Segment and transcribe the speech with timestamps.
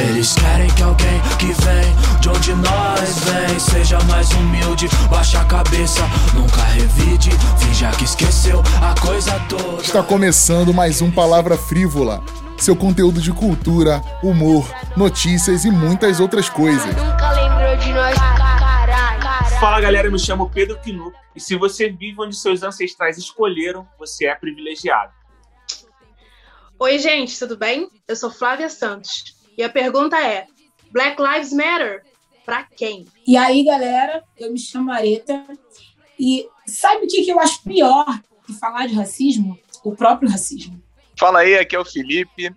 [0.00, 5.44] Eles querem que alguém que vem de onde nós vem seja mais humilde, baixa a
[5.44, 9.82] cabeça, nunca revide, finja que esqueceu a coisa toda.
[9.82, 12.22] Está começando mais um Palavra Frívola.
[12.56, 16.94] Seu conteúdo de cultura, humor, notícias e muitas outras coisas.
[16.94, 19.50] Nunca lembrou de nós, caralho.
[19.58, 23.84] Fala galera, eu me chamo Pedro Quinu e se você vive onde seus ancestrais escolheram,
[23.98, 25.12] você é privilegiado.
[26.78, 27.88] Oi, gente, tudo bem?
[28.06, 30.46] Eu sou Flávia Santos e a pergunta é:
[30.92, 32.04] Black Lives Matter?
[32.46, 33.06] Pra quem?
[33.26, 35.44] E aí, galera, eu me chamo Areta
[36.18, 38.06] e sabe o que, que eu acho pior
[38.48, 39.58] de falar de racismo?
[39.84, 40.80] O próprio racismo.
[41.18, 42.54] Fala aí, aqui é o Felipe.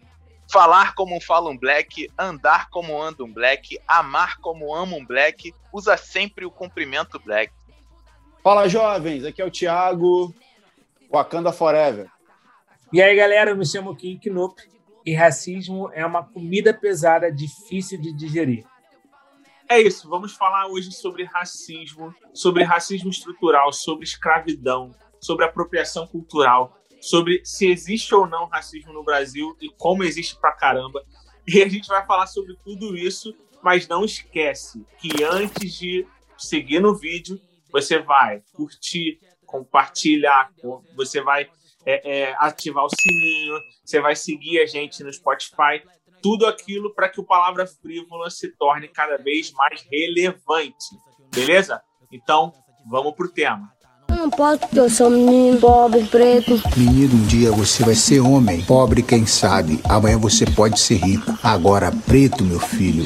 [0.50, 5.54] Falar como fala um black, andar como anda um black, amar como ama um black,
[5.74, 7.54] usa sempre o cumprimento black.
[8.44, 10.36] Fala jovens, aqui é o Thiago,
[11.10, 12.10] Wakanda Forever.
[12.92, 14.62] E aí galera, eu me chamo Kim Knoop
[15.06, 18.66] e racismo é uma comida pesada difícil de digerir.
[19.68, 26.78] É isso, vamos falar hoje sobre racismo, sobre racismo estrutural, sobre escravidão, sobre apropriação cultural,
[27.00, 31.02] sobre se existe ou não racismo no Brasil e como existe pra caramba.
[31.48, 36.06] E a gente vai falar sobre tudo isso, mas não esquece que antes de
[36.38, 37.40] seguir no vídeo,
[37.72, 40.52] você vai curtir, compartilhar,
[40.96, 41.50] você vai
[41.86, 45.82] é, é, ativar o sininho, você vai seguir a gente no Spotify,
[46.22, 50.96] tudo aquilo para que o Palavra Frívola se torne cada vez mais relevante,
[51.34, 51.82] beleza?
[52.12, 52.54] Então,
[52.90, 53.72] vamos pro tema.
[54.10, 56.62] Não posso porque eu sou um menino pobre, preto.
[56.78, 58.64] Menino, um dia você vai ser homem.
[58.66, 59.80] Pobre, quem sabe.
[59.90, 61.32] Amanhã você pode ser rico.
[61.42, 63.04] Agora, preto, meu filho,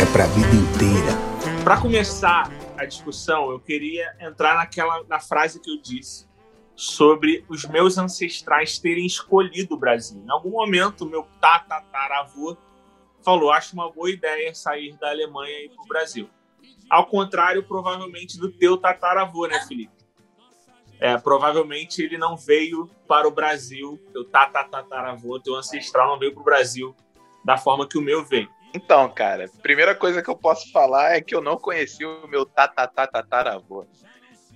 [0.00, 1.64] é pra vida inteira.
[1.64, 6.27] Para começar a discussão, eu queria entrar naquela na frase que eu disse
[6.78, 10.22] sobre os meus ancestrais terem escolhido o Brasil.
[10.24, 12.56] Em algum momento, meu tataravô
[13.24, 16.30] falou: acho uma boa ideia sair da Alemanha e ir para o Brasil.
[16.88, 19.92] Ao contrário, provavelmente, do teu tataravô, né, Felipe?
[21.00, 26.40] É, provavelmente ele não veio para o Brasil, teu tataravô, teu ancestral não veio para
[26.40, 26.94] o Brasil
[27.44, 28.48] da forma que o meu veio.
[28.72, 32.46] Então, cara, primeira coisa que eu posso falar é que eu não conheci o meu
[32.46, 33.84] tataravô.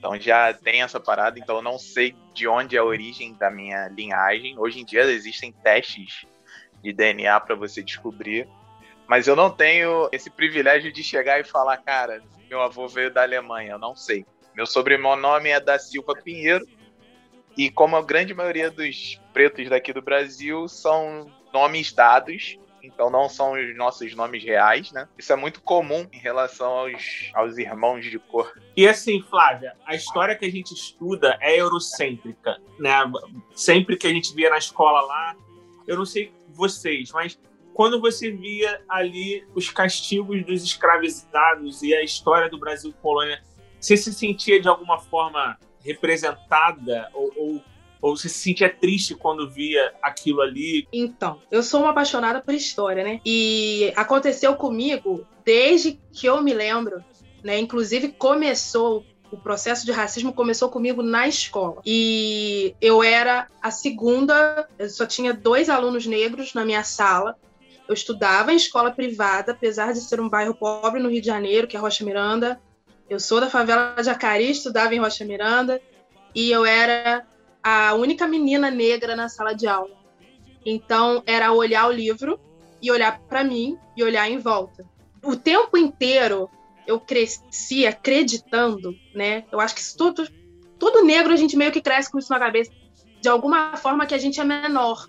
[0.02, 3.48] Então já tem essa parada, então eu não sei de onde é a origem da
[3.48, 4.58] minha linhagem.
[4.58, 6.26] Hoje em dia existem testes
[6.82, 8.48] de DNA para você descobrir,
[9.06, 12.20] mas eu não tenho esse privilégio de chegar e falar, cara,
[12.50, 14.26] meu avô veio da Alemanha, eu não sei.
[14.56, 16.66] Meu sobrenome é da Silva Pinheiro,
[17.56, 23.28] e como a grande maioria dos pretos daqui do Brasil são nomes dados, então não
[23.28, 25.08] são os nossos nomes reais, né?
[25.16, 28.52] Isso é muito comum em relação aos, aos irmãos de cor.
[28.76, 32.92] E assim, Flávia, a história que a gente estuda é eurocêntrica, né?
[33.54, 35.36] Sempre que a gente via na escola lá,
[35.86, 37.38] eu não sei vocês, mas
[37.74, 43.42] quando você via ali os castigos dos escravizados e a história do Brasil colônia,
[43.80, 47.64] você se sentia de alguma forma representada ou, ou
[48.02, 50.88] ou se sentia triste quando via aquilo ali?
[50.92, 53.20] Então, eu sou uma apaixonada por história, né?
[53.24, 57.02] E aconteceu comigo desde que eu me lembro,
[57.44, 57.58] né?
[57.60, 61.80] Inclusive começou o processo de racismo começou comigo na escola.
[61.86, 67.34] E eu era a segunda, eu só tinha dois alunos negros na minha sala.
[67.88, 71.66] Eu estudava em escola privada, apesar de ser um bairro pobre no Rio de Janeiro,
[71.66, 72.60] que é Rocha Miranda.
[73.08, 75.80] Eu sou da favela de Acari, estudava em Rocha Miranda.
[76.34, 77.26] E eu era
[77.62, 79.96] a única menina negra na sala de aula.
[80.64, 82.38] Então era olhar o livro
[82.80, 84.84] e olhar para mim e olhar em volta.
[85.22, 86.50] O tempo inteiro
[86.86, 89.44] eu cresci acreditando, né?
[89.52, 90.28] Eu acho que isso tudo,
[90.78, 92.72] tudo negro a gente meio que cresce com isso na cabeça,
[93.20, 95.06] de alguma forma que a gente é menor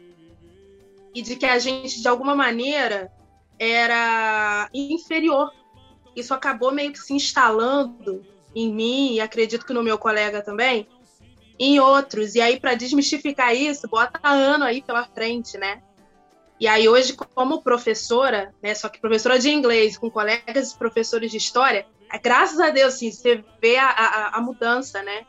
[1.16, 3.12] e de que a gente de alguma maneira
[3.58, 5.52] era inferior.
[6.16, 8.24] Isso acabou meio que se instalando
[8.56, 10.88] em mim e acredito que no meu colega também,
[11.64, 12.36] em outros.
[12.36, 15.82] E aí, para desmistificar isso, bota ano aí pela frente, né?
[16.60, 21.32] E aí, hoje, como professora, né, só que professora de inglês, com colegas e professores
[21.32, 25.26] de história, é, graças a Deus, assim, você vê a, a, a mudança, né,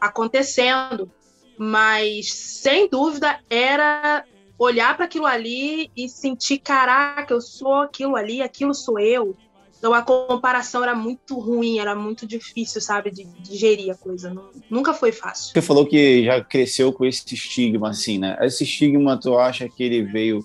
[0.00, 1.10] acontecendo.
[1.58, 4.24] Mas, sem dúvida, era
[4.58, 9.36] olhar para aquilo ali e sentir, caraca, eu sou aquilo ali, aquilo sou eu.
[9.82, 14.32] Então a comparação era muito ruim, era muito difícil, sabe, de digerir a coisa.
[14.70, 15.52] Nunca foi fácil.
[15.52, 18.38] Você falou que já cresceu com esse estigma, assim, né?
[18.42, 20.38] Esse estigma, tu acha que ele veio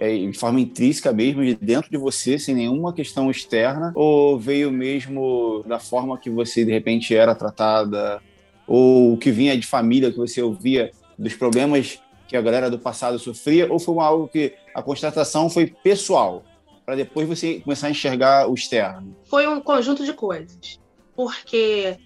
[0.00, 3.92] é, de forma intrínseca mesmo, de dentro de você, sem nenhuma questão externa?
[3.94, 8.20] Ou veio mesmo da forma que você, de repente, era tratada?
[8.66, 13.16] Ou que vinha de família, que você ouvia dos problemas que a galera do passado
[13.20, 13.72] sofria?
[13.72, 16.42] Ou foi algo que a constatação foi pessoal?
[16.92, 19.16] Para depois você começar a enxergar o externo?
[19.24, 20.78] Foi um conjunto de coisas.
[21.16, 21.96] Porque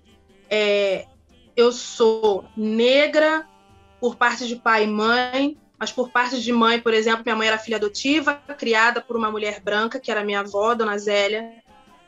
[0.49, 1.07] é,
[1.57, 3.45] eu sou negra
[4.01, 7.49] por parte de pai e mãe, mas por parte de mãe, por exemplo, minha mãe
[7.49, 11.51] era filha adotiva, criada por uma mulher branca, que era minha avó, Dona Zélia,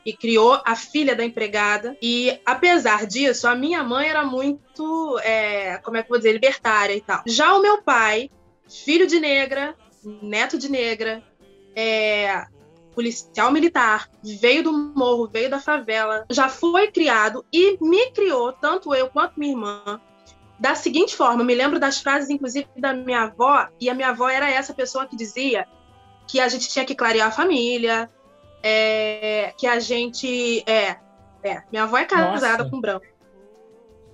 [0.05, 1.97] e criou a filha da empregada.
[2.01, 6.31] E apesar disso, a minha mãe era muito, é, como é que eu vou dizer,
[6.31, 7.23] libertária e tal.
[7.27, 8.29] Já o meu pai,
[8.69, 9.75] filho de negra,
[10.21, 11.21] neto de negra,
[11.75, 12.45] é,
[12.99, 18.93] policial militar, veio do morro, veio da favela, já foi criado e me criou, tanto
[18.93, 20.01] eu quanto minha irmã,
[20.59, 21.41] da seguinte forma.
[21.41, 24.73] Eu me lembro das frases, inclusive, da minha avó, e a minha avó era essa
[24.73, 25.65] pessoa que dizia
[26.27, 28.09] que a gente tinha que clarear a família,
[28.61, 30.61] é, que a gente.
[30.69, 30.97] É,
[31.41, 32.69] é, minha avó é casada Nossa.
[32.69, 33.05] com branco.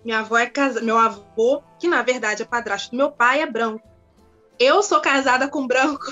[0.04, 0.86] Minha avó é casada.
[0.86, 3.82] Meu avô, que na verdade é padrasto do meu pai, é branco.
[4.60, 6.06] Eu sou casada com branco,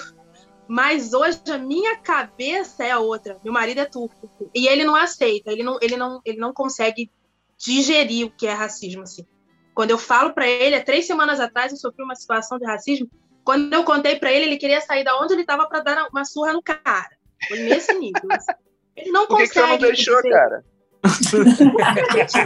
[0.68, 3.38] mas hoje a minha cabeça é a outra.
[3.44, 4.30] Meu marido é turco.
[4.54, 7.12] E ele não aceita, ele não, ele não, ele não consegue
[7.58, 9.26] digerir o que é racismo, assim.
[9.74, 13.08] Quando eu falo para ele, há três semanas atrás eu sofri uma situação de racismo.
[13.44, 16.24] Quando eu contei para ele, ele queria sair da onde ele estava para dar uma
[16.26, 17.10] surra no cara.
[17.48, 18.22] Foi nesse nível.
[18.32, 18.54] assim.
[18.96, 19.82] Ele não Por que, que você consegue.
[19.84, 20.64] não deixou, dizer- cara?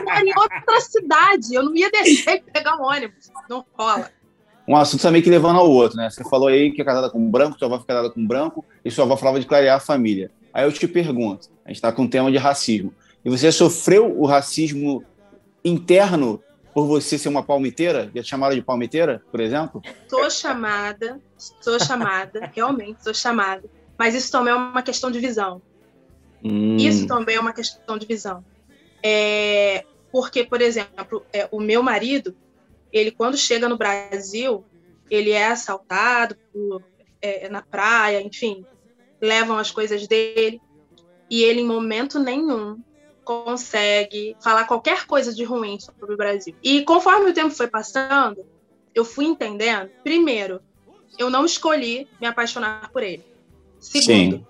[0.04, 1.54] Mora em outra cidade.
[1.54, 3.30] Eu não ia deixar ele pegar um ônibus.
[3.50, 4.10] Não rola.
[4.68, 6.10] Um assunto também que levando ao outro, né?
[6.10, 8.92] Você falou aí que é casada com branco, sua avó foi casada com branco, e
[8.92, 10.30] sua avó falava de clarear a família.
[10.54, 12.94] Aí eu te pergunto, a gente está com um tema de racismo.
[13.24, 15.04] E você sofreu o racismo
[15.64, 16.42] interno
[16.74, 18.12] por você ser uma palmiteira?
[18.14, 19.82] Já te chamaram de palmiteira, por exemplo?
[20.08, 23.64] Sou chamada, sou chamada, realmente sou chamada.
[23.98, 25.62] Mas isso também é uma questão de visão.
[26.44, 28.44] Hum, Isso também é uma questão de visão.
[29.04, 32.36] É, porque, por exemplo, é, o meu marido,
[32.92, 34.66] ele quando chega no Brasil,
[35.10, 36.84] ele é assaltado por-
[37.22, 38.66] é, na praia, enfim,
[39.22, 40.62] levam as coisas dele
[41.30, 42.80] e ele em momento nenhum
[43.24, 46.56] consegue falar qualquer coisa de ruim sobre o Brasil.
[46.64, 48.46] E conforme o tempo foi passando,
[48.96, 50.62] eu fui entendendo, primeiro,
[51.18, 53.24] eu não escolhi me apaixonar por ele.
[53.80, 54.46] Segundo, Sim.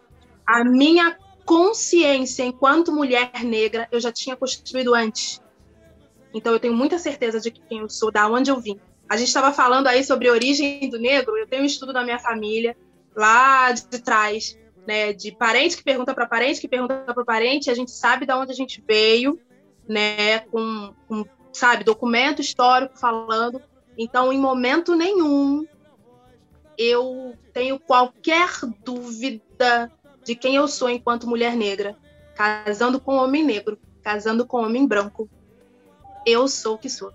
[0.45, 5.41] a minha consciência enquanto mulher negra eu já tinha construído antes.
[6.37, 8.79] Então eu tenho muita certeza de quem eu sou, da onde eu vim.
[9.09, 11.35] A gente estava falando aí sobre a origem do negro.
[11.35, 12.77] Eu tenho um estudo da minha família
[13.15, 14.55] lá de trás,
[14.87, 17.71] né, de parente que pergunta para parente que pergunta para parente.
[17.71, 19.39] A gente sabe da onde a gente veio,
[19.89, 23.59] né, com, com sabe documento histórico falando.
[23.97, 25.65] Então, em momento nenhum
[26.77, 28.47] eu tenho qualquer
[28.85, 29.91] dúvida
[30.23, 31.97] de quem eu sou enquanto mulher negra,
[32.35, 35.27] casando com homem negro, casando com homem branco.
[36.29, 37.11] Eu sou o que sou.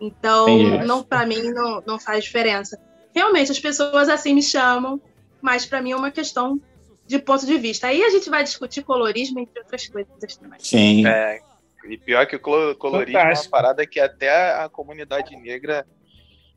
[0.00, 0.84] Então, Entendi.
[0.86, 2.78] não para mim não, não faz diferença.
[3.14, 5.00] Realmente as pessoas assim me chamam,
[5.40, 6.60] mas para mim é uma questão
[7.06, 7.86] de ponto de vista.
[7.88, 10.60] Aí a gente vai discutir colorismo entre outras coisas também.
[10.60, 11.06] Sim.
[11.06, 11.40] É,
[11.88, 13.50] e pior que o colo- colorismo é uma Fantástico.
[13.50, 15.86] parada que até a comunidade negra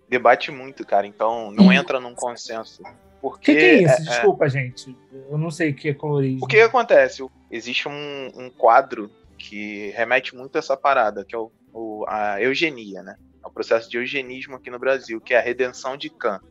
[0.07, 1.07] debate muito, cara.
[1.07, 2.83] Então não entra num consenso.
[3.21, 3.94] O que, que é isso?
[3.94, 4.95] é- é- Desculpa, gente.
[5.30, 6.44] Eu não sei o que é colorismo.
[6.44, 7.25] O que acontece?
[7.50, 9.10] Existe um, um quadro
[9.47, 13.15] que remete muito a essa parada, que é o, o- a eugenia, né?
[13.45, 16.41] É o processo de eugenismo aqui no Brasil, que é a redenção de Kant.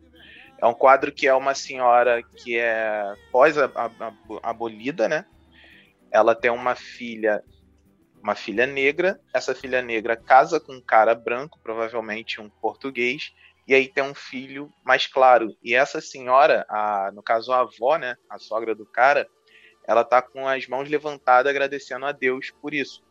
[0.62, 5.24] É um quadro que é uma senhora que é pós-abolida, né?
[6.12, 7.42] Ela tem uma filha,
[8.22, 9.20] uma filha negra.
[9.34, 13.30] Essa filha negra casa com um cara branco, provavelmente um português,
[13.66, 15.48] e aí tem um filho mais claro.
[15.62, 18.16] E essa senhora, a, no caso a avó, né?
[18.30, 19.28] A sogra do cara,
[19.86, 23.02] ela tá com as mãos levantadas agradecendo a Deus por isso.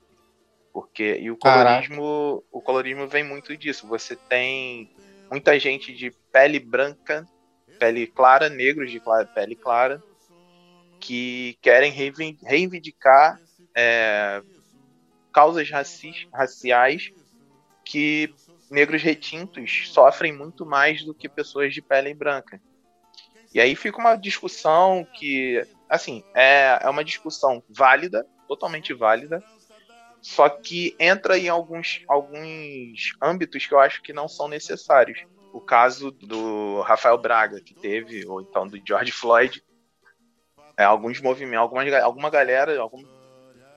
[0.73, 1.87] Porque e o Caraca.
[1.87, 3.87] colorismo, o colorismo vem muito disso.
[3.87, 4.89] Você tem
[5.29, 7.27] muita gente de pele branca,
[7.77, 9.01] pele clara, negros de
[9.33, 10.01] pele clara,
[10.99, 13.39] que querem reivindicar
[13.75, 14.41] é,
[15.33, 17.11] causas racis- raciais
[17.83, 18.33] que
[18.69, 22.61] negros retintos sofrem muito mais do que pessoas de pele branca.
[23.53, 25.61] E aí fica uma discussão que,
[25.91, 29.43] assim, é, é uma discussão válida, totalmente válida,
[30.21, 35.23] só que entra em alguns, alguns âmbitos que eu acho que não são necessários.
[35.51, 39.61] O caso do Rafael Braga, que teve, ou então do George Floyd,
[40.77, 43.03] é, alguns movimentos, algumas, ga- alguma galera, algum,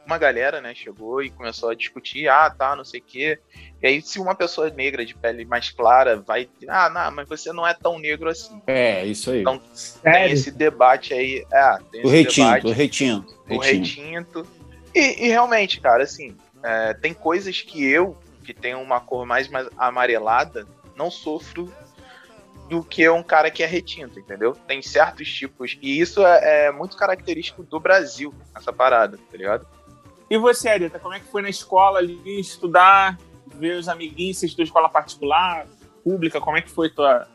[0.06, 3.38] uma galera, né, chegou e começou a discutir, ah, tá, não sei o quê.
[3.82, 7.52] E aí, se uma pessoa negra de pele mais clara vai, ah, não, mas você
[7.52, 8.61] não é tão negro assim.
[8.66, 9.40] É, isso aí.
[9.40, 9.61] Então,
[10.02, 13.34] Tem esse debate aí, é, tem o esse retinto, debate o retinto.
[13.49, 14.42] o retinto.
[14.42, 14.46] retinto.
[14.94, 19.49] E, e realmente, cara, assim, é, tem coisas que eu, que tenho uma cor mais,
[19.49, 21.73] mais amarelada, não sofro
[22.68, 24.56] do que um cara que é retinto, entendeu?
[24.66, 25.76] Tem certos tipos.
[25.82, 29.66] E isso é, é muito característico do Brasil, essa parada, tá ligado?
[30.31, 33.19] E você, Arita, como é que foi na escola ali estudar,
[33.54, 35.66] ver os amiguinhos, você estudou escola particular,
[36.02, 37.26] pública, como é que foi tua,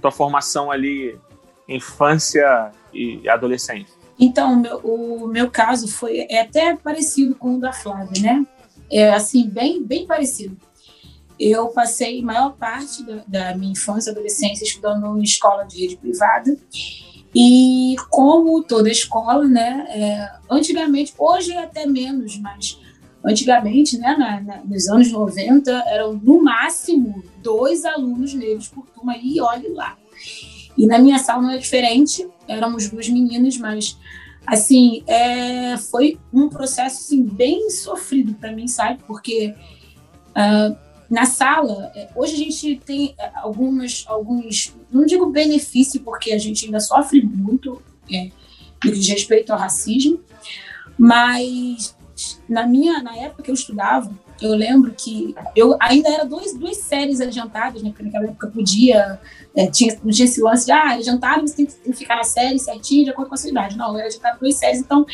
[0.00, 1.18] tua formação ali,
[1.68, 3.94] infância e adolescência?
[4.18, 8.46] Então, meu, o meu caso foi é até parecido com o da Flávia, né?
[8.90, 10.56] É assim, bem, bem parecido.
[11.38, 15.96] Eu passei maior parte da, da minha infância e adolescência estudando em escola de rede
[15.96, 16.56] privada.
[17.38, 22.80] E como toda escola, né, é, antigamente, hoje é até menos, mas
[23.22, 29.18] antigamente, né, na, na, nos anos 90, eram no máximo dois alunos negros por turma,
[29.18, 29.98] e olhe lá.
[30.78, 33.98] E na minha sala não é diferente, éramos duas meninas, mas
[34.46, 39.02] assim, é, foi um processo assim, bem sofrido para mim, sabe?
[39.06, 39.54] Porque
[40.30, 46.32] uh, na sala, é, hoje a gente tem é, algumas, alguns, não digo benefício, porque
[46.32, 47.80] a gente ainda sofre muito
[48.12, 48.30] é,
[48.84, 50.20] no diz respeito ao racismo,
[50.98, 51.96] mas
[52.48, 54.10] na minha, na época que eu estudava,
[54.40, 57.90] eu lembro que eu ainda era dois, duas séries adiantadas, né?
[57.90, 59.18] Porque naquela época podia,
[59.54, 62.58] é, tinha, não tinha esse lance de, ah, adiantado, você tem que ficar na série
[62.58, 63.76] certinho, de acordo com a sua idade.
[63.76, 65.06] Não, eu era adiantado duas séries, então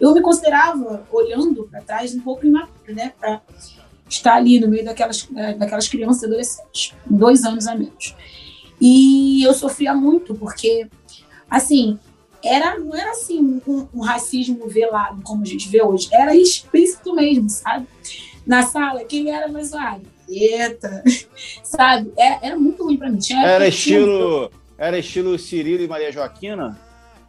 [0.00, 3.12] eu me considerava, olhando para trás, um pouco imaturo, né?
[4.10, 8.14] Está ali no meio daquelas, é, daquelas crianças e adolescentes, dois anos a menos.
[8.80, 10.88] E eu sofria muito, porque,
[11.48, 11.98] assim,
[12.42, 17.14] era, não era assim um, um, racismo velado, como a gente vê hoje, era explícito
[17.14, 17.86] mesmo, sabe?
[18.46, 20.02] Na sala, quem era mais zoado?
[20.28, 21.04] Eita,
[21.62, 22.10] sabe?
[22.16, 23.18] Era, era muito ruim para mim.
[23.18, 26.78] Tinha era estilo, era estilo Cirilo e Maria Joaquina?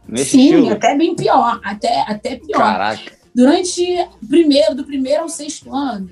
[0.08, 0.72] Nesse Sim, estilo?
[0.72, 2.58] até bem pior, até, até pior.
[2.58, 3.12] Caraca.
[3.34, 6.10] Durante primeiro, do primeiro ao sexto ano,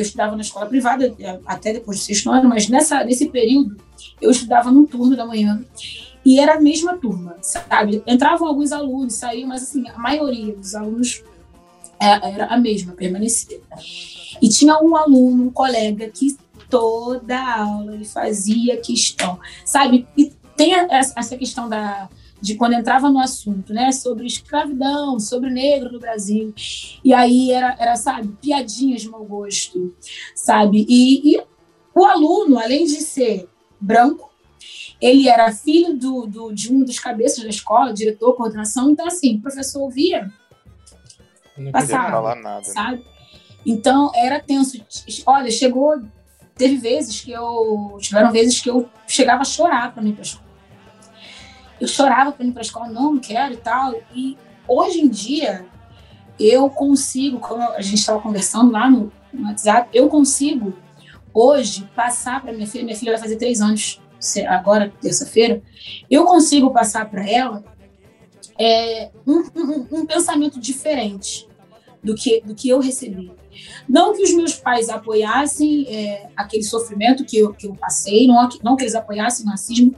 [0.00, 3.76] eu estudava na escola privada é, até depois do sexto ano, mas nessa, nesse período
[4.20, 5.64] eu estudava num turno da manhã
[6.24, 8.02] e era a mesma turma, sabe?
[8.06, 11.22] Entravam alguns alunos, saíam, mas assim, a maioria dos alunos
[12.00, 13.60] é, era a mesma, permanecia.
[14.40, 16.36] E tinha um aluno, um colega que
[16.68, 20.06] toda aula ele fazia questão, sabe?
[20.16, 22.08] E tem essa questão da
[22.40, 26.54] de quando entrava no assunto, né, sobre escravidão, sobre negro no Brasil.
[27.04, 29.94] E aí era, era sabe, piadinhas de mau gosto,
[30.34, 30.86] sabe?
[30.88, 31.42] E, e
[31.94, 33.48] o aluno, além de ser
[33.80, 34.30] branco,
[35.00, 38.90] ele era filho do, do, de um dos cabeças da escola, diretor, coordenação.
[38.90, 40.30] Então, assim, o professor ouvia,
[41.56, 42.72] não passava, falar nada, né?
[42.72, 42.96] sabe?
[42.98, 43.04] Né?
[43.66, 44.80] Então, era tenso.
[45.26, 46.00] Olha, chegou...
[46.54, 47.96] Teve vezes que eu...
[48.00, 50.47] Tiveram vezes que eu chegava a chorar para mim para escola
[51.80, 53.94] eu chorava para ir para escola, não, não quero e tal.
[54.14, 55.66] E hoje em dia,
[56.38, 60.74] eu consigo, como a gente estava conversando lá no, no, WhatsApp, eu consigo
[61.32, 64.00] hoje passar para minha filha, minha filha vai fazer três anos
[64.48, 65.62] agora, terça-feira,
[66.10, 67.62] eu consigo passar para ela
[68.58, 71.48] é, um, um, um, pensamento diferente
[72.02, 73.30] do que, do que eu recebi.
[73.88, 78.48] Não que os meus pais apoiassem é, aquele sofrimento que eu, que eu passei, não,
[78.62, 79.94] não que eles apoiassem o racismo,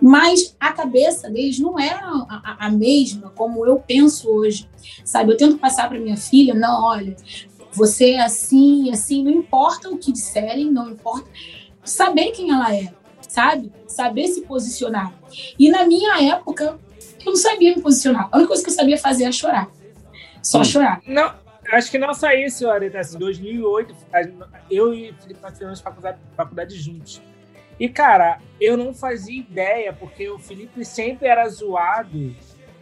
[0.00, 4.68] mas a cabeça deles não era a, a, mesma como eu penso hoje,
[5.04, 5.32] sabe?
[5.32, 7.16] Eu tento passar para minha filha, não, olha,
[7.72, 11.28] você é assim, assim, não importa o que disserem, não importa
[11.84, 13.72] saber quem ela é, sabe?
[13.86, 15.12] Saber se posicionar.
[15.58, 16.78] E na minha época,
[17.24, 18.28] eu não sabia me posicionar.
[18.30, 19.70] A única coisa que eu sabia fazer era chorar.
[20.42, 20.64] Só hum.
[20.64, 21.00] chorar.
[21.06, 21.34] Não,
[21.72, 23.00] acho que não só isso, Areta.
[23.00, 23.94] Em 2008,
[24.70, 27.20] eu e Felipe nós fizemos faculdade, faculdade juntos.
[27.78, 32.34] E, cara, eu não fazia ideia, porque o Felipe sempre era zoado.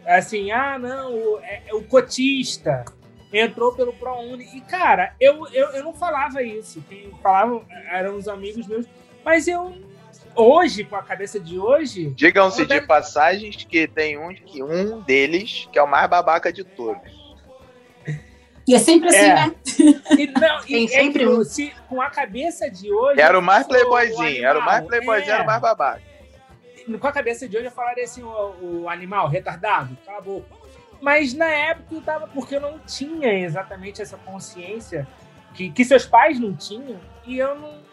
[0.05, 2.85] Assim, ah, não, o, é, é o cotista
[3.33, 4.45] entrou pelo ProUni.
[4.55, 6.83] E, cara, eu, eu, eu não falava isso.
[6.87, 8.85] Quem falavam eram os amigos meus.
[9.23, 9.75] Mas eu,
[10.35, 12.11] hoje, com a cabeça de hoje.
[12.11, 16.63] Digam-se de passagens que tem um, que um deles que é o mais babaca de
[16.63, 17.24] todos.
[18.67, 19.35] E é sempre assim, é.
[19.35, 19.55] né?
[20.17, 21.43] E, não, Tem sempre é, um.
[21.43, 23.21] Se, com a cabeça de hoje.
[23.21, 25.33] Era o mais playboyzinho, o era o mais playboyzinho, é.
[25.35, 26.01] era o mais babaca.
[26.99, 30.43] Com a cabeça de hoje eu falaria assim: o, o animal retardado, acabou.
[30.99, 35.07] Mas na época eu tava, porque eu não tinha exatamente essa consciência
[35.53, 37.85] que, que seus pais não tinham, e eu não.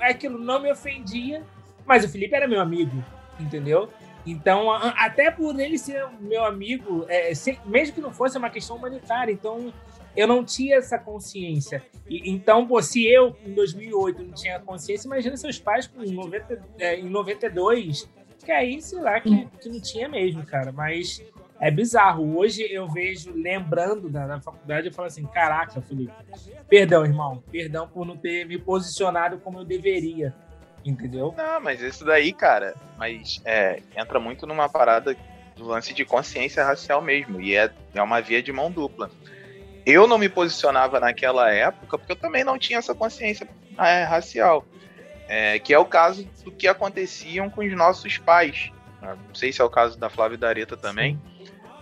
[0.00, 1.44] Aquilo não me ofendia,
[1.84, 3.04] mas o Felipe era meu amigo,
[3.38, 3.90] entendeu?
[4.26, 7.30] Então, até por ele ser meu amigo, é,
[7.64, 9.72] mesmo que não fosse uma questão humanitária, então
[10.16, 11.82] eu não tinha essa consciência.
[12.08, 16.62] E, então, pô, se eu, em 2008, não tinha consciência, imagina seus pais com 90,
[16.78, 18.08] é, em 92,
[18.44, 20.72] que aí, sei lá, que, que não tinha mesmo, cara.
[20.72, 21.22] Mas
[21.60, 22.36] é bizarro.
[22.38, 26.12] Hoje eu vejo, lembrando da, da faculdade, eu falo assim: caraca, Felipe,
[26.68, 30.34] perdão, irmão, perdão por não ter me posicionado como eu deveria.
[30.84, 31.34] Entendeu?
[31.36, 35.16] Não, mas isso daí, cara, mas é, entra muito numa parada
[35.56, 37.40] do lance de consciência racial mesmo.
[37.40, 39.10] E é, é uma via de mão dupla.
[39.86, 44.66] Eu não me posicionava naquela época porque eu também não tinha essa consciência é, racial.
[45.28, 48.70] É, que é o caso do que aconteciam com os nossos pais.
[49.00, 51.20] Não sei se é o caso da Flávia e da Areta também.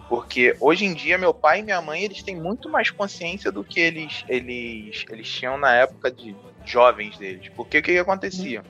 [0.08, 3.64] Porque hoje em dia, meu pai e minha mãe, eles têm muito mais consciência do
[3.64, 7.50] que eles, eles, eles tinham na época de jovens deles.
[7.56, 8.62] Porque o que, que acontecia?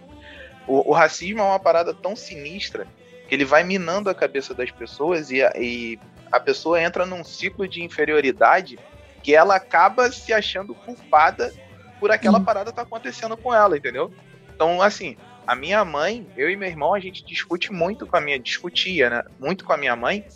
[0.66, 2.86] O, o, racismo é uma parada tão sinistra
[3.28, 5.98] que ele vai minando a cabeça das pessoas e e
[6.30, 8.78] a pessoa entra num ciclo de inferioridade
[9.24, 11.50] que ela acaba se achando culpada
[11.98, 12.44] por aquela hum.
[12.44, 14.12] parada estar tá acontecendo com ela, entendeu?
[14.54, 15.16] Então, assim,
[15.46, 19.08] a minha mãe, eu e meu irmão, a gente discute muito com a minha, discutia,
[19.08, 19.22] né?
[19.40, 20.26] Muito com a minha mãe,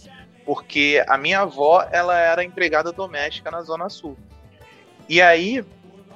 [0.46, 4.16] porque a minha avó, ela era empregada doméstica na Zona Sul.
[5.06, 5.62] E aí,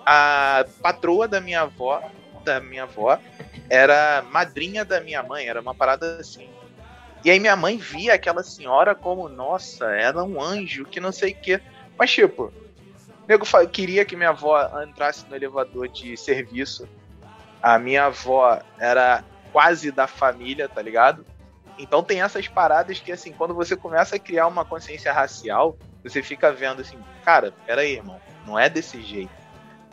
[0.06, 2.02] a patroa da minha avó,
[2.42, 3.18] da minha avó,
[3.68, 6.48] era madrinha da minha mãe, era uma parada assim.
[7.22, 11.32] E aí minha mãe via aquela senhora como, nossa, era um anjo, que não sei
[11.32, 11.60] o quê.
[11.98, 12.52] Mas, tipo, o
[13.28, 16.88] nego queria que minha avó entrasse no elevador de serviço.
[17.62, 21.24] A minha avó era quase da família, tá ligado?
[21.78, 26.22] Então tem essas paradas que, assim, quando você começa a criar uma consciência racial, você
[26.22, 29.30] fica vendo assim, cara, peraí, irmão, não é desse jeito.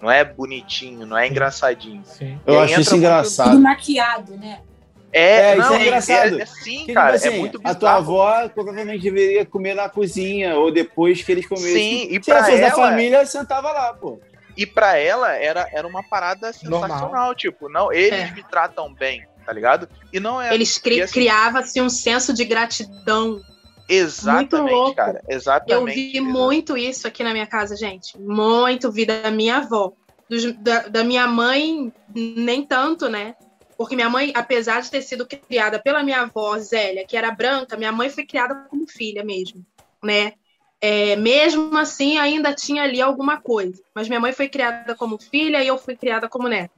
[0.01, 2.03] Não é bonitinho, não é engraçadinho.
[2.06, 2.39] Sim.
[2.46, 3.51] Eu acho isso engraçado.
[3.51, 4.62] Tudo maquiado, né?
[5.11, 6.39] É, é não, isso é engraçado.
[6.39, 7.75] É, é sim, que, cara, tipo assim, é muito bizarro.
[7.75, 11.73] A tua avó provavelmente deveria comer na cozinha, ou depois que eles comessem.
[11.73, 14.19] Sim, e Se pra ela da família, sentava lá, pô.
[14.57, 17.35] E pra ela era, era uma parada sensacional, Normal.
[17.35, 18.31] tipo, não, eles É.
[18.31, 19.87] me tratam bem, tá ligado?
[20.11, 20.53] E não é.
[20.53, 23.39] Eles cri assim, criava-se um senso de gratidão.
[23.87, 24.95] Exatamente, muito louco.
[24.95, 25.21] cara.
[25.27, 25.95] Eu Exatamente.
[25.95, 26.21] vi exatamente.
[26.33, 28.15] muito isso aqui na minha casa, gente.
[28.19, 29.93] Muito vi da minha avó.
[30.29, 33.33] Dos- da, da minha mãe, nem tanto, né?
[33.79, 37.77] Porque minha mãe, apesar de ter sido criada pela minha avó, Zélia, que era branca,
[37.77, 39.65] minha mãe foi criada como filha mesmo,
[40.03, 40.33] né?
[40.81, 43.81] É, mesmo assim, ainda tinha ali alguma coisa.
[43.95, 46.74] Mas minha mãe foi criada como filha e eu fui criada como neta.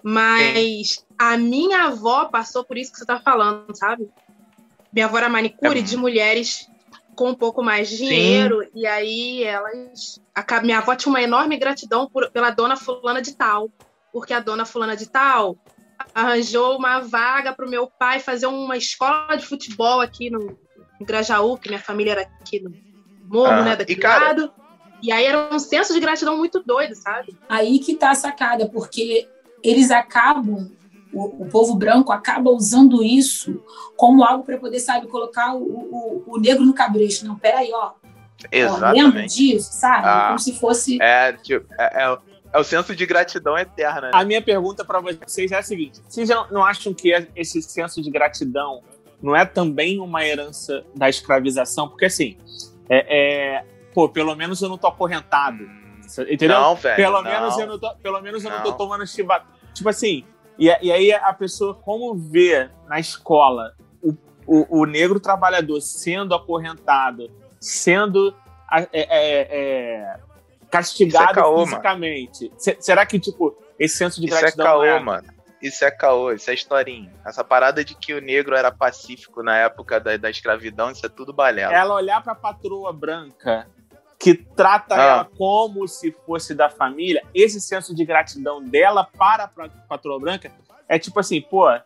[0.00, 4.08] Mas a minha avó passou por isso que você tá falando, sabe?
[4.92, 5.82] Minha avó era manicure É.
[5.82, 6.68] de mulheres
[7.16, 10.20] com um pouco mais de dinheiro, e aí elas.
[10.32, 13.68] a- minha avó tinha uma enorme gratidão por- pela dona Fulana de Tal,
[14.12, 15.58] porque a dona Fulana de Tal
[16.14, 20.58] arranjou uma vaga para o meu pai fazer uma escola de futebol aqui no,
[21.00, 22.72] Grajaú, que minha família era aqui no
[23.24, 24.52] morro, Ah, né, e, daquele cara- lado.
[25.00, 27.38] E aí era um senso de gratidão muito doido, sabe?
[27.48, 29.28] Aí que tá a sacada, porque
[29.62, 30.72] eles acabam,
[31.12, 33.62] o, o povo branco acaba usando isso
[33.96, 37.24] como algo para poder, sabe, colocar o, o, o negro no cabresto.
[37.24, 37.86] Não, peraí, ó.
[37.86, 37.92] ó
[38.52, 39.36] lembra Exatamente.
[39.36, 40.04] disso, sabe?
[40.04, 40.26] Ah.
[40.28, 41.00] Como se fosse.
[41.00, 42.18] É, tipo, é, é
[42.58, 44.10] é o senso de gratidão eterna, né?
[44.12, 48.02] A minha pergunta pra vocês é a seguinte: vocês não, não acham que esse senso
[48.02, 48.82] de gratidão
[49.22, 51.88] não é também uma herança da escravização?
[51.88, 52.36] Porque assim,
[52.88, 55.78] é, é- pô, pelo menos eu não tô acorrentado.
[56.30, 56.58] Entendeu?
[56.58, 56.96] Não, velho.
[56.96, 57.30] pelo, não.
[57.30, 58.76] menos eu não tô, pelo menos eu não, tô Não.
[58.76, 59.46] tomando chibato.
[59.74, 60.24] Tipo assim,
[60.58, 64.14] e, e aí a pessoa, como vê na escola o,
[64.46, 68.34] o, o negro trabalhador sendo acorrentado, sendo
[68.70, 69.06] é, é,
[69.50, 70.20] é,
[70.70, 72.52] castigado Isso é caô, fisicamente.
[72.56, 75.00] Se- será que, tipo, esse senso de Isso é gratidão caô, não é?
[75.00, 75.28] mano.
[75.60, 77.10] Isso é caô, isso é historinha.
[77.26, 81.08] Essa parada de que o negro era pacífico na época da, da escravidão, isso é
[81.08, 81.72] tudo balela.
[81.74, 83.66] ela olhar pra patroa branca
[84.20, 85.02] que trata Ah.
[85.02, 90.50] ela como se fosse da família, esse senso de gratidão dela para a patroa branca
[90.88, 91.82] é tipo assim, pô, a,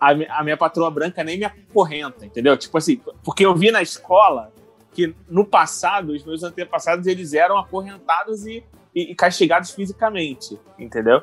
[0.00, 2.56] a minha patroa branca nem me acorrenta, entendeu?
[2.56, 4.50] Tipo assim, porque eu vi na escola
[4.98, 11.22] que no passado, os meus antepassados, eles eram acorrentados e, e- e castigados fisicamente, entendeu?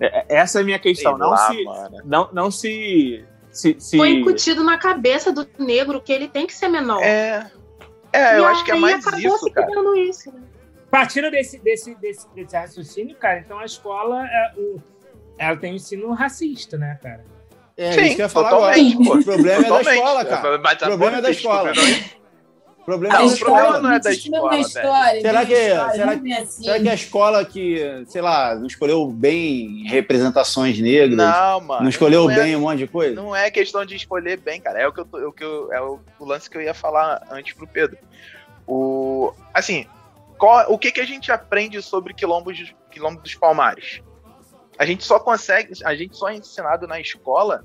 [0.00, 1.16] É- é- Essa é a minha questão.
[1.16, 1.64] Não lá, se,
[2.04, 6.52] não, não se, se, se- Foi incutido na cabeça do negro que ele tem que
[6.52, 7.00] ser menor.
[7.00, 7.48] É.
[8.12, 9.68] É, eu E acho que é mais isso, cara.
[10.00, 10.32] isso.
[10.32, 10.40] né?
[10.90, 14.82] Partindo desse, desse, desse, desse raciocínio, cara, então a escola é, o,
[15.38, 17.24] ela tem um ensino racista, né, cara?
[17.76, 18.76] É Sim, isso que eu ia falar agora.
[18.78, 20.58] O problema é da escola, cara.
[20.58, 21.72] Mas O problema é da escola.
[22.86, 23.80] Não- O problema Não, é o da problema escola.
[23.80, 26.62] não é da Existe uma escola, história, Será que- história, será não é assim.
[26.64, 31.88] Será que a escola que, sei lá, não escolheu bem representações negras, não, Não, mano.
[31.88, 33.14] escolheu é- bem um monte de coisa?
[33.14, 34.80] Não é questão de escolher bem, cara.
[34.80, 36.60] É o que eu, tô- é o, que eu- é o, o lance que eu
[36.62, 37.96] ia falar antes pro Pedro.
[38.66, 39.86] O, assim,
[40.38, 44.00] qual- o que, que a gente aprende sobre quilombos, quilombo dos palmares?
[44.78, 47.64] A gente só consegue, a gente só é ensinado na escola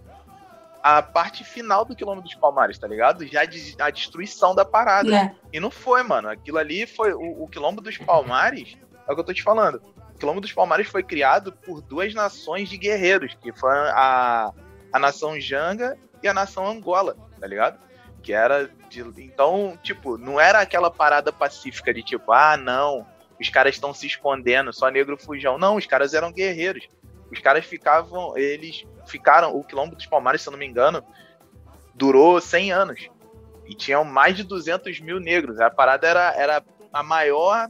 [0.87, 3.27] a parte final do quilombo dos palmares, tá ligado?
[3.27, 5.13] Já de- a destruição da parada.
[5.13, 5.35] É.
[5.51, 6.29] E não foi, mano.
[6.29, 8.77] Aquilo ali foi o, o quilombo dos palmares.
[9.07, 9.81] É o que eu tô te falando.
[10.17, 14.51] Quilombo dos Palmares foi criado por duas nações de guerreiros, que foi a,
[14.91, 17.79] a nação Janga e a nação Angola, tá ligado?
[18.23, 23.05] Que era de, então, tipo, não era aquela parada pacífica de tipo, ah, não,
[23.39, 25.57] os caras estão se escondendo, só negro fujão.
[25.59, 26.87] Não, os caras eram guerreiros.
[27.31, 31.03] Os caras ficavam, eles ficaram, o Quilombo dos Palmares, se eu não me engano,
[31.93, 33.09] durou 100 anos.
[33.65, 35.59] E tinham mais de 200 mil negros.
[35.59, 36.63] A parada era, era
[36.93, 37.67] a maior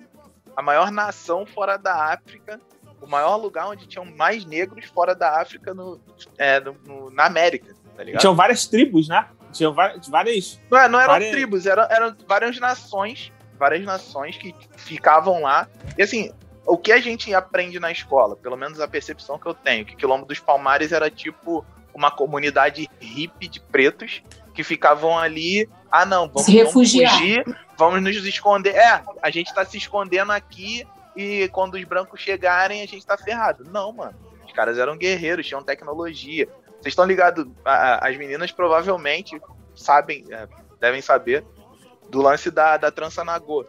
[0.56, 2.60] a maior nação fora da África,
[3.00, 6.02] o maior lugar onde tinham mais negros fora da África no,
[6.36, 8.22] é, no, no na América, tá ligado?
[8.22, 9.28] Tinham várias tribos, né?
[9.52, 9.72] Tinham
[10.10, 10.60] várias.
[10.72, 11.30] não, não eram várias...
[11.30, 15.68] tribos, eram, eram várias nações, várias nações que ficavam lá.
[15.96, 16.32] E assim,
[16.68, 19.96] o que a gente aprende na escola, pelo menos a percepção que eu tenho, que
[19.96, 24.22] Quilombo dos Palmares era tipo uma comunidade hippie de pretos
[24.54, 25.68] que ficavam ali.
[25.90, 27.44] Ah, não, vamos, Se vamos fugir,
[27.78, 28.76] vamos nos esconder.
[28.76, 33.18] É, a gente tá se escondendo aqui e quando os brancos chegarem, a gente tá
[33.18, 33.64] ferrado.
[33.72, 34.16] Não, mano.
[34.46, 36.48] Os caras eram guerreiros, tinham tecnologia.
[36.74, 37.48] Vocês estão ligados?
[37.66, 39.40] As meninas provavelmente
[39.76, 40.48] sabem, é,
[40.80, 41.44] devem saber,
[42.10, 43.66] do lance da, da trança nagô.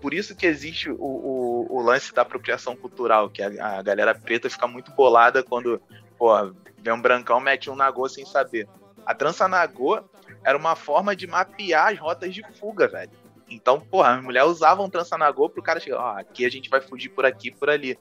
[0.00, 4.14] Por isso que existe o, o, o lance da apropriação cultural, que a, a galera
[4.14, 5.80] preta fica muito bolada quando,
[6.18, 6.32] pô,
[6.78, 8.68] vem um brancão, mete um nagô sem saber.
[9.04, 10.02] A trança nagô
[10.44, 13.10] era uma forma de mapear as rotas de fuga, velho.
[13.48, 16.80] Então, porra, as mulheres usavam trança nagô pro cara chegar, ó, aqui a gente vai
[16.80, 17.96] fugir por aqui por ali,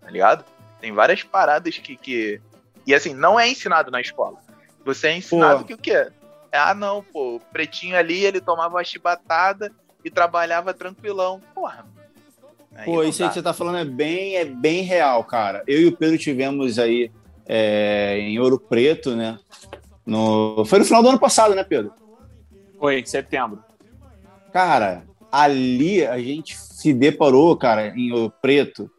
[0.00, 0.44] tá ligado?
[0.80, 2.40] Tem várias paradas que, que...
[2.86, 4.38] E assim, não é ensinado na escola.
[4.84, 5.66] Você é ensinado Pô.
[5.66, 6.10] que o quê?
[6.52, 9.72] Ah, não, pô, o pretinho ali, ele tomava uma chibatada
[10.08, 11.40] e trabalhava tranquilão.
[11.54, 11.86] Porra.
[12.74, 15.62] Aí Pô, isso aí que você tá falando é bem, é bem real, cara.
[15.66, 17.10] Eu e o Pedro tivemos aí
[17.46, 19.38] é, em Ouro Preto, né?
[20.06, 20.64] No...
[20.64, 21.92] Foi no final do ano passado, né, Pedro?
[22.78, 23.62] Foi, em setembro.
[24.52, 28.90] Cara, ali a gente se deparou, cara, em Ouro Preto,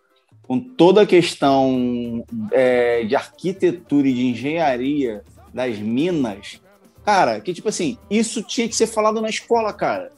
[0.44, 6.60] com toda a questão é, de arquitetura e de engenharia das minas.
[7.06, 10.12] Cara, que tipo assim, isso tinha que ser falado na escola, cara.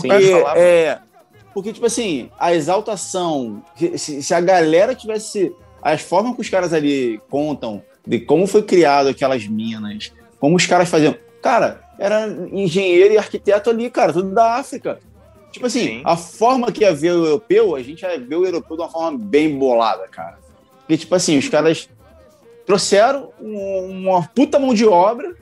[0.00, 0.98] Porque, Sim, é,
[1.52, 3.62] porque tipo assim, a exaltação,
[3.96, 8.62] se, se a galera tivesse as formas que os caras ali contam de como foi
[8.62, 11.14] criado aquelas minas, como os caras faziam.
[11.42, 14.98] Cara, era engenheiro e arquiteto ali, cara, tudo da África.
[15.52, 16.02] Tipo assim, Sim.
[16.04, 18.88] a forma que ia ver o europeu, a gente ia ver o europeu de uma
[18.88, 20.38] forma bem bolada, cara.
[20.80, 21.88] Porque, tipo assim, os caras
[22.66, 25.34] trouxeram um- uma puta mão de obra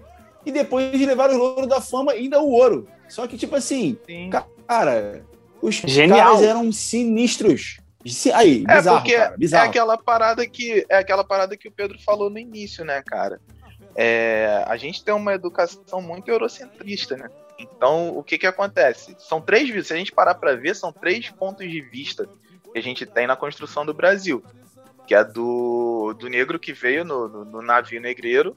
[0.45, 2.87] e depois levaram o ouro da fama e ainda o ouro.
[3.13, 4.31] Só que, tipo assim, Sim.
[4.67, 5.23] cara,
[5.61, 6.19] os Genial.
[6.19, 7.77] caras eram sinistros.
[8.07, 9.69] Si- Aí, É bizarro, porque cara, é bizarro.
[9.69, 13.39] aquela parada que é aquela parada que o Pedro falou no início, né, cara?
[13.95, 17.29] É, a gente tem uma educação muito eurocentrista, né?
[17.59, 19.15] Então, o que que acontece?
[19.19, 22.27] São três, se a gente parar para ver, são três pontos de vista
[22.73, 24.43] que a gente tem na construção do Brasil,
[25.07, 28.57] que é do, do negro que veio no, no- no navio negreiro,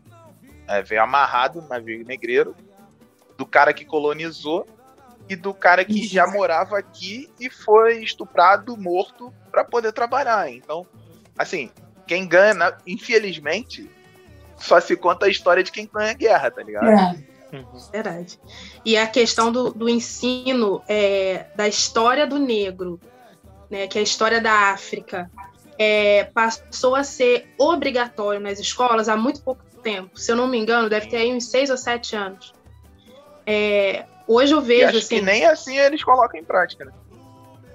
[0.65, 2.55] é, veio amarrado no navio negreiro,
[3.37, 4.67] do cara que colonizou
[5.27, 10.51] e do cara que já morava aqui e foi estuprado, morto para poder trabalhar.
[10.51, 10.85] Então,
[11.37, 11.71] assim,
[12.05, 13.89] quem ganha, infelizmente,
[14.57, 16.87] só se conta a história de quem ganha a guerra, tá ligado?
[16.87, 17.35] É.
[17.91, 18.39] Verdade.
[18.83, 22.99] E a questão do, do ensino é, da história do negro,
[23.69, 25.31] né, que é a história da África,
[25.77, 30.19] é, passou a ser obrigatório nas escolas há muito pouco tempo.
[30.19, 32.53] Se eu não me engano, deve ter aí uns seis ou sete anos.
[33.45, 35.15] É, hoje eu E vejo acho assim.
[35.17, 36.91] que nem assim eles colocam em prática, né?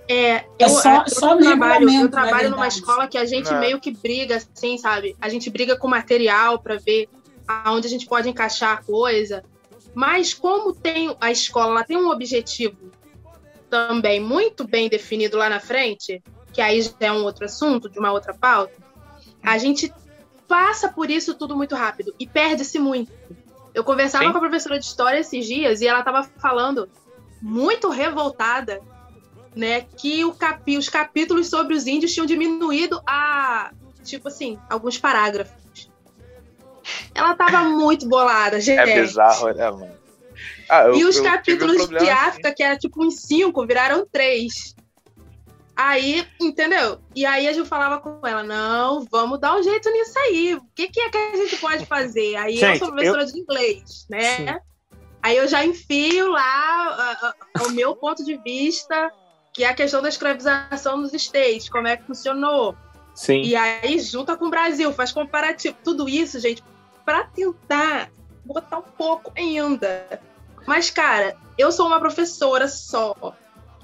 [0.09, 3.61] É, eu, só- eu só no trabalho, eu trabalho numa escola que a gente Não.
[3.61, 5.17] meio que briga, assim, sabe?
[5.21, 7.09] A gente briga com material para ver
[7.47, 9.45] aonde a gente pode encaixar a coisa.
[9.95, 12.77] Mas como tem a escola, ela tem um objetivo
[13.69, 16.21] também muito bem definido lá na frente,
[16.53, 18.75] que aí já é um outro assunto, de uma outra pauta,
[19.45, 19.93] a gente
[20.49, 23.13] passa por isso tudo muito rápido e perde-se muito.
[23.75, 24.33] Eu conversava Sim.
[24.33, 26.89] com a professora de história esses dias e ela estava falando
[27.41, 28.81] muito revoltada
[29.55, 33.73] né, que o capi, os capítulos sobre os índios tinham diminuído a,
[34.05, 35.91] tipo assim, alguns parágrafos.
[37.15, 38.79] Ela tava muito bolada, gente.
[38.79, 40.01] É bizarro, né, mano?
[40.69, 42.29] Ah, eu- e os um capítulos problema de assim.
[42.29, 44.75] África, que era tipo uns cinco, viraram três.
[45.83, 47.01] Aí, entendeu?
[47.17, 50.55] E aí a gente falava com ela, não, vamos dar um jeito nisso aí.
[50.55, 52.37] O que, que é que a gente pode fazer?
[52.37, 54.37] Aí eu Gente, sou professora de inglês, né?
[54.37, 54.61] Sim.
[55.23, 59.11] Aí eu já enfio lá ah, ah, o meu ponto de vista,
[59.55, 62.77] que é a questão da escravização nos States, como é que funcionou.
[63.15, 63.41] Sim.
[63.41, 65.79] E aí junta com o Brasil, faz comparativo.
[65.83, 66.63] Tudo isso, gente,
[67.07, 68.11] para tentar
[68.45, 70.21] botar um pouco ainda.
[70.67, 73.35] Mas, cara, eu sou uma professora só.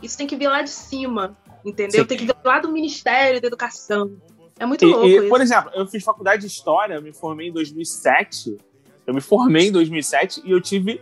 [0.03, 2.03] Isso tem que vir lá de cima, entendeu?
[2.03, 2.07] Sim.
[2.07, 4.17] Tem que vir lá do Ministério da Educação.
[4.59, 5.29] É muito E- louco e, isso.
[5.29, 8.57] por exemplo, eu fiz faculdade de História, eu me formei em 2007.
[9.07, 11.01] Eu me formei em 2007 e eu tive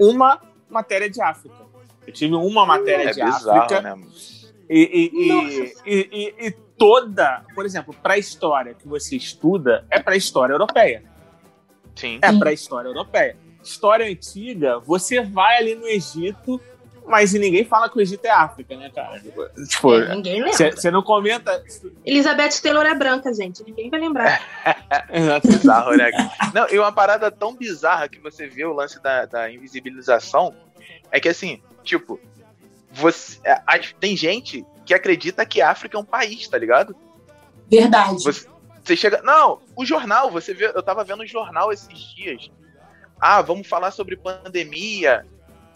[0.00, 1.54] uma matéria de África.
[2.06, 3.80] Eu tive uma matéria É de bizarro, África.
[3.82, 4.02] né?
[4.70, 9.84] E, e- e- e- e- e toda, por exemplo, para a história que você estuda,
[9.90, 11.02] é para a história europeia.
[11.94, 12.18] Sim.
[12.22, 13.36] É para a história europeia.
[13.62, 16.60] História antiga, você vai ali no Egito,
[17.06, 19.20] mas ninguém fala que o Egito é África, né, cara?
[19.68, 20.76] Tipo, É, ninguém lembra.
[20.76, 21.62] você não comenta.
[22.04, 23.62] Elizabeth Taylor é branca, gente.
[23.64, 24.40] Ninguém vai lembrar.
[25.44, 26.10] Bizarro, né?
[26.54, 30.54] Não, e uma parada tão bizarra que você vê o lance da, da invisibilização
[31.10, 32.18] é que assim, tipo,
[32.90, 33.60] você, é,
[34.00, 36.94] tem gente que acredita que a África é um país, tá ligado?
[37.70, 38.22] Verdade.
[38.22, 38.46] Você,
[38.82, 39.22] você chega.
[39.22, 40.66] Não, o jornal, você vê.
[40.66, 42.50] Eu tava vendo o jornal esses dias.
[43.20, 45.24] Ah, vamos falar sobre pandemia.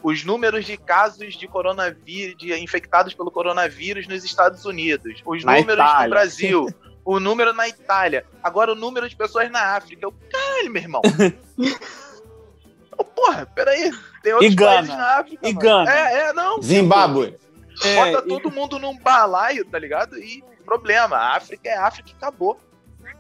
[0.09, 5.21] Os números de casos de coronavírus, de infectados pelo coronavírus nos Estados Unidos.
[5.27, 6.05] Os Na números Itália.
[6.05, 6.67] no Brasil.
[7.05, 8.25] o número na Itália.
[8.41, 10.07] Agora o número de pessoas na África.
[10.07, 11.03] Eu, caralho, meu irmão.
[12.97, 13.91] Eu, Porra, peraí.
[14.23, 14.75] Tem outros E Gana.
[14.77, 15.49] países na África.
[15.49, 15.61] E mano.
[15.61, 15.93] Gana.
[15.93, 16.63] É, é, não.
[16.63, 17.37] Zimbábue.
[17.85, 20.17] É, Bota e- todo mundo num balaio, tá ligado?
[20.19, 22.59] E problema, a África é África e acabou.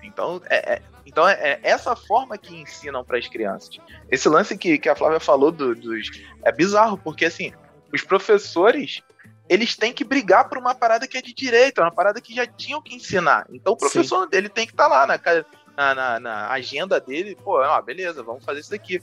[0.03, 3.79] Então, é, é- então é, é essa forma que ensinam para as crianças.
[4.11, 6.11] Esse lance que, que a Flávia falou do- dos.
[6.45, 7.53] É bizarro, porque assim,
[7.92, 9.03] os professores.
[9.49, 12.35] Eles têm que brigar por uma parada que é de direito, é uma parada que
[12.35, 13.47] já tinham que ensinar.
[13.53, 17.81] Então o professor dele tem que estar lá na, na, na- agenda dele, pô, ó,
[17.81, 19.01] beleza, vamos fazer isso daqui.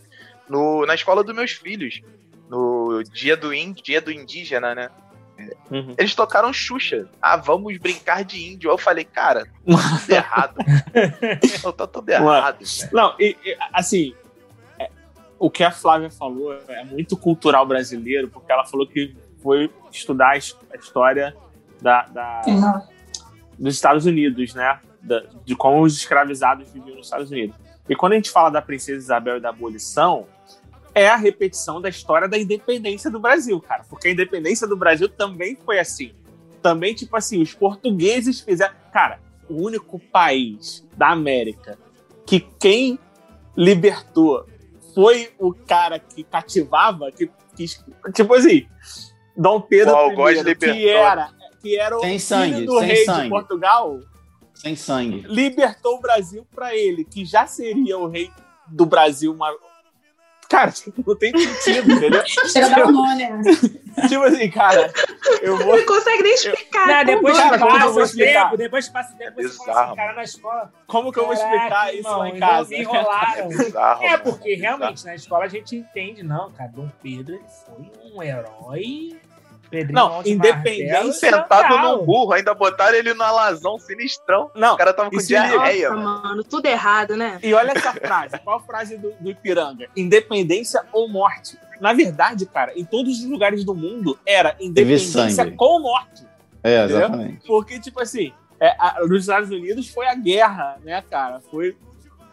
[0.49, 2.01] No, na escola dos meus filhos,
[2.49, 4.89] no dia do, índio, dia do indígena, né?
[5.71, 5.95] Uhum.
[5.97, 7.07] Eles tocaram Xuxa.
[7.21, 8.69] Ah, vamos brincar de índio.
[8.69, 9.49] Eu falei, cara, tá
[9.99, 10.55] tudo errado.
[11.63, 12.57] Não, tá tudo errado.
[12.59, 12.89] velho.
[12.93, 14.13] Não, e, e, assim,
[14.79, 14.89] é,
[15.39, 20.31] o que a Flávia falou é muito cultural brasileiro, porque ela falou que foi estudar
[20.31, 20.37] a
[20.77, 21.35] história
[21.81, 22.81] da, da- Uhum.
[23.59, 24.79] dos Estados Unidos, né?
[25.01, 27.55] Da- de como os escravizados viviam nos Estados Unidos.
[27.89, 30.25] E quando a gente fala da Princesa Isabel e da abolição,
[30.95, 33.83] é a repetição da história da independência do Brasil, cara.
[33.89, 36.13] Porque a independência do Brasil também foi assim.
[36.61, 38.73] Também, tipo assim, os portugueses fizeram.
[38.91, 41.77] Cara, o único país da América
[42.25, 42.97] que quem
[43.55, 44.45] libertou
[44.93, 47.65] foi o cara que cativava, que, que
[48.13, 48.67] tipo assim,
[49.35, 50.73] Dom Pedro I, libertou.
[50.73, 51.29] que era,
[51.61, 53.23] que era o Sem filho sangue, do sem rei sangue.
[53.23, 53.99] de Portugal,
[54.53, 55.25] Sem sangue.
[55.27, 58.31] libertou o Brasil pra ele, que já seria o rei
[58.67, 59.33] do Brasil.
[59.33, 59.51] Uma...
[60.53, 62.21] Cara, tipo, não tem sentido, entendeu?
[62.47, 63.41] Chega a dar um nó, né?
[64.07, 64.93] tipo assim, cara,
[65.41, 65.75] eu vou.
[65.77, 66.87] Não consegue nem explicar.
[66.87, 68.43] Não, é depois cara, que como que eu passa vou o explicar?
[68.45, 70.73] tempo, depois que passa o tempo, É você fala assim, cara, na escola.
[70.85, 72.75] Como que eu vou Caraca, explicar isso irmão, lá em casa?
[72.75, 73.47] Enrolaram.
[73.49, 74.23] Bizarro, É, mano.
[74.23, 76.69] porque realmente na escola a gente entende, não, cara.
[76.71, 79.19] Dom Pedro ele foi um herói.
[79.73, 84.51] Pedrinho Não, Martelo, Sentado num burro, ainda botaram ele no alazão sinistrão.
[84.55, 86.23] Não, O cara tava com diarreia, Nossa, mano.
[86.23, 87.39] mano, tudo errado, né?
[87.41, 88.37] E olha essa frase.
[88.39, 89.87] Qual a frase do, do Ipiranga?
[89.97, 91.57] Independência ou morte.
[91.81, 96.23] Na verdade, cara, em todos os lugares do mundo era independência com morte.
[96.63, 96.97] É, Entendeu?
[96.99, 97.47] exatamente.
[97.47, 101.41] Porque, tipo assim, é, a- nos Estados Unidos foi a guerra, né, cara?
[101.51, 101.75] Foi.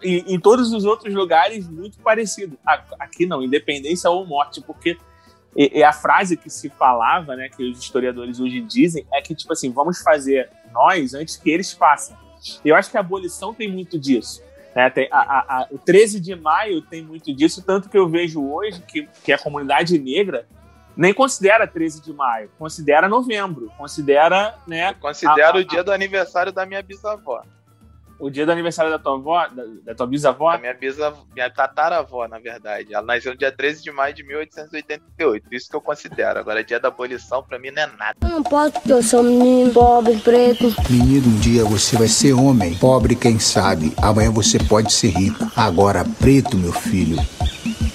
[0.03, 2.57] Em, em todos os outros lugares, muito parecido.
[2.99, 4.97] Aqui não, independência ou morte, porque
[5.57, 9.35] e, e a frase que se falava, né, que os historiadores hoje dizem, é que,
[9.35, 12.17] tipo assim, vamos fazer nós antes que eles façam.
[12.65, 14.43] E eu acho que a abolição tem muito disso.
[14.75, 14.89] né?
[14.89, 18.41] Tem a- a- a- o 13 de maio tem muito disso, tanto que eu vejo
[18.41, 20.47] hoje que, que a comunidade negra
[20.97, 26.53] nem considera 13 de maio, considera novembro, considera né, Eu considero o dia do aniversário
[26.53, 27.43] da minha bisavó.
[28.21, 30.53] O dia do aniversário da tua avó, da, da tua bisavó.
[30.53, 32.95] Da minha bisavó, minha tataravó, na verdade.
[32.95, 35.47] Ela nasceu no dia 13 de maio de 1888.
[35.51, 36.39] Isso que eu considero.
[36.39, 38.17] Agora, dia da abolição, pra mim, não é nada.
[38.23, 40.65] Eu não posso porque eu sou menino pobre, preto.
[40.89, 42.77] Menino, um dia você vai ser homem.
[42.77, 43.93] Pobre, quem sabe.
[44.03, 45.51] Amanhã você pode ser rico.
[45.57, 47.17] Agora, preto, meu filho,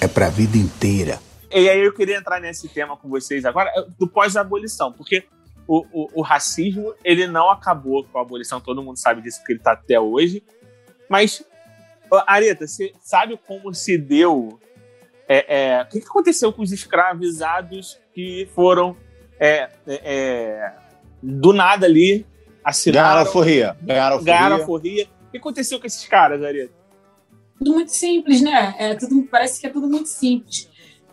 [0.00, 1.20] é pra vida inteira.
[1.52, 5.24] E aí eu queria entrar nesse tema com vocês agora, do pós-abolição, porque
[5.66, 9.52] o, o, o racismo, ele não acabou com a abolição, todo mundo sabe disso, porque
[9.52, 10.42] ele está até hoje.
[11.08, 11.44] Mas,
[12.26, 14.60] Areta, você sabe como se deu...
[15.28, 18.96] é, é, o que, que aconteceu com os escravizados que foram
[19.38, 20.72] é, é, é,
[21.22, 22.26] do nada ali, Ganharam
[22.64, 23.76] assinaram, alforria.
[23.82, 25.04] Ganharam ganharam a alforria.
[25.06, 25.16] forria.
[25.28, 26.72] O que aconteceu com esses caras, Areta?
[27.58, 28.74] Tudo muito simples, né?
[28.78, 30.68] É, tudo, parece que é tudo muito simples.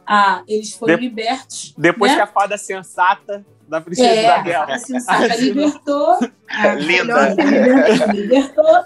[0.05, 1.73] Ah, eles foram De- libertos.
[1.77, 2.17] Depois né?
[2.17, 4.61] que a fada sensata da princesa É, Isabel.
[4.69, 5.65] a sensata assinou.
[5.65, 6.19] libertou.
[6.49, 7.29] a Linda.
[7.33, 8.85] libertou, libertou.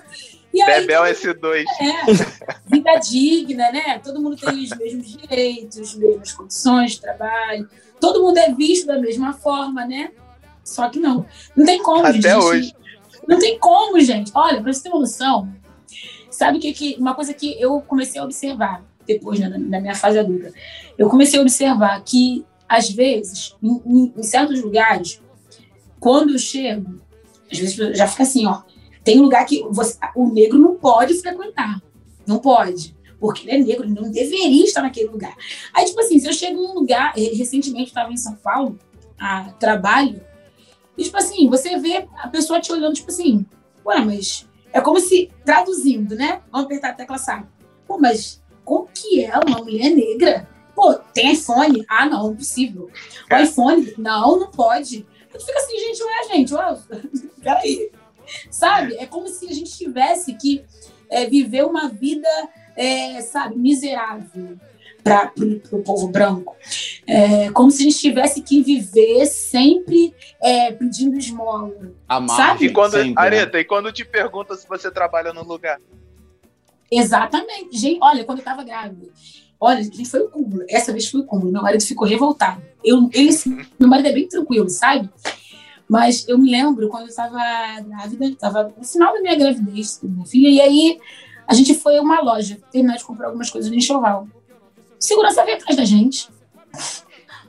[0.53, 1.65] E aí, Bebel S2.
[1.81, 3.99] é, vida digna, né?
[3.99, 7.69] Todo mundo tem os mesmos direitos, as mesmas condições de trabalho.
[7.99, 10.11] Todo mundo é visto da mesma forma, né?
[10.63, 11.25] Só que não.
[11.55, 12.35] Não tem como, Até gente.
[12.35, 12.75] Hoje.
[13.27, 14.31] Não tem como, gente.
[14.33, 15.53] Olha, pra você ter uma noção,
[16.31, 19.95] sabe o que, que uma coisa que eu comecei a observar depois né, na minha
[19.95, 20.51] fase adulta?
[20.97, 25.21] Eu comecei a observar que, às vezes, em, em- em certos lugares,
[25.99, 26.99] quando eu chego,
[27.51, 28.61] às vezes já fica assim, ó.
[29.03, 31.81] Tem lugar que você- o negro não pode frequentar.
[32.25, 32.95] Não pode.
[33.19, 35.35] Porque ele é negro, ele não deveria estar naquele lugar.
[35.73, 38.77] Aí, tipo assim, se eu chego num lugar, recentemente estava em São Paulo,
[39.19, 40.21] a trabalho,
[40.97, 43.45] e, tipo assim, você vê a pessoa te olhando, tipo assim,
[43.85, 46.41] ué, mas é como se, traduzindo, né?
[46.51, 47.45] Vamos apertar a tecla SAP.
[47.87, 50.47] Pô, mas como que é uma mulher negra?
[50.77, 51.83] Pô, tem iPhone?
[51.89, 52.91] Ah, não, impossível.
[53.31, 53.95] O iPhone?
[53.97, 55.07] Não, não pode.
[55.27, 56.77] A gente fica assim, gente, ué, gente, ué,
[57.41, 57.91] peraí.
[58.51, 58.95] Sabe?
[58.97, 60.63] É como se a gente tivesse que
[61.09, 62.27] é, viver uma vida,
[62.75, 64.55] é, sabe, miserável
[65.03, 65.31] para
[65.71, 66.55] o povo branco.
[67.07, 71.91] É, como se a gente tivesse que viver sempre é, pedindo esmola.
[72.07, 72.67] A Sabe?
[72.67, 73.15] E quando, sempre, né?
[73.17, 75.79] Areta, e quando te pergunta se você trabalha no lugar?
[76.91, 77.75] Exatamente.
[77.75, 79.07] Gente, olha, quando eu tava grávida,
[79.59, 80.65] olha, gente, foi o cúmulo.
[80.69, 81.51] Essa vez foi o cúmulo.
[81.51, 82.61] Meu marido ficou revoltado.
[82.83, 83.29] Eu, ele,
[83.79, 85.09] meu marido é bem tranquilo, sabe?
[85.89, 87.37] Mas eu me lembro quando eu estava
[87.81, 90.99] grávida, estava no final da minha gravidez, minha filha, e aí
[91.47, 94.27] a gente foi a uma loja terminar de comprar algumas coisas no enxoval.
[94.99, 96.29] O segurança veio atrás da gente.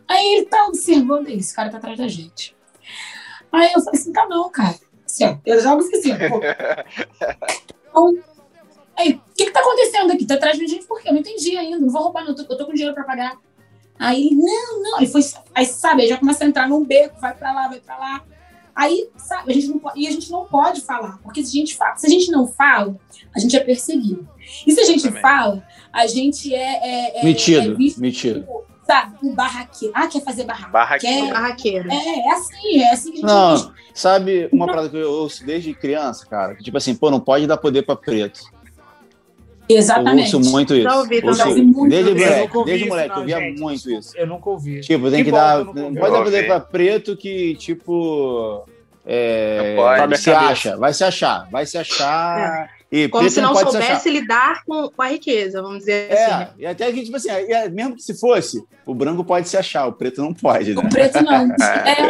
[0.07, 2.57] Aí ele tá observando esse cara tá atrás da gente.
[3.51, 4.77] Aí eu falei assim, tá não, cara.
[5.05, 6.40] Assim, ó, eu jogo assim, pô.
[7.90, 8.18] Então,
[8.99, 10.27] Aí, que que tá acontecendo aqui?
[10.27, 11.09] Tá atrás de gente por quê?
[11.09, 11.79] Eu não entendi ainda.
[11.79, 12.31] Não vou roubar, não.
[12.31, 13.38] Eu tô, eu tô com dinheiro pra pagar.
[13.98, 14.98] Aí ele, não, não.
[14.98, 15.22] Aí foi,
[15.55, 18.22] aí sabe, aí já começa a entrar num beco, vai pra lá, vai pra lá.
[18.74, 21.61] Aí, sabe, a gente não pode, e a gente não pode falar, porque se a
[21.61, 22.94] gente fala, se a gente não fala,
[23.35, 24.29] a gente é perseguido.
[24.64, 25.20] E se a gente Também.
[25.20, 28.46] fala, a gente é, é, é, é Metido, visto metido.
[28.87, 29.92] sabe, um barraqueiro.
[29.96, 30.44] Ah, quer fazer.
[30.44, 31.27] Barraqueiro.
[31.27, 31.90] Quer, Barraqueiro.
[31.90, 33.27] é, é assim, é assim que a gente
[33.66, 36.55] Não, sabe uma parada que eu ouço desde criança, cara?
[36.55, 38.42] Que, tipo assim, pô, não pode dar poder pra preto.
[39.69, 40.33] Exatamente.
[40.33, 40.83] Eu ouço muito isso.
[40.85, 41.89] Já ouvi Ouço- muito.
[41.91, 43.61] desde Eu moleque, ouvi desde isso, moleque, não, eu via gente.
[43.61, 44.17] muito isso.
[44.17, 44.81] Eu nunca ouvi.
[44.81, 45.59] Tipo, tem Que que, bom dar.
[45.59, 46.43] eu Não pode dar Eu ouvi.
[46.45, 48.65] pra preto que, tipo.
[49.11, 50.19] É, Não pode.
[50.19, 52.71] se acha, vai se achar, vai se achar.
[52.91, 53.87] E Como preto se não pode se achar.
[53.87, 56.23] soubesse lidar com, com a riqueza, vamos dizer assim.
[56.23, 56.49] É, né?
[56.59, 59.87] e até que, tipo assim, é, mesmo que se fosse, o branco pode se achar,
[59.87, 60.81] o preto não pode, né?
[60.83, 61.49] O preto não.
[61.87, 62.01] É,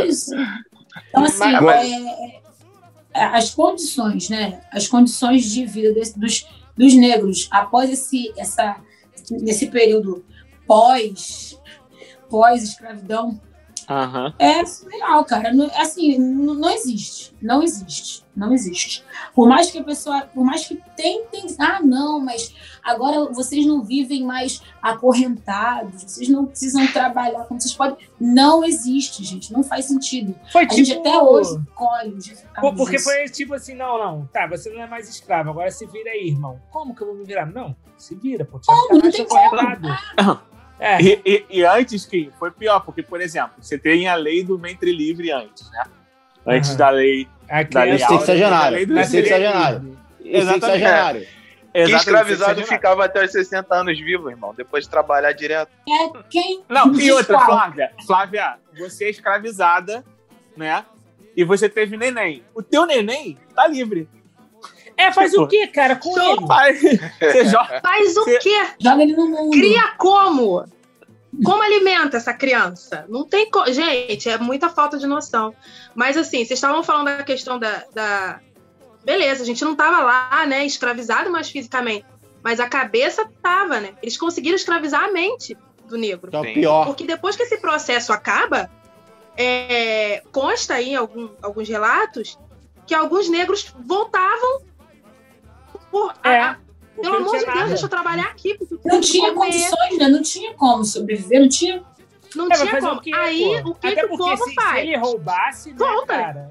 [0.00, 0.34] é isso.
[1.08, 2.43] Então, assim, Mas- é- é-
[3.14, 4.60] as condições, né?
[4.72, 6.46] As condições de vida desse- dos,
[6.76, 8.76] dos negros após esse, essa,
[9.30, 10.24] nesse período
[10.66, 11.58] pós,
[12.28, 13.40] pós-escravidão
[13.88, 14.34] Aham.
[14.38, 15.50] é surreal, cara.
[15.76, 17.34] Assim, não existe.
[17.40, 18.24] Não existe.
[18.34, 19.04] Não existe.
[19.34, 23.82] Por mais que a pessoa, por mais que tentem, ah, não, mas agora vocês não
[23.84, 27.96] vivem mais acorrentados, vocês não precisam trabalhar como vocês podem.
[28.18, 29.52] Não existe, gente.
[29.52, 30.34] Não faz sentido.
[30.50, 30.76] Foi A tipo.
[30.84, 32.16] gente até hoje colhe
[32.60, 33.04] Pô, Porque disso.
[33.04, 36.28] foi tipo assim, não, não, tá, você não é mais escravo, agora se vira aí,
[36.28, 36.60] irmão.
[36.70, 37.46] Como que eu vou me virar?
[37.46, 38.60] Não, se vira, pô.
[38.64, 38.94] Como?
[38.94, 39.40] Não que tem como.
[39.60, 40.53] acorrentado.
[40.84, 44.44] É, E, e- e antes que foi pior, porque, por exemplo, você tem a lei
[44.44, 45.84] do ventre livre antes, né?
[46.46, 46.78] Antes Aham.
[46.78, 47.28] da lei.
[47.70, 48.70] Da lei Esse tem que ser áurea, genário.
[48.70, 49.78] da lei do Esse tem que ser ventre genário.
[49.78, 49.98] livre.
[50.20, 50.78] Esse tem que ser Exatamente.
[50.80, 51.20] genário.
[51.20, 55.70] Que Exatamente, escravizado ficava até os 60 anos vivo, irmão, depois de trabalhar direto.
[55.88, 56.62] É quem.
[56.68, 57.40] Não, e outra?
[57.40, 60.04] Flávia, Flávia, você é escravizada,
[60.56, 60.84] né?
[61.36, 62.44] E você teve neném.
[62.54, 64.08] O teu neném tá livre.
[64.96, 66.46] É, faz o quê, cara, com Então, ele?
[66.46, 67.80] pai, você joga.
[67.80, 68.66] Faz o Cê- quê?
[68.80, 69.50] Joga ele no mundo.
[69.50, 70.64] Cria como?
[71.44, 73.04] Como alimenta essa criança?
[73.08, 73.64] Não tem co...
[73.72, 75.52] Gente, é muita falta de noção.
[75.94, 78.38] Mas assim, vocês estavam falando da questão da, da...
[79.04, 82.06] Beleza, a gente não tava lá, né, escravizado mais fisicamente.
[82.42, 83.94] Mas a cabeça tava, né?
[84.02, 85.56] Eles conseguiram escravizar a mente
[85.88, 86.30] do negro.
[86.30, 86.54] Que é o Sim.
[86.54, 86.86] pior.
[86.86, 88.70] Porque depois que esse processo acaba,
[89.36, 92.38] é, consta aí em algum- alguns relatos
[92.86, 94.60] que alguns negros voltavam
[95.94, 96.14] por.
[96.24, 96.58] É, a-
[96.94, 97.68] porque pelo não amor de Deus, nada.
[97.68, 98.58] deixa eu trabalhar aqui.
[98.84, 99.46] Não tinha comer.
[99.46, 100.08] condições, né?
[100.08, 101.82] Não tinha como sobreviver, não tinha.
[102.36, 102.92] Não É, tinha como.
[102.94, 103.70] o quê, Aí, pô?
[103.70, 104.78] o que, Até que o povo se, se faz?
[104.78, 106.06] ele roubasse, né, Volta.
[106.14, 106.50] cara?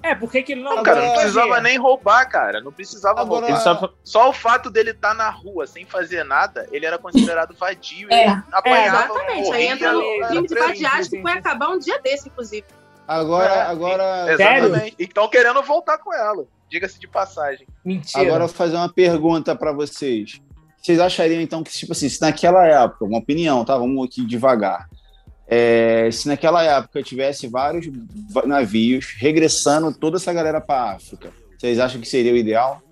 [0.00, 0.76] É, porque que ele não...
[0.76, 2.60] Não, cara, não precisava nem roubar, cara.
[2.60, 3.60] Não precisava Agora- roubar.
[3.60, 3.92] Só...
[4.04, 8.06] Só o fato dele estar na rua sem fazer nada, ele era considerado vadio.
[8.10, 8.22] É.
[8.24, 9.42] Ele apanhava, Exatamente.
[9.46, 12.64] morria, Aí entra no crime de vadiagem que foi acabar um dia desse, inclusive.
[13.08, 13.62] Agora, É.
[13.62, 14.66] agora, Sério?
[14.66, 14.96] Exatamente.
[14.98, 16.44] E estão querendo voltar com ela.
[16.70, 17.66] Diga-se de passagem.
[17.84, 18.22] Mentira.
[18.22, 20.40] agora eu vou fazer uma pergunta pra vocês.
[20.80, 23.76] Vocês achariam então que, tipo assim, se naquela época, uma opinião, tá?
[23.76, 24.88] Vamos aqui devagar.
[25.46, 27.86] É, se naquela época tivesse vários
[28.44, 32.82] navios regressando toda essa galera pra África, vocês acham que seria o ideal?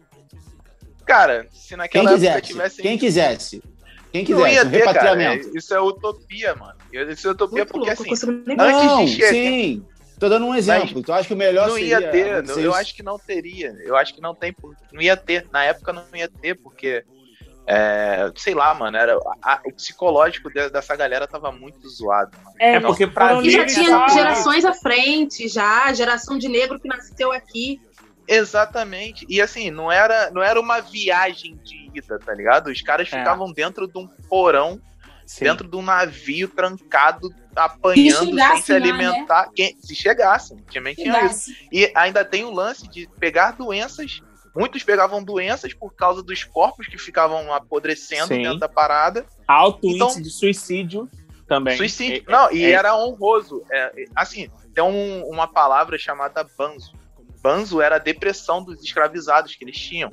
[1.04, 2.82] Cara, se Quem naquela época quisesse, tivesse.
[2.82, 3.62] quem quisesse,
[4.12, 4.92] quem Não ia quisesse, um ter, cara.
[4.92, 5.48] repatriamento.
[5.48, 6.74] É- Isso é utopia, mano.
[6.92, 8.26] Isso é utopia Muito porque louco, eu assim.
[8.30, 9.84] Antes de Não, chegar- sim,
[10.18, 10.90] Tô dando um exemplo.
[10.94, 13.18] Mas tu acha que o melhor não seria ia ter, acontecer eu acho que não
[13.18, 13.76] teria.
[13.84, 15.46] Eu acho que não tem, por- não ia ter.
[15.52, 17.04] Na época não ia ter, porque
[17.66, 22.30] é, sei lá, mano, era a- o psicológico de- dessa galera tava muito zoado.
[22.42, 22.56] Mano.
[22.60, 26.86] É, Então, porque pra E já tinha gerações à frente, já, geração de negro que
[26.88, 27.80] nasceu aqui.
[28.28, 29.26] Exatamente.
[29.28, 32.68] E assim, não era, não era uma viagem de ida, tá ligado?
[32.68, 33.18] Os caras É.
[33.18, 34.80] ficavam dentro de um porão,
[35.26, 35.44] Sim.
[35.44, 39.50] dentro de um navio trancado, apanhando sem chegasse se lá, alimentar.
[39.54, 41.50] Quem, se chegassem, também tinha isso.
[41.72, 44.20] E ainda tem o lance de pegar doenças.
[44.54, 48.42] Muitos pegavam doenças por causa dos corpos que ficavam apodrecendo Sim.
[48.42, 49.26] dentro da parada.
[49.46, 51.10] Alto Então- índice de suicídio
[51.46, 51.76] também.
[51.76, 52.24] Suicídio.
[52.26, 53.62] É- Não, e é- era honroso.
[53.70, 56.92] É, é, assim, tem um- uma palavra chamada banzo.
[57.42, 60.10] Banzo era a depressão dos escravizados que eles tinham.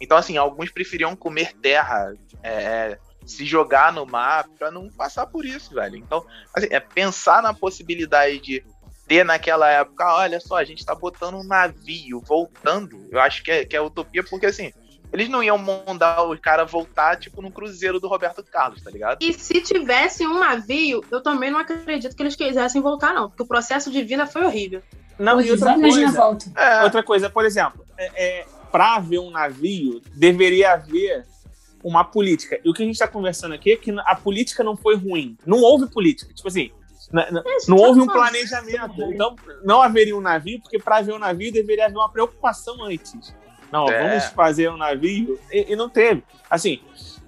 [0.00, 2.12] Então, assim, alguns preferiam comer terra,
[2.42, 5.96] é, é, se jogar no mar, pra não passar por isso, velho.
[5.96, 6.24] Então,
[6.54, 8.64] assim, é pensar na possibilidade de
[9.06, 13.06] ter naquela época, olha só, a gente tá botando um navio voltando.
[13.10, 14.72] Eu acho que é, que é utopia, porque assim,
[15.12, 19.18] eles não iam mandar o cara voltar, tipo, no cruzeiro do Roberto Carlos, tá ligado?
[19.22, 23.28] E se tivesse um navio, eu também não acredito que eles quisessem voltar, não.
[23.28, 24.82] Porque o processo de vida foi horrível.
[25.18, 26.46] Não, e outra coisa, volta.
[26.56, 31.24] É, outra coisa, por exemplo, é, é, para haver um navio, deveria haver
[31.84, 32.60] uma política.
[32.64, 35.36] E o que a gente está conversando aqui é que a política não foi ruim.
[35.46, 36.32] Não houve política.
[36.34, 36.70] Tipo assim,
[37.12, 39.02] na- na- não houve um planejamento.
[39.12, 43.34] Então, não haveria um navio, porque para haver um navio deveria haver uma preocupação antes.
[43.72, 44.08] Não, É.
[44.08, 45.38] vamos fazer um navio.
[45.52, 46.22] E, e não teve.
[46.50, 46.80] Assim,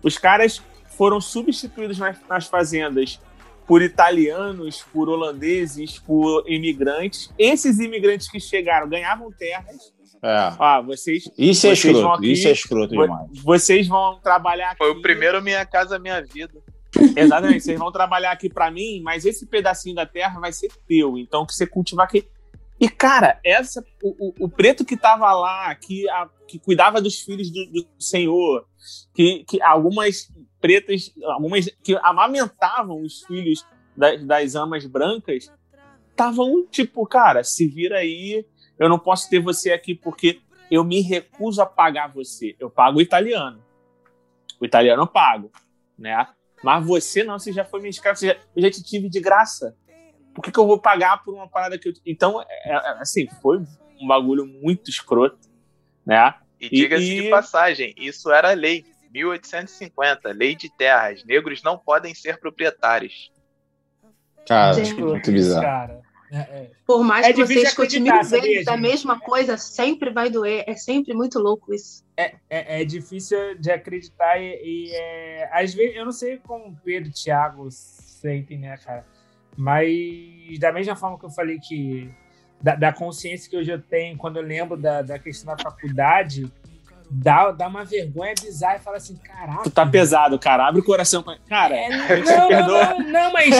[0.03, 0.61] os caras
[0.96, 3.20] foram substituídos nas, nas fazendas
[3.66, 7.30] por italianos, por holandeses, por imigrantes.
[7.38, 9.92] Esses imigrantes que chegaram ganhavam terras.
[10.23, 10.53] É.
[10.59, 13.29] Ah, vocês, Isso é Vocês escroto, aqui, isso é escroto demais.
[13.43, 14.79] vocês vão trabalhar aqui.
[14.79, 16.55] foi o primeiro Minha Casa Minha Vida.
[17.16, 21.16] Exatamente, vocês vão trabalhar aqui pra mim, mas esse pedacinho da terra vai ser teu.
[21.19, 22.27] Então, que você cultivar aqui.
[22.81, 27.21] E, cara, essa, o, o, o preto que tava lá, que, a- que cuidava dos
[27.21, 28.64] filhos do, do Senhor,
[29.14, 33.64] que, que algumas pretas, algumas que amamentavam os filhos
[33.97, 35.53] das, das amas brancas,
[36.11, 38.45] estavam tipo, cara, se vira aí,
[38.79, 42.55] eu não posso ter você aqui porque eu me recuso a pagar você.
[42.59, 43.62] Eu pago o italiano.
[44.61, 45.51] O italiano eu pago,
[45.99, 46.26] né?
[46.62, 49.20] Mas você não, você já foi minha escrava, você já, eu já te tive de
[49.20, 49.76] graça.
[50.35, 51.93] Por que, que eu vou pagar por uma parada que eu.
[52.05, 53.59] Então, é, é, assim, foi
[54.01, 55.39] um bagulho muito escroto,
[56.05, 56.35] né?
[56.61, 58.85] E E- diga-se e- de passagem, isso era lei.
[59.11, 61.24] 1850, lei de terras.
[61.24, 63.33] Negros não podem ser proprietários.
[64.47, 65.01] Cara, Gente.
[65.01, 65.62] muito bizarro.
[65.62, 66.03] Cara.
[66.31, 66.70] É, é.
[66.87, 70.64] Por mais É que você escute mil vezes a mesma coisa, sempre vai doer.
[70.66, 72.05] É sempre muito louco isso.
[72.16, 76.76] É, é difícil de acreditar e, e, é, às vezes eu não sei como o
[76.85, 79.07] Pedro e o Thiago sentem, né, cara?
[79.57, 82.11] Mas da mesma forma que eu falei que
[82.61, 86.51] da, da consciência que hoje eu tenho quando eu lembro da, da questão da faculdade,
[87.11, 89.63] dá, dá uma vergonha bizarra e fala assim, caraca.
[89.65, 90.67] Tu tá pesado, cara.
[90.67, 91.25] Abre o coração.
[91.49, 91.89] Cara, É,
[92.19, 93.55] não, não, não, não, mas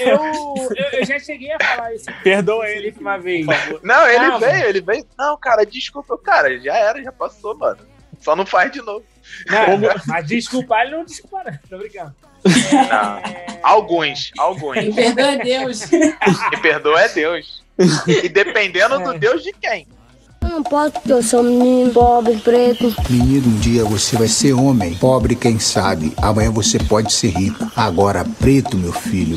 [0.00, 0.16] eu,
[0.76, 2.06] eu, eu já cheguei a falar isso.
[2.22, 2.94] perdoa ele.
[3.00, 3.46] Uma vez.
[3.82, 5.06] Não, ele Não, veio, ele veio.
[5.18, 6.16] Não, cara, desculpa.
[6.18, 7.80] Cara, já era, já passou, mano.
[8.20, 9.04] Só não faz de novo.
[9.50, 11.58] Não, mas desculpar ele não desculpa, não.
[11.68, 12.14] Tô brincando.
[12.46, 14.76] É, Alguns, alguns.
[14.76, 15.82] Me perdoa Deus.
[16.52, 17.64] E perdoa é Deus.
[18.06, 19.86] E dependendo do Deus de quem.
[20.44, 22.94] Eu não posso porque eu sou menino pobre, preto.
[23.08, 24.94] Menino, um dia você vai ser homem.
[24.94, 26.12] Pobre, quem sabe.
[26.18, 27.70] Amanhã você pode ser rico.
[27.74, 29.36] Agora, preto, meu filho,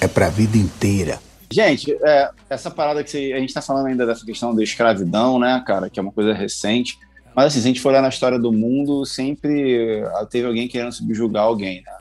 [0.00, 1.18] é pra vida inteira.
[1.52, 5.38] Gente, é, essa parada que você- a gente tá falando ainda dessa questão da escravidão,
[5.38, 6.96] né, cara, que é uma coisa recente.
[7.34, 10.68] Mas assim, se a gente for olhar na história do mundo, sempre ah, teve alguém
[10.68, 11.92] querendo subjugar alguém, né?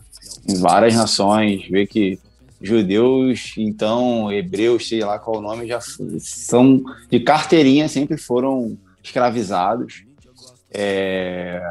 [0.47, 2.19] Em várias nações, vê que
[2.61, 5.79] judeus, então, hebreus, sei lá qual o nome, já
[6.19, 10.03] são de carteirinha, sempre foram escravizados.
[10.71, 11.61] É,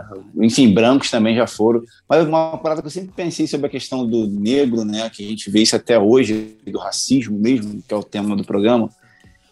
[0.40, 1.82] enfim, brancos também já foram.
[2.08, 5.28] Mas uma parada que eu sempre pensei sobre a questão do negro, né, que a
[5.28, 8.90] gente vê isso até hoje, do racismo mesmo, que é o tema do programa,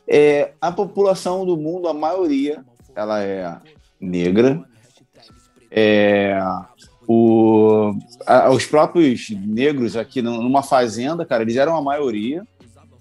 [0.08, 2.64] é a população do mundo, a maioria,
[2.94, 3.56] ela é
[4.00, 4.64] negra.
[5.70, 6.38] É,
[7.06, 7.94] o,
[8.26, 12.44] a- os próprios negros aqui num- numa fazenda, cara, eles eram a maioria.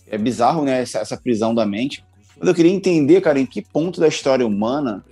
[0.08, 2.04] É bizarro, né, essa, essa prisão da mente.
[2.38, 5.04] Mas eu queria entender, cara, em que ponto da história humana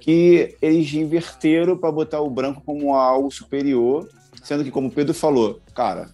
[0.00, 4.08] que eles inverteram para botar o branco como algo superior,
[4.42, 6.08] sendo que, como o Pedro falou, cara,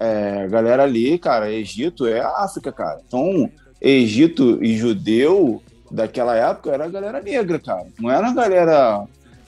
[0.00, 3.00] é, galera ali, cara, Egito é África, cara.
[3.06, 3.50] Então,
[3.80, 7.86] Egito e judeu daquela época era a galera negra, cara.
[8.00, 9.04] Não era a galera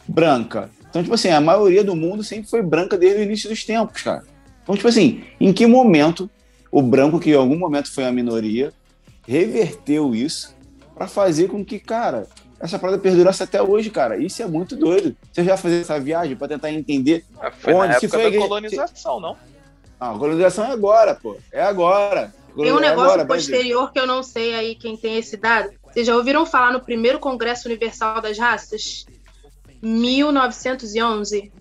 [0.07, 0.69] branca.
[0.91, 4.03] Então, tipo assim, a maioria do mundo sempre foi branca desde o início dos tempos,
[4.03, 4.25] cara.
[4.63, 6.29] Então, tipo assim, em que momento
[6.71, 8.73] o branco, que em algum momento foi a minoria,
[9.27, 10.55] reverteu isso
[10.95, 12.27] para fazer com que, cara,
[12.61, 14.17] essa parada perdurasse até hoje, cara.
[14.19, 15.17] Isso é muito doido.
[15.33, 18.21] Você já fazer essa viagem para tentar entender Ah, Foi onde na se época foi
[18.21, 19.37] a da igreja- colonização, não?
[19.99, 21.37] Ah, a colonização é agora, pô.
[21.53, 22.33] É agora.
[22.57, 25.71] Tem um É negócio agora, posterior que eu não sei aí quem tem esse dado.
[25.85, 29.07] Vocês já ouviram falar no primeiro Congresso Universal das Raças?
[29.83, 31.53] 1911.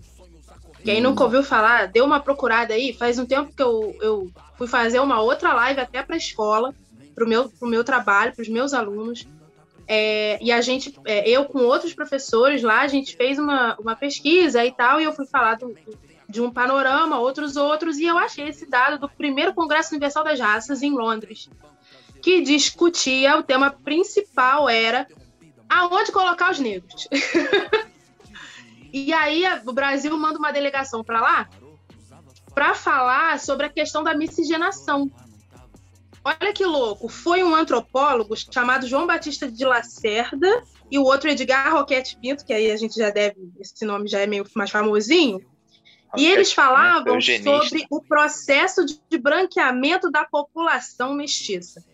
[0.84, 2.92] Quem nunca ouviu falar, deu uma procurada aí.
[2.92, 6.74] Faz um tempo que eu, eu fui fazer uma outra live até para a escola,
[7.14, 9.26] para o meu, pro meu trabalho, para os meus alunos.
[9.86, 13.96] É, e a gente, é, eu com outros professores lá, a gente fez uma, uma
[13.96, 15.98] pesquisa e tal, e eu fui falar do- do-
[16.28, 20.38] de um panorama, outros outros, e eu achei esse dado do primeiro Congresso Universal das
[20.38, 21.50] Raças em Londres,
[22.22, 25.08] que discutia, o tema principal era
[25.68, 27.08] aonde colocar os negros.
[28.92, 31.48] e aí o Brasil manda uma delegação para lá
[32.54, 35.10] para falar sobre a questão da miscigenação.
[36.22, 41.72] Olha que louco, foi um antropólogo chamado João Batista de Lacerda e o outro Edgar
[41.72, 45.40] Roquete Pinto, que aí a gente já deve, esse nome já é meio mais famosinho,
[46.16, 47.62] e eles falavam eugenista.
[47.62, 51.84] sobre o processo de branqueamento da população mestiça.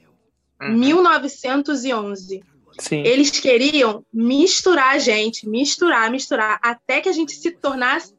[0.61, 0.73] Uhum.
[0.73, 2.43] 1911.
[2.79, 3.03] Sim.
[3.05, 8.15] Eles queriam misturar a gente, misturar, misturar, até que a gente se tornasse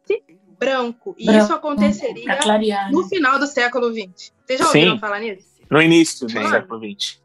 [0.59, 1.15] branco.
[1.17, 2.91] E Branco, isso aconteceria clarear.
[2.91, 3.09] no né?
[3.09, 4.33] final do século XX.
[4.45, 4.79] Vocês já Sim.
[4.79, 5.47] ouviram falar nisso?
[5.69, 6.49] No início do Sim.
[6.49, 7.21] século XX.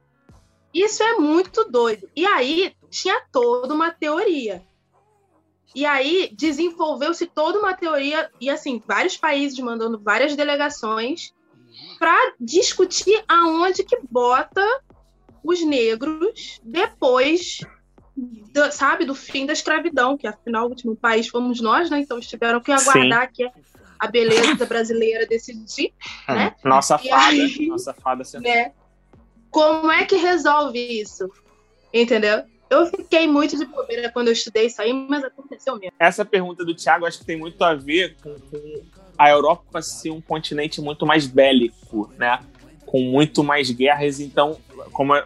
[0.75, 2.09] Isso é muito doido.
[2.15, 4.63] E aí tinha toda uma teoria.
[5.75, 11.33] E aí desenvolveu-se toda uma teoria e assim vários países mandando várias delegações
[11.99, 14.63] para discutir aonde que bota
[15.45, 17.59] os negros depois,
[18.17, 22.01] do- sabe, do fim da escravidão, que afinal o último país fomos nós, né?
[22.01, 23.49] Então eles tiveram que aguardar que
[23.99, 25.93] a beleza brasileira decidir,
[26.29, 26.55] né?
[26.65, 27.27] Nossa E fada.
[27.33, 28.73] aí- Nossa fada né?
[29.51, 31.31] Como é que resolve isso?
[31.93, 32.43] Entendeu?
[32.71, 35.93] Eu fiquei muito de bobeira quando eu estudei isso aí, mas aconteceu mesmo.
[35.99, 38.83] Essa pergunta do Thiago acho que tem muito a ver com, com
[39.19, 42.41] a Europa ser um continente muito mais bélico, né?
[42.93, 44.21] Com muito mais guerras.
[44.21, 44.59] Então,
[44.93, 45.25] como a,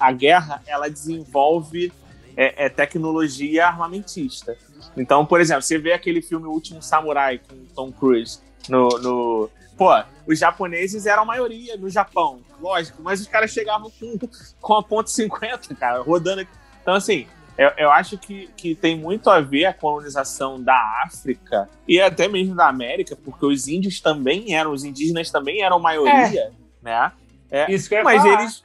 [0.00, 1.92] a- guerra ela desenvolve
[2.36, 4.56] é, é, tecnologia armamentista.
[4.96, 9.50] Então, por exemplo, você vê aquele filme O Último Samurai com Tom Cruise no, no
[9.76, 9.90] pô,
[10.26, 14.18] os japoneses eram a maioria no Japão, lógico, mas os caras chegavam com,
[14.60, 16.46] com a ponto .50, cara, rodando.
[16.80, 17.26] Então, assim,
[17.58, 22.26] eu, eu acho que, que tem muito a ver a colonização da África e até
[22.28, 26.52] mesmo da América, porque os índios também eram, os indígenas também eram maioria,
[26.84, 27.12] né?
[27.50, 28.42] É, Isso que eu ia mas falar.
[28.42, 28.64] eles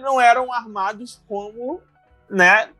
[0.00, 1.80] não eram armados como,
[2.28, 2.70] né,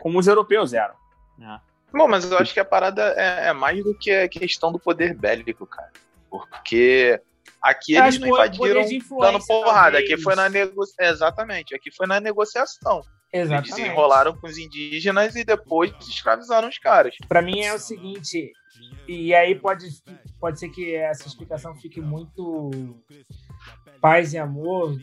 [0.00, 0.94] como os europeus eram.
[1.38, 1.60] Né?
[1.92, 4.78] Bom, mas eu acho que a parada é, é mais do que a questão do
[4.78, 5.92] poder bélico, cara.
[6.28, 7.20] Porque
[7.62, 8.82] aqui eles não invadiram
[9.20, 9.98] dando porrada.
[9.98, 11.06] Aqui foi na negociação.
[11.06, 13.02] Exatamente, aqui foi na negociação.
[13.32, 13.70] Eles Exatamente.
[13.74, 17.16] desenrolaram com os indígenas e depois escravizaram os caras.
[17.28, 18.52] Para mim é o seguinte,
[19.08, 19.88] e aí pode,
[20.40, 22.70] pode ser que essa explicação fique muito
[24.00, 24.98] paz e amor,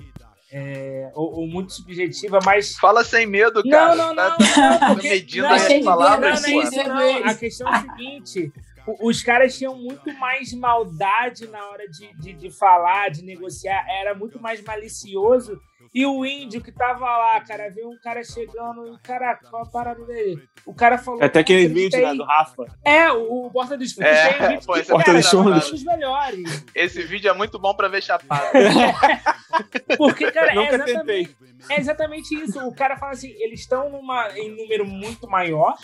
[0.51, 2.75] é, ou, ou muito subjetiva, mas.
[2.75, 3.95] Fala sem medo, Não, cara.
[3.95, 6.83] não, Tá- não, tá não, medindo não, aí achei as palavras, não, não é isso,
[7.23, 7.25] não.
[7.29, 8.53] A questão é a seguinte:
[9.01, 14.13] os caras tinham muito mais maldade na hora de, de, de falar, de negociar, era
[14.13, 15.59] muito mais malicioso.
[15.93, 19.69] E o índio que tava lá, cara, viu um cara chegando e, cara, qual a
[19.69, 20.41] parada dele?
[20.65, 21.21] O cara falou.
[21.21, 22.63] Até aquele "Pô, vídeo tem- né, do Rafa.
[22.85, 25.37] É, o, o Porta dos Fundos É, tem vídeo que, esse é cara, dos é
[25.37, 25.71] um Fundos.
[25.71, 26.65] dos melhores.
[26.73, 28.45] Esse vídeo é muito bom pra ver chapado.
[29.97, 31.35] Porque, cara, é exatamente,
[31.69, 32.59] é exatamente isso.
[32.65, 33.91] O cara fala assim, eles estão
[34.35, 35.75] em número muito maior,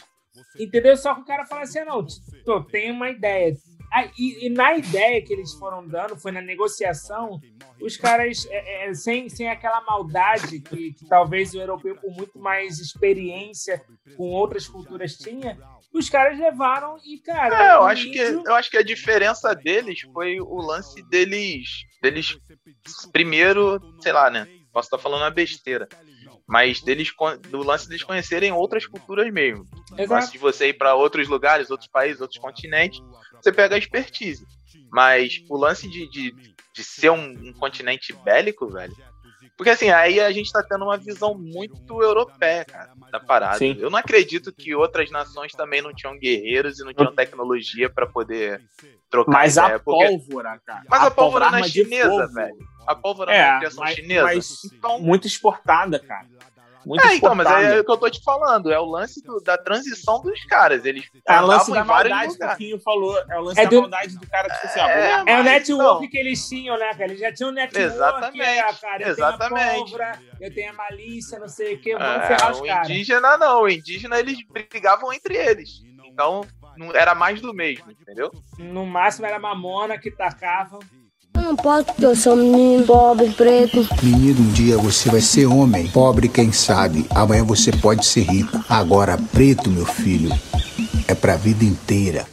[0.58, 0.96] entendeu?
[0.98, 2.06] Só que o cara fala assim, ah, não,
[2.46, 3.56] tô, tem uma ideia.
[3.92, 7.40] Ah, e, e na ideia que eles foram dando, foi na negociação,
[7.82, 12.38] os caras, é, é, sem, sem aquela maldade que, que talvez o europeu, com muito
[12.38, 13.82] mais experiência
[14.18, 15.58] com outras culturas, tinha,
[15.94, 17.72] os caras levaram e, cara...
[17.72, 22.38] É, eu acho que eu acho que a diferença deles foi o lance deles deles
[23.12, 24.48] primeiro, sei lá, né?
[24.72, 25.88] Posso estar falando uma besteira,
[26.48, 27.12] mas deles
[27.50, 29.66] do lance deles conhecerem outras culturas mesmo.
[29.92, 30.32] O lance Exato.
[30.32, 33.02] de você ir para outros lugares, outros países, outros continentes,
[33.42, 34.46] você pega a expertise.
[34.92, 36.34] Mas o lance de, de,
[36.74, 38.96] de ser um, um continente bélico, velho.
[39.58, 43.58] Porque assim, aí a gente tá tendo uma visão muito europeia, cara, da parada.
[43.58, 43.76] Sim.
[43.80, 48.06] Eu não acredito que outras nações também não tinham guerreiros e não tinham tecnologia pra
[48.06, 48.62] poder
[49.10, 49.80] trocar Mas a ideia.
[49.80, 50.84] porque- pólvora, cara.
[50.88, 52.56] Mas a pólvora não é chinesa, velho.
[52.88, 54.24] A pólvora É, não é criação mas- chinesa.
[54.24, 56.26] mas Então, Muito exportada, cara.
[56.86, 58.72] muito É, então, mas é o que eu tô te falando.
[58.72, 60.86] É o lance do- da transição dos caras.
[60.86, 62.56] Eles É o lance da maldade que o.
[62.56, 63.18] Quinho falou.
[63.30, 65.44] É o lance É da do- maldade do cara, tipo assim, ó, É, É o
[65.44, 67.04] network então- que eles tinham, né, cara?
[67.06, 69.04] Eles já tinham um network, Exatamente, é, cara.
[69.04, 69.66] Eu exatamente.
[69.66, 72.60] tenho a pólvora, eu tenho a malícia, não sei o que, vamos É, ferrar os
[72.60, 72.90] o caras.
[72.90, 75.82] indígena não, o indígena eles brigavam entre eles.
[76.06, 76.46] Então
[76.78, 78.32] não- era mais do mesmo, entendeu?
[78.58, 80.80] No máximo era mamona que tacava.
[81.42, 83.88] Não posso porque eu sou menino, pobre, preto.
[84.02, 85.88] Menino, um dia você vai ser homem.
[85.88, 87.06] Pobre, quem sabe.
[87.10, 88.64] Amanhã você pode ser rico.
[88.68, 90.30] Agora, preto, meu filho,
[91.08, 92.26] é pra vida inteira.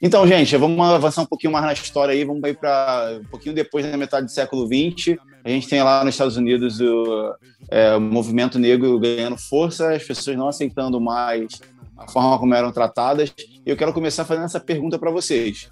[0.00, 3.54] Então, gente, vamos avançar um pouquinho mais na história aí, vamos ir para um pouquinho
[3.54, 5.18] depois da metade do século XX.
[5.42, 7.34] A gente tem lá nos Estados Unidos o,
[7.70, 11.60] é, o movimento negro ganhando força, as pessoas não aceitando mais
[11.96, 13.32] a forma como eram tratadas.
[13.38, 15.68] E eu quero começar fazendo essa pergunta para vocês.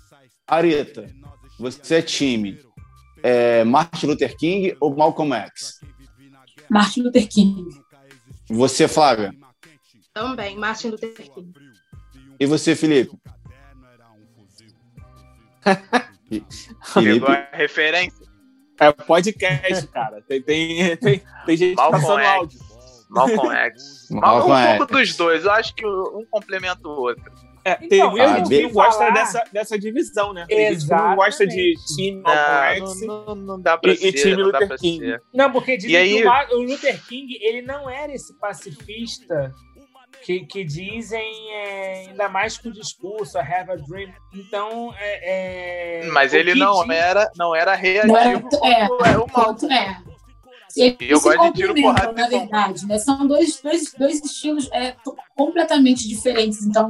[0.46, 1.10] Areta,
[1.58, 2.58] você é time
[3.22, 5.80] é, Martin Luther King ou Malcolm X?
[6.68, 7.68] Martin Luther King.
[8.48, 9.34] Você, Flávia?
[10.12, 11.52] Também, Martin Luther King.
[12.38, 13.16] E você, Felipe?
[16.94, 18.26] Pegou a referência.
[18.80, 20.22] É podcast, cara.
[20.22, 22.28] Tem, tem, tem, tem gente Malcolm passando X.
[22.28, 22.58] áudio.
[23.10, 24.08] Malcolm X.
[24.10, 24.78] Malcolm um X.
[24.78, 25.44] pouco dos dois.
[25.44, 27.32] Eu acho que um complementa o outro.
[27.64, 30.44] É, tem Então, eu ouvi que gosta falar- dessa, dessa divisão, né?
[30.48, 34.08] Tem gente que não gosta de time Malcolm Não, não, não dá pra E- ser.
[34.08, 34.98] e time não dá Luther pra King.
[35.04, 35.22] ser.
[35.32, 39.52] Não, porque dizem aí- que o, Ma- o Luther King, ele não era esse pacifista
[40.24, 44.12] que, que dizem, é, ainda mais com o discurso, I have a dream.
[44.34, 46.00] Então, é...
[46.00, 47.72] é, Mas o ele não diz- era, não era
[48.06, 49.72] Não era- reativo é, como é o Malcolm.
[49.72, 49.96] É.
[50.74, 52.96] Eles E eu gosto de tiro, porrada na verdade, né?
[52.98, 54.96] São dois, dois, dois estilos é,
[55.36, 56.62] completamente diferentes.
[56.64, 56.88] Então,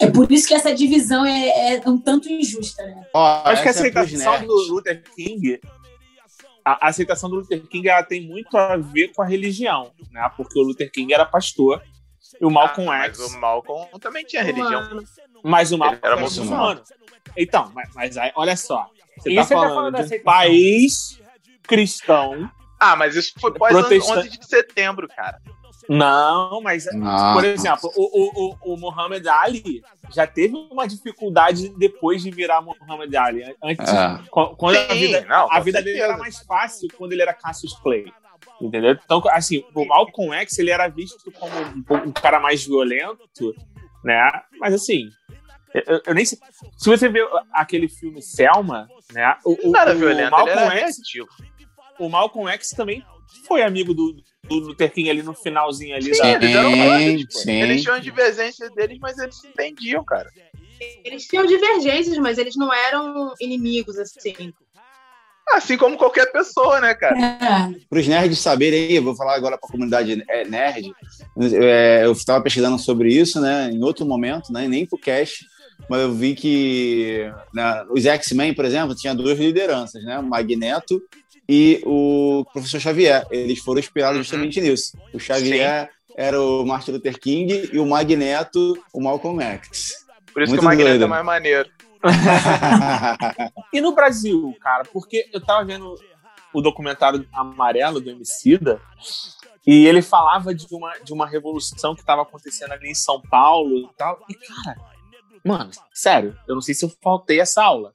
[0.00, 3.06] é por isso que essa divisão é, é um tanto injusta, né?
[3.14, 4.46] Ó, Acho que a é aceitação nerds.
[4.48, 5.60] do Luther King,
[6.64, 10.30] a a aceitação do Luther King, ela tem muito a ver com a religião, né?
[10.36, 11.82] Porque o Luther King era pastor
[12.40, 15.02] e o Malcolm Ah, X, Mas o Malcolm também tinha religião.
[15.42, 16.80] Mas o Malcolm Ele era muçulmano.
[16.80, 16.82] muçulmano.
[17.36, 18.88] Então, mas, mas aí, olha só,
[19.18, 20.24] você Isso tá você tá falando, falando da de um aceitação.
[20.40, 21.20] país
[21.62, 22.50] cristão.
[22.80, 24.28] Ah, mas isso foi pós Protestante.
[24.28, 25.40] 11 de setembro, cara.
[25.88, 27.32] Não, mas Não.
[27.32, 29.82] por exemplo, o, o, o, o Muhammad Ali
[30.14, 33.42] já teve uma dificuldade depois de virar Muhammad Ali.
[33.62, 34.18] Antes, É.
[34.30, 37.32] Qu- Quando a Sim, vida, não, a vida dele era mais fácil quando ele era
[37.32, 38.12] Cassius Clay.
[38.60, 38.98] Entendeu?
[39.04, 43.54] Então, assim, o Malcolm X ele era visto como um, um cara mais violento,
[44.04, 44.28] né?
[44.58, 45.08] Mas assim,
[45.72, 46.38] eu, eu nem sei.
[46.76, 49.36] Se você vê aquele filme Selma, né?
[49.44, 51.28] O, o, Não era o violento, ele Malcolm era X, reativo.
[52.00, 53.02] o Malcolm X também
[53.46, 54.16] foi amigo do,
[54.48, 56.32] do Luther King ali no finalzinho ali Sim, da.
[56.32, 57.38] eles eram brothers, pô.
[57.38, 57.62] sim.
[57.62, 60.30] Eles tinham divergências deles, mas eles se entendiam, cara.
[61.04, 64.52] Eles tinham divergências, mas eles não eram inimigos, assim.
[65.50, 67.18] Assim como qualquer pessoa, né, cara?
[67.18, 70.92] É, Para os nerds saberem, aí, eu vou falar agora para a comunidade é, nerd.
[71.54, 75.46] É, eu estava pesquisando sobre isso, né, em outro momento, né, nem para o cast,
[75.88, 81.00] mas eu vi que né, os X-Men, por exemplo, tinha duas lideranças, né, o Magneto
[81.48, 83.26] e o Professor Xavier.
[83.30, 84.22] Eles foram inspirados Uhum.
[84.22, 84.96] justamente nisso.
[85.14, 90.06] O Xavier era o Martin Luther King e o Magneto, o Malcolm X.
[90.32, 91.04] Por isso Muito que o Magneto doido.
[91.04, 91.70] é mais maneiro.
[93.72, 95.94] E no Brasil, cara, porque eu tava vendo
[96.52, 98.80] o documentário Amarelo do Emicida
[99.66, 103.78] e ele falava de uma, de uma revolução que tava acontecendo ali em São Paulo
[103.78, 104.18] e tal.
[104.28, 104.78] E, cara,
[105.44, 107.92] mano, sério, eu não sei se eu faltei essa aula,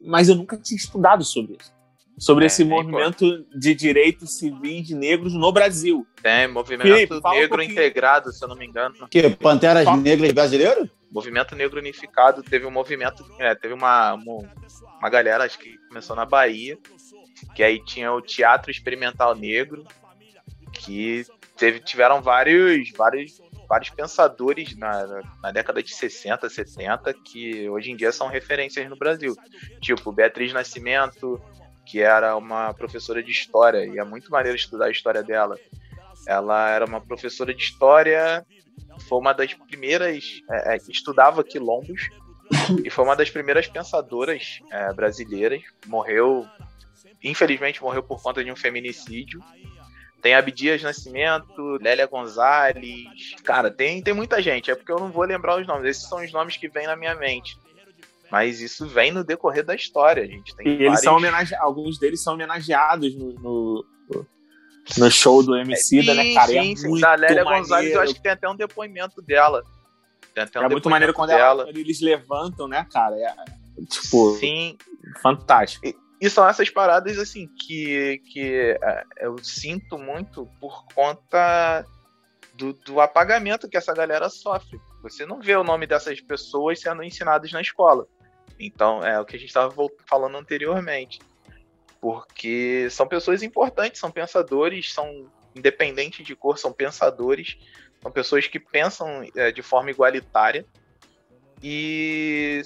[0.00, 1.72] mas eu nunca tinha estudado sobre isso.
[2.18, 6.06] Sobre É, esse nem, movimento de direitos civis negros no Brasil.
[6.22, 7.72] Tem movimento Felipe, fala um negro pouquinho.
[7.72, 8.94] integrado, se eu não me engano.
[9.08, 10.90] que Panteras Só- Negras brasileiro?
[11.10, 14.50] Movimento Negro Unificado teve um movimento, é, teve uma, uma,
[14.98, 16.76] uma galera, acho que começou na Bahia,
[17.54, 19.84] que aí tinha o Teatro Experimental Negro,
[20.72, 21.24] que
[21.56, 27.96] teve, tiveram vários, vários, vários pensadores na, na década de 60, 70, que hoje em
[27.96, 29.34] dia são referências no Brasil.
[29.80, 31.40] Tipo, Beatriz Nascimento,
[31.88, 35.58] que era uma professora de história, e é muito maneiro estudar a história dela.
[36.26, 38.44] Ela era uma professora de história
[39.00, 42.08] foi uma das primeiras é, é, estudava quilombos
[42.84, 45.62] e foi uma das primeiras pensadoras é, brasileiras.
[45.86, 46.46] Morreu,
[47.22, 49.40] infelizmente, morreu por conta de um feminicídio.
[50.20, 53.34] Tem Abdias Nascimento, Lélia Gonzalez.
[53.44, 54.70] Cara, tem, tem muita gente.
[54.70, 55.84] É porque eu não vou lembrar os nomes.
[55.84, 57.56] Esses são os nomes que vêm na minha mente.
[58.30, 60.54] Mas isso vem no decorrer da história, gente.
[60.56, 63.86] Tem E eles vários- são homenageados, alguns deles são homenageados no, no,
[64.98, 66.50] no show do Emicida, né, cara?
[66.52, 66.88] E Sim, é sim.
[66.88, 67.44] muito Da Lélia.
[67.44, 69.62] Gonzalez, eu acho que tem até um depoimento dela.
[70.34, 73.16] Tem até um É muito maneiro quando, ela- quando eles levantam, né, cara?
[73.16, 73.34] É,
[73.88, 74.76] tipo, Sim,
[75.22, 75.86] fantástico.
[76.20, 81.86] E são essas paradas, assim, que, que é, eu sinto muito por conta
[82.54, 84.80] do, do, apagamento que essa galera sofre.
[85.02, 88.04] Você não vê o nome dessas pessoas sendo ensinadas na escola.
[88.58, 89.74] Então, é o que a gente estava
[90.06, 91.20] falando anteriormente.
[92.00, 97.56] Porque são pessoas importantes, são pensadores, são independentes de cor, são pensadores,
[98.00, 100.64] são pessoas que pensam é, de forma igualitária
[101.62, 102.62] e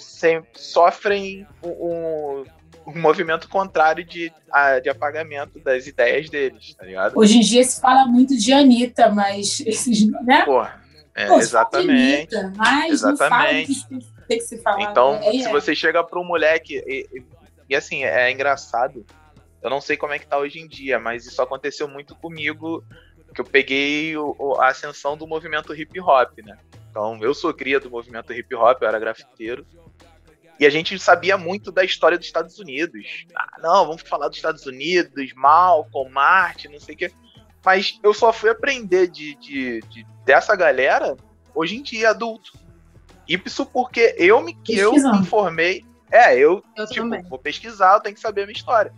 [0.53, 2.45] sofrem um,
[2.87, 4.31] um movimento contrário de,
[4.83, 7.19] de apagamento das ideias deles, tá ligado?
[7.19, 10.45] Hoje em dia se fala muito de Anitta, mas esses, né?
[10.45, 10.63] Pô,
[11.15, 12.35] é, Pô, exatamente.
[12.35, 13.87] Anitta, mas exatamente.
[13.91, 14.83] não fala tem que se falar.
[14.83, 15.51] Então, é, se é.
[15.51, 17.23] você chega para um moleque e, e,
[17.71, 19.05] e, assim, é engraçado.
[19.63, 22.85] Eu não sei como é que tá hoje em dia, mas isso aconteceu muito comigo,
[23.35, 26.59] que eu peguei o, a ascensão do movimento hip hop, né?
[26.91, 29.65] Então, eu sou cria do movimento hip hop, eu era grafiteiro.
[30.59, 33.25] E a gente sabia muito da história dos Estados Unidos.
[33.35, 37.13] Ah, não, vamos falar dos Estados Unidos, Malcolm, Martin, não sei o quê.
[37.65, 41.17] Mas eu só fui aprender de, de, de, dessa galera
[41.55, 42.53] hoje em dia, adulto.
[43.29, 45.85] Isso porque eu me, que eu me informei.
[46.11, 47.23] É, eu, eu tipo, também.
[47.23, 48.93] vou pesquisar, eu tenho que saber a minha história.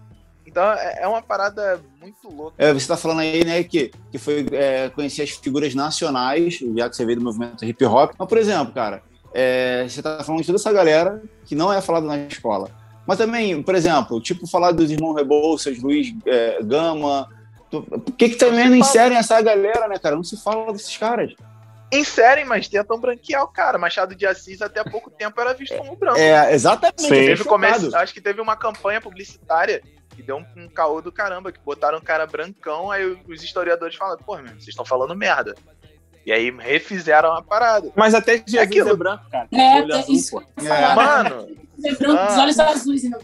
[0.46, 2.56] Então é, é uma parada muito louca.
[2.58, 6.90] É, você tá falando aí, né, que, que foi é, conhecer as figuras nacionais, já
[6.90, 8.12] que você veio do movimento hip hop.
[8.18, 9.02] Mas, por exemplo, cara,
[9.32, 12.70] é, você tá falando de toda essa galera que não é falada na escola.
[13.06, 17.28] Mas também, por exemplo, tipo, falar dos irmãos Rebouças, Luiz é, Gama.
[17.70, 20.16] Por que, que também não, não inserem essa galera, né, cara?
[20.16, 21.34] Não se fala desses caras.
[21.92, 23.78] Inserem, mas tentam branquear o cara.
[23.78, 26.18] Machado de Assis até há pouco tempo era visto como branco.
[26.18, 27.02] É, exatamente.
[27.02, 27.08] Sim.
[27.08, 29.82] Teve começo, acho que teve uma campanha publicitária
[30.14, 33.96] que deu um, um caô do caramba, que botaram um cara brancão, aí os historiadores
[33.96, 35.54] falam, pô, meu, vocês estão falando merda.
[36.24, 37.90] E aí refizeram a parada.
[37.94, 38.88] Mas até Jesus é, aquilo.
[38.88, 39.48] é branco, cara.
[39.52, 40.42] É, olho azul, isso.
[40.56, 40.94] É.
[40.94, 41.48] Mano.
[41.84, 43.18] É branco, os olhos azuis, não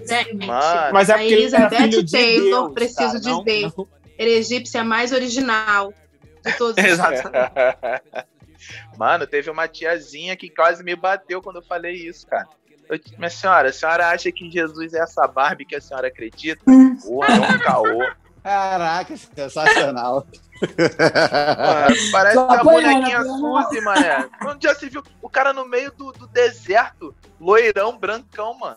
[0.47, 0.93] Mano.
[0.93, 3.89] Mas é porque a Elizabeth Taylor, de preciso cara, dizer, não, não.
[4.19, 5.95] era egípcia mais original
[6.45, 7.31] de todos os Exato.
[8.97, 12.49] Mano, teve uma tiazinha que quase me bateu quando eu falei isso, cara.
[12.89, 16.63] Eu, minha senhora, a senhora acha que Jesus é essa Barbie que a senhora acredita?
[16.65, 18.11] Porra, é um caô.
[18.43, 20.27] Caraca, sensacional.
[20.61, 24.29] Mano, parece Só a bonequinha Suzy, mané.
[24.45, 28.77] Onde já se viu o cara no meio do, do deserto, loirão, brancão, mano.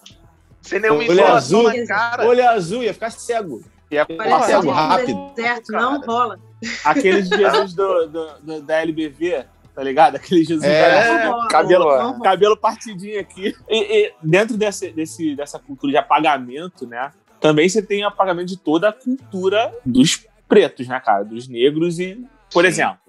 [0.62, 2.26] Sem nenhuma olho azul, na cara.
[2.26, 3.64] Olho azul, ia ficar cego.
[3.92, 5.34] Ia ficar cego rápido.
[5.36, 6.40] Deserto, não rola.
[6.84, 10.16] Aqueles Jesus do, do, do, da LBV, tá ligado?
[10.16, 13.56] Aquele Jesus é, cabelo, cabelo partidinho aqui.
[13.68, 17.12] E, e, dentro desse, desse, dessa cultura de apagamento, né?
[17.40, 21.24] Também você tem apagamento de toda a cultura dos pretos, né, cara?
[21.24, 22.70] Dos negros e, por Sim.
[22.70, 23.00] exemplo,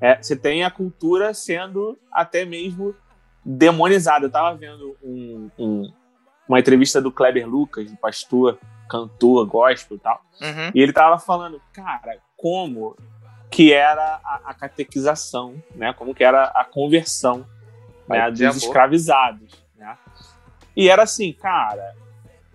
[0.00, 2.94] é, você tem a cultura sendo até mesmo
[3.44, 4.26] demonizada.
[4.26, 5.92] Eu tava vendo um, um,
[6.48, 10.20] uma entrevista do Kleber Lucas, um pastor, cantor, gospel e tal.
[10.40, 10.70] Uhum.
[10.74, 12.96] E ele tava falando, cara, como
[13.56, 15.90] que era a, a catequização, né?
[15.94, 17.46] Como que era a conversão
[18.06, 19.96] né, dos escravizados, né?
[20.76, 21.96] E era assim, cara,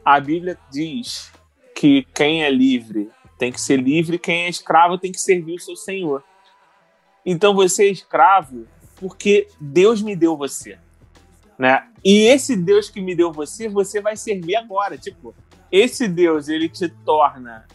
[0.05, 1.31] a Bíblia diz
[1.73, 5.59] que quem é livre tem que ser livre, quem é escravo tem que servir o
[5.59, 6.23] seu senhor.
[7.25, 10.77] Então você é escravo porque Deus me deu você,
[11.57, 11.87] né?
[12.05, 15.33] E esse Deus que me deu você, você vai servir agora, tipo,
[15.71, 17.65] esse Deus, ele te torna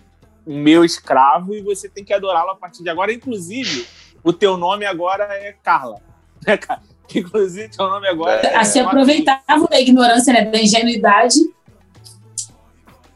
[0.46, 3.12] meu escravo e você tem que adorá-lo a partir de agora.
[3.12, 3.86] Inclusive,
[4.22, 6.00] o teu nome agora é Carla.
[6.46, 6.82] Né, cara?
[7.14, 8.54] Inclusive, teu nome agora é.
[8.54, 11.38] é se aproveitavam da ignorância, né, da ingenuidade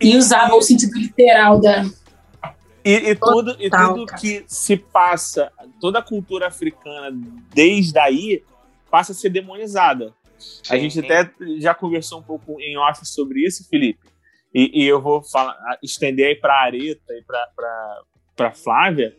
[0.01, 1.85] e usavam o sentido literal da.
[2.83, 7.11] E, e tudo, e tudo que se passa, toda a cultura africana,
[7.53, 8.43] desde aí,
[8.91, 10.14] passa a ser demonizada.
[10.39, 14.01] Sim, a gente até já conversou um pouco em off sobre isso, Felipe.
[14.55, 17.24] E, e eu vou falar, estender aí para a Areta e
[18.36, 19.16] para Flávia.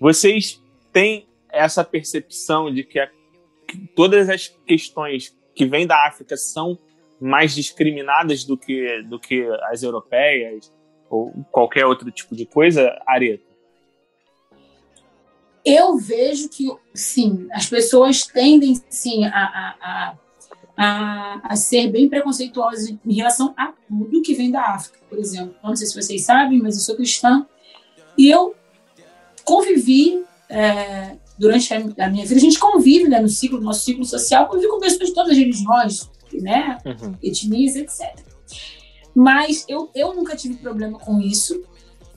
[0.00, 3.06] Vocês têm essa percepção de que, a,
[3.66, 6.78] que todas as questões que vêm da África são
[7.20, 10.72] mais discriminadas do que, do que as europeias
[11.10, 13.48] ou qualquer outro tipo de coisa, Areta?
[15.64, 20.18] Eu vejo que, sim, as pessoas tendem, sim, a, a, a
[20.78, 25.52] a, a, ser bem preconceituosa em relação a tudo que vem da África, por exemplo.
[25.60, 27.44] Não sei se vocês sabem, mas eu sou cristã
[28.16, 28.54] e eu
[29.44, 32.36] convivi é, durante a, a, minha vida.
[32.36, 35.32] A gente convive né, no ciclo, no nosso ciclo social, convive com pessoas de todas
[35.32, 37.16] as religiões, né, uhum.
[37.20, 38.24] etnias, etc.
[39.12, 41.60] Mas eu, eu nunca tive problema com isso.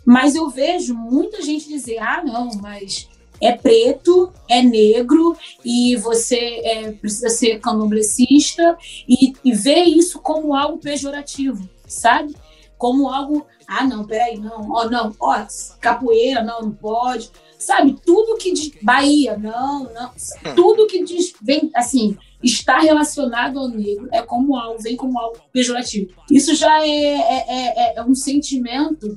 [0.05, 3.09] Mas eu vejo muita gente dizer: ah, não, mas
[3.41, 5.35] é preto, é negro
[5.65, 8.77] e você é, precisa ser candomblessista
[9.07, 12.35] e, e ver isso como algo pejorativo, sabe?
[12.81, 15.45] como algo, ah, não, peraí, não, ó, não, ó,
[15.79, 17.29] capoeira, não, não pode.
[17.59, 20.11] Sabe, tudo que de Bahia, não, não,
[20.55, 25.37] tudo que diz, vem, assim, está relacionado ao negro é como algo, vem como algo
[25.53, 26.09] pejorativo.
[26.31, 29.15] Isso já é, é, é, é um sentimento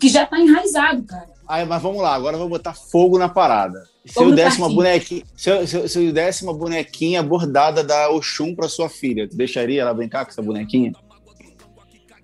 [0.00, 1.35] que já está enraizado, cara.
[1.48, 3.84] Ai, mas vamos lá, agora eu vou botar fogo na parada.
[4.04, 7.82] Se eu, desse uma bonequinha, se, eu, se, eu, se eu desse uma bonequinha bordada
[7.82, 10.92] da Oxum para sua filha, tu deixaria ela brincar com essa bonequinha?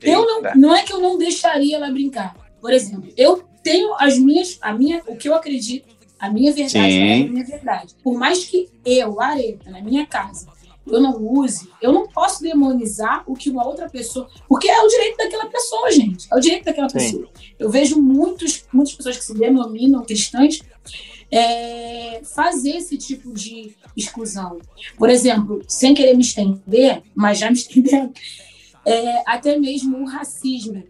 [0.01, 2.37] Eu não, não é que eu não deixaria ela brincar.
[2.61, 6.99] Por exemplo, eu tenho as minhas, a minha, o que eu acredito, a minha verdade
[6.99, 7.95] é a minha verdade.
[8.03, 10.47] Por mais que eu, Areta, na minha casa,
[10.87, 14.29] eu não use, eu não posso demonizar o que uma outra pessoa.
[14.49, 16.27] Porque é o direito daquela pessoa, gente.
[16.31, 16.99] É o direito daquela Sim.
[16.99, 17.29] pessoa.
[17.59, 20.61] Eu vejo muitos, muitas pessoas que se denominam cristãs
[21.31, 24.59] é, fazer esse tipo de exclusão.
[24.99, 28.13] Por exemplo, sem querer me estender, mas já me estendendo,
[28.85, 30.83] é, até mesmo o racismo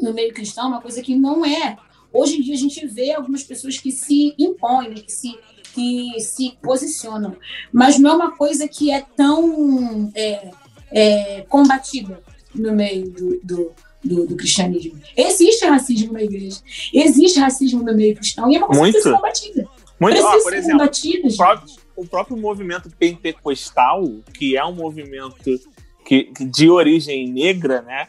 [0.00, 1.76] no meio cristão, é uma coisa que não é.
[2.12, 5.36] Hoje em dia a gente vê algumas pessoas que se impõem, né, que se
[5.74, 7.36] que se posicionam,
[7.72, 10.50] mas não é uma coisa que é tão é,
[10.92, 12.22] é, combatida
[12.54, 13.72] no meio do, do,
[14.02, 15.00] do, do, cristianismo.
[15.16, 16.60] Existe racismo na igreja,
[16.92, 18.96] existe racismo no meio cristão e é uma coisa Muito.
[18.96, 19.68] que precisa ser combatida.
[20.00, 25.60] Muito, precisa por exemplo, combatida, o próprio, o próprio movimento pentecostal, que é um movimento
[26.04, 28.06] que, de origem negra, né?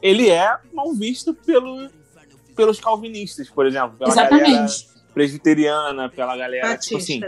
[0.00, 1.88] Ele é mal visto pelo,
[2.54, 3.96] pelos calvinistas, por exemplo.
[4.06, 6.96] Exatamente presbiteriana, pela galera, Batista.
[6.96, 7.20] tipo assim.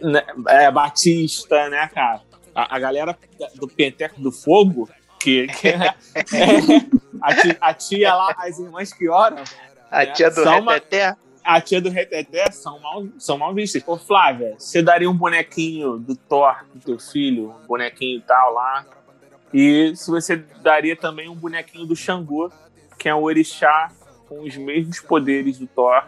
[0.00, 2.22] Né, é, Batista, né, cara?
[2.54, 3.18] A, a galera
[3.54, 5.94] do Penteco do Fogo, que, que é, é,
[7.20, 9.42] a, tia, a, tia, lá, as irmãs que oram.
[9.90, 11.16] A né, tia do Reteté.
[11.44, 13.82] a tia do Reteté são mal, são mal vistas.
[13.86, 18.52] Ô, Flávia, você daria um bonequinho do Thor pro teu filho, um bonequinho e tal
[18.52, 18.86] lá.
[19.52, 22.52] E se você daria também um bonequinho do Xangô,
[22.98, 23.90] que é um orixá
[24.28, 26.04] com os mesmos poderes do Thor,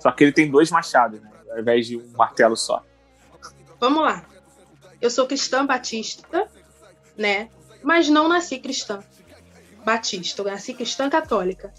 [0.00, 1.30] só que ele tem dois machados, né?
[1.52, 2.82] Ao invés de um martelo só.
[3.78, 4.24] Vamos lá.
[5.00, 6.48] Eu sou cristã batista,
[7.16, 7.48] né?
[7.82, 9.02] Mas não nasci cristã
[9.84, 10.42] batista.
[10.42, 11.72] Eu nasci cristã católica.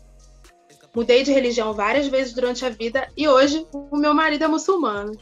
[0.93, 5.17] Mudei de religião várias vezes durante a vida e hoje o meu marido é muçulmano.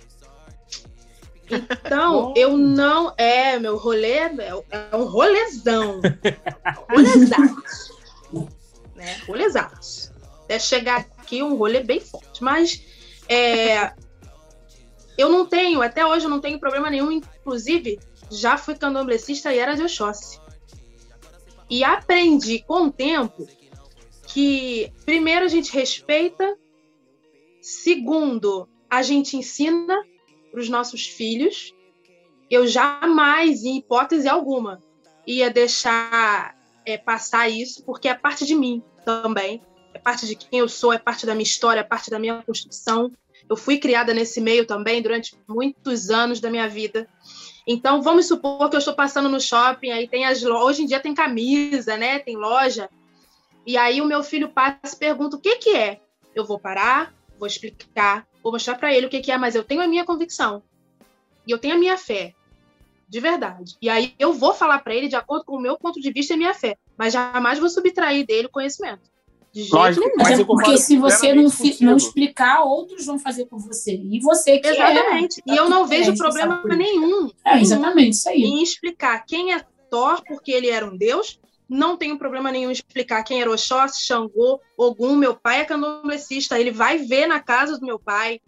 [1.49, 3.13] Então, eu não.
[3.17, 4.31] É, meu rolê é,
[4.71, 6.01] é um rolezão.
[6.89, 7.99] Rolezaço.
[8.95, 9.17] né?
[9.27, 10.11] Rolezaço.
[10.45, 12.43] Até chegar aqui, um rolê bem forte.
[12.43, 12.81] Mas
[13.29, 13.93] é,
[15.15, 17.99] eu não tenho, até hoje eu não tenho problema nenhum, inclusive
[18.31, 20.39] já fui candomblessista e era de Oxóssi.
[21.69, 23.47] E aprendi com o tempo
[24.27, 26.57] que, primeiro, a gente respeita,
[27.61, 30.03] segundo, a gente ensina
[30.51, 31.73] para os nossos filhos.
[32.49, 34.81] Eu jamais, em hipótese alguma,
[35.27, 39.61] ia deixar é, passar isso, porque é parte de mim também
[39.99, 42.41] é parte de quem eu sou, é parte da minha história, é parte da minha
[42.41, 43.11] construção.
[43.49, 47.07] Eu fui criada nesse meio também durante muitos anos da minha vida.
[47.67, 50.85] Então, vamos supor que eu estou passando no shopping, aí tem as lojas, hoje em
[50.85, 52.19] dia tem camisa, né?
[52.19, 52.89] Tem loja.
[53.65, 55.99] E aí o meu filho passa e pergunta o que que é.
[56.33, 59.63] Eu vou parar, vou explicar, vou mostrar para ele o que que é, mas eu
[59.63, 60.63] tenho a minha convicção.
[61.45, 62.33] E eu tenho a minha fé.
[63.07, 63.75] De verdade.
[63.81, 66.33] E aí eu vou falar para ele de acordo com o meu ponto de vista
[66.33, 69.09] e minha fé, mas jamais vou subtrair dele o conhecimento.
[69.59, 70.41] De jeito Lógico, nenhum.
[70.41, 71.47] É porque se você não,
[71.81, 73.93] não, explicar, outros vão fazer por você.
[73.95, 75.41] E você que é Exatamente.
[75.47, 77.29] É, e eu não vejo problema nenhum.
[77.45, 78.41] É, exatamente, isso aí.
[78.41, 81.39] Em explicar quem é Thor, porque ele era um deus.
[81.67, 85.15] Não tenho problema nenhum em explicar quem era Oxóssi, Xangô, Ogum.
[85.15, 86.59] Meu pai é candomblessista.
[86.59, 88.39] Ele vai ver na casa do meu pai.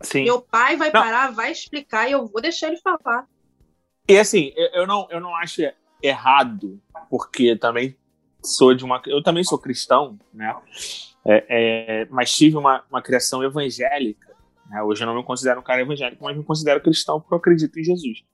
[0.00, 0.24] Sim.
[0.24, 1.02] Meu pai vai não.
[1.02, 3.26] parar, vai explicar e eu vou deixar ele falar.
[4.08, 5.62] E assim, eu não, eu não acho
[6.02, 6.80] errado,
[7.10, 7.96] porque também
[8.42, 9.00] sou de uma.
[9.06, 10.54] Eu também sou cristão, né?
[11.24, 14.34] É, é, mas tive uma, uma criação evangélica.
[14.70, 14.82] Né?
[14.82, 17.78] Hoje eu não me considero um cara evangélico, mas me considero cristão porque eu acredito
[17.78, 18.24] em Jesus.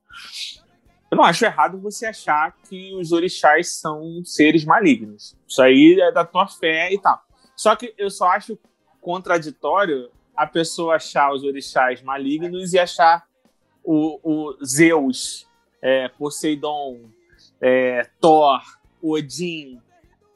[1.10, 5.36] Eu não acho errado você achar que os orixás são seres malignos.
[5.46, 7.20] Isso aí é da tua fé e tal.
[7.56, 8.58] Só que eu só acho
[9.00, 13.24] contraditório a pessoa achar os orixás malignos e achar
[13.84, 15.46] o, o Zeus,
[15.80, 17.10] é, Poseidon,
[17.60, 18.60] é, Thor,
[19.00, 19.80] Odin,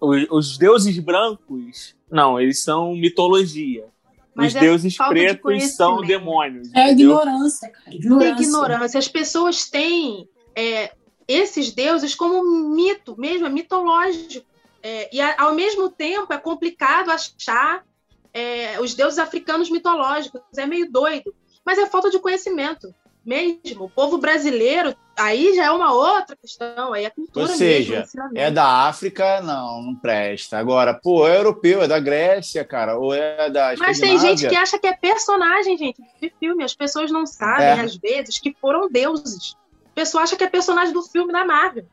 [0.00, 3.86] os, os deuses brancos, não, eles são mitologia.
[4.34, 6.72] Mas os é deuses pretos de são demônios.
[6.72, 7.10] É entendeu?
[7.10, 7.96] ignorância, cara.
[7.96, 8.28] Ignorância.
[8.28, 8.98] É ignorância.
[8.98, 10.92] As pessoas têm é,
[11.26, 12.42] esses deuses como
[12.72, 14.46] mito, mesmo, é mitológico.
[14.80, 17.84] É, e ao mesmo tempo é complicado achar
[18.32, 20.40] é, os deuses africanos mitológicos.
[20.56, 21.34] É meio doido.
[21.66, 22.94] Mas é falta de conhecimento.
[23.28, 23.84] Mesmo.
[23.84, 28.38] O povo brasileiro, aí já é uma outra questão, aí é cultura Ou seja, mesmo,
[28.38, 30.56] é da África, não, não presta.
[30.58, 34.56] Agora, pô, é europeu, é da Grécia, cara, ou é da Mas tem gente que
[34.56, 36.64] acha que é personagem, gente, de filme.
[36.64, 37.80] As pessoas não sabem, É.
[37.80, 39.54] às vezes, que foram deuses.
[39.86, 41.84] A pessoa acha que é personagem do filme da Marvel.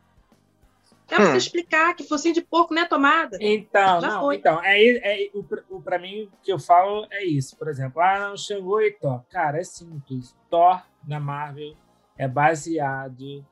[1.07, 1.25] Até Hum.
[1.27, 3.37] você explicar que focinho de porco não é tomada.
[3.39, 4.37] Então, Já não, foi.
[4.37, 7.55] então, é, é, o, o, pra mim, o que eu falo é isso.
[7.57, 9.21] Por exemplo, ah, não, Xangô e Thor.
[9.29, 10.35] Cara, é simples.
[10.49, 11.75] Thor, na Marvel,
[12.17, 13.45] é baseado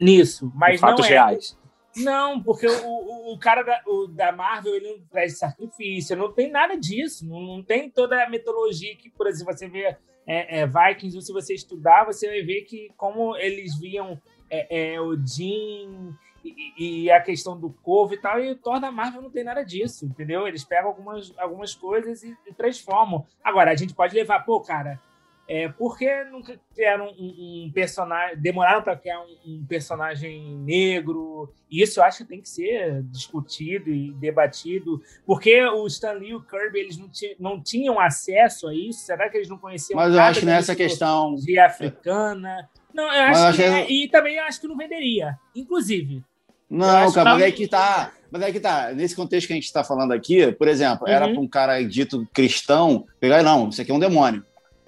[0.00, 0.52] nisso.
[0.54, 1.58] Mas fatos não é, reais.
[1.96, 6.32] Não, porque o, o, o cara da, o, da Marvel ele não traz sacrifício, não
[6.32, 7.26] tem nada disso.
[7.26, 9.96] Não, não tem toda a mitologia que, por exemplo, você vê
[10.26, 14.94] é, é, Vikings, ou se você estudar, você vai ver que como eles viam é,
[14.94, 19.22] é, Odin e, e a questão do corvo e tal, e o Thor da Marvel
[19.22, 20.46] não tem nada disso, entendeu?
[20.46, 23.24] Eles pegam algumas, algumas coisas e, e transformam.
[23.42, 25.00] Agora, a gente pode levar, pô, cara,
[25.48, 28.38] é, por que nunca criaram um, um personagem.
[28.38, 31.52] Demoraram para criar um, um personagem negro?
[31.70, 35.02] Isso eu acho que tem que ser discutido e debatido.
[35.26, 39.00] Porque o Stan Lee e o Kirby eles não, não tinham acesso a isso?
[39.00, 41.36] Será que eles não conheciam Mas eu nada acho que nessa questão.
[41.64, 42.68] africana?
[42.92, 43.62] Não, eu acho eu que.
[43.62, 45.36] acho é- que- e também eu acho que não venderia.
[45.54, 46.22] Inclusive.
[46.70, 48.12] Não, cara, mas que- é que tá.
[48.30, 48.92] Mas é que tá.
[48.92, 51.32] Nesse contexto que a gente está falando aqui, por exemplo, era Uhum.
[51.34, 54.44] para um cara dito cristão pegar, não, isso aqui é um demônio.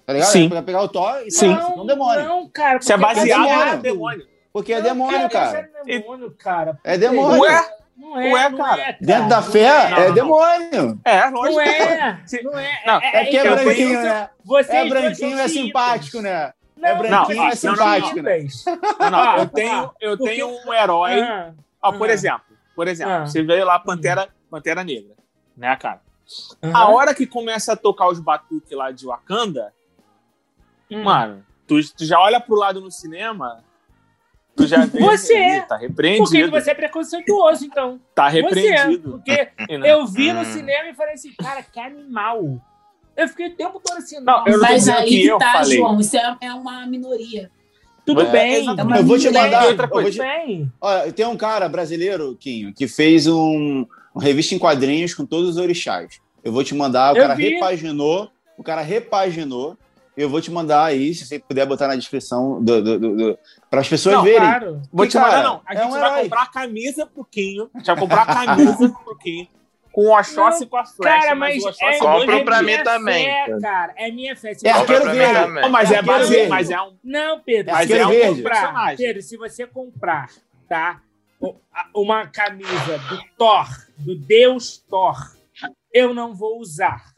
[0.07, 0.29] Tá ligado?
[0.31, 0.41] Sim.
[0.47, 1.53] Era pra pegar o Thor e Sim.
[1.53, 2.25] aqui é demônio.
[2.25, 2.79] Não, cara.
[2.79, 3.77] Isso é baseado demônio.
[3.77, 4.27] no demônio.
[4.53, 5.71] Porque é Não, demônio, cara.
[5.77, 6.79] É demônio, cara.
[6.85, 7.41] É demônio.
[7.43, 7.71] Ué?
[7.97, 8.83] Não é, Ué, não cara.
[8.83, 9.91] é, Dentro da Não fé é.
[9.91, 10.15] Não, é não.
[10.15, 11.01] demônio.
[11.05, 11.55] É, lógico.
[11.55, 12.83] Não é, Se- não é.
[12.87, 14.31] Não, É porque é eu branquinho, né?
[14.45, 16.53] Vocês É branquinho, é simpático, né?
[16.77, 18.39] Não, É branquinho, vocês é simpático, né?
[19.01, 21.21] Não, não, eu tenho, eu tenho um herói.
[21.21, 21.53] Ah,
[21.83, 22.13] Ó, por Ah.
[22.13, 22.43] exemplo,
[22.75, 23.27] por exemplo, Ah.
[23.27, 25.15] você veio lá Pantera, Pantera Negra,
[25.57, 26.01] né, cara?
[26.75, 29.76] A hora que começa a tocar os batuques lá de Wakanda, Hum.
[30.95, 33.65] Mano, tu, tu já olha pro lado no cinema,
[34.55, 35.01] tu já vê.
[35.01, 35.61] Você é.
[35.63, 36.51] Tá Por que que repreendido.
[36.51, 38.01] você é preconceituoso, então?
[38.15, 39.11] Tá Você é, repreendido.
[39.13, 40.45] porque eu vi no Hum.
[40.45, 42.61] cinema e falei assim, cara, que animal.
[43.17, 45.79] Eu fiquei o tempo todo assim, Não, não Mas aí que tá, falei.
[45.79, 45.99] João.
[46.01, 47.51] Isso é, é uma minoria.
[48.05, 48.55] tudo É, bem.
[48.63, 48.99] exatamente.
[48.99, 49.67] Eu vou te mandar.
[49.67, 50.71] Outra coisa, te- bem.
[50.81, 55.49] Olha, tem um cara brasileiro, Quinho, que fez um, uma revista em quadrinhos com todos
[55.51, 56.21] os orixás.
[56.45, 57.55] Eu vou te mandar, o Eu cara vi.
[57.55, 59.77] repaginou, o cara repaginou.
[60.17, 63.39] Eu vou te mandar aí, se você puder botar na descrição do, do, do,
[63.69, 64.39] para as pessoas Não, verem.
[64.41, 64.83] Claro.
[64.91, 65.61] Vou Que, te mandar, não.
[65.67, 66.23] A é gente um vai herói.
[66.23, 67.71] comprar a camisa pro Quinho.
[67.75, 69.49] A gente vai comprar a camisa pro Quinho.
[69.93, 71.23] Com o Oxóssi e com a Flash.
[71.23, 73.95] Cara, mas Oxóssi é, é pra minha mim também, Fé, cara.
[73.97, 74.53] É minha fé.
[74.65, 75.35] É arqueiro pra verde.
[75.41, 75.63] também.
[75.63, 76.49] Não, mas é verde.
[76.49, 76.97] mas é um.
[77.03, 77.73] Não, Pedro.
[77.73, 78.97] Mas se é um comprar, personagem.
[78.97, 80.31] Pedro, se você comprar,
[80.69, 81.01] tá?
[81.95, 83.67] Uma camisa do Thor,
[83.99, 85.17] do Deus Thor,
[85.93, 87.16] eu não vou usar.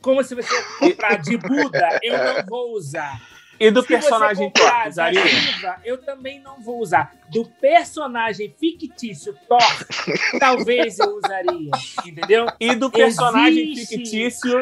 [0.00, 3.20] Como se você comprar de Buda, eu não vou usar.
[3.60, 5.26] E do Se personagem você comprar Thor, da usaria?
[5.26, 7.14] Shiva, eu também não vou usar.
[7.30, 9.60] Do personagem fictício Thor,
[10.40, 11.70] talvez eu usaria.
[12.06, 12.46] Entendeu?
[12.58, 13.98] E do personagem Existe.
[13.98, 14.58] fictício.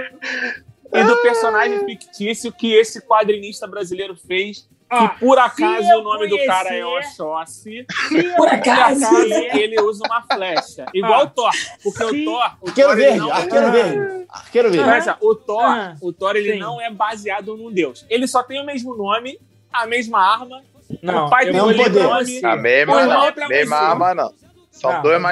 [0.93, 4.69] E do personagem fictício que esse quadrinista brasileiro fez.
[4.91, 7.87] Ó, que por acaso o nome do cara é conhecer- Oxóssi.
[8.13, 9.05] eu Por acaso.
[9.05, 10.87] acaso conhecer- ele usa uma flecha.
[10.95, 11.25] Igual Ah.
[11.25, 11.51] o Thor.
[11.83, 12.23] Porque Sim.
[12.23, 12.51] o Thor.
[12.63, 13.71] O Arqueiro Thor, verde, não- arqueiro Ah.
[13.71, 14.27] verde.
[14.31, 14.87] Arqueiro verde.
[14.87, 15.97] Mas, o Thor, Ah.
[16.01, 16.59] o Thor ele Sim.
[16.59, 18.07] não é baseado num deus.
[18.09, 19.39] Ele só tem o mesmo nome,
[19.73, 20.63] a mesma arma.
[21.03, 22.07] Não, o pai tem um ler poder.
[22.07, 22.41] você.
[22.47, 23.33] A mesma não.
[23.33, 24.33] pra Mesma arma não.
[24.71, 25.23] São Não, dois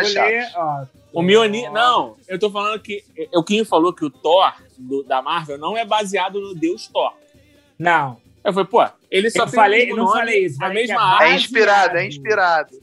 [0.55, 0.85] ó,
[1.15, 1.71] O Mjolnir.
[1.73, 3.03] Não, eu tô falando que.
[3.33, 7.15] O Kim falou que o Thor do- da Marvel não é baseado no deus Thor.
[7.79, 8.87] Não, Eu falei, pô,
[9.17, 11.25] ele só Eu falei- não nome, falei isso, a mesma é arma.
[11.29, 12.79] É inspirado, é inspirado.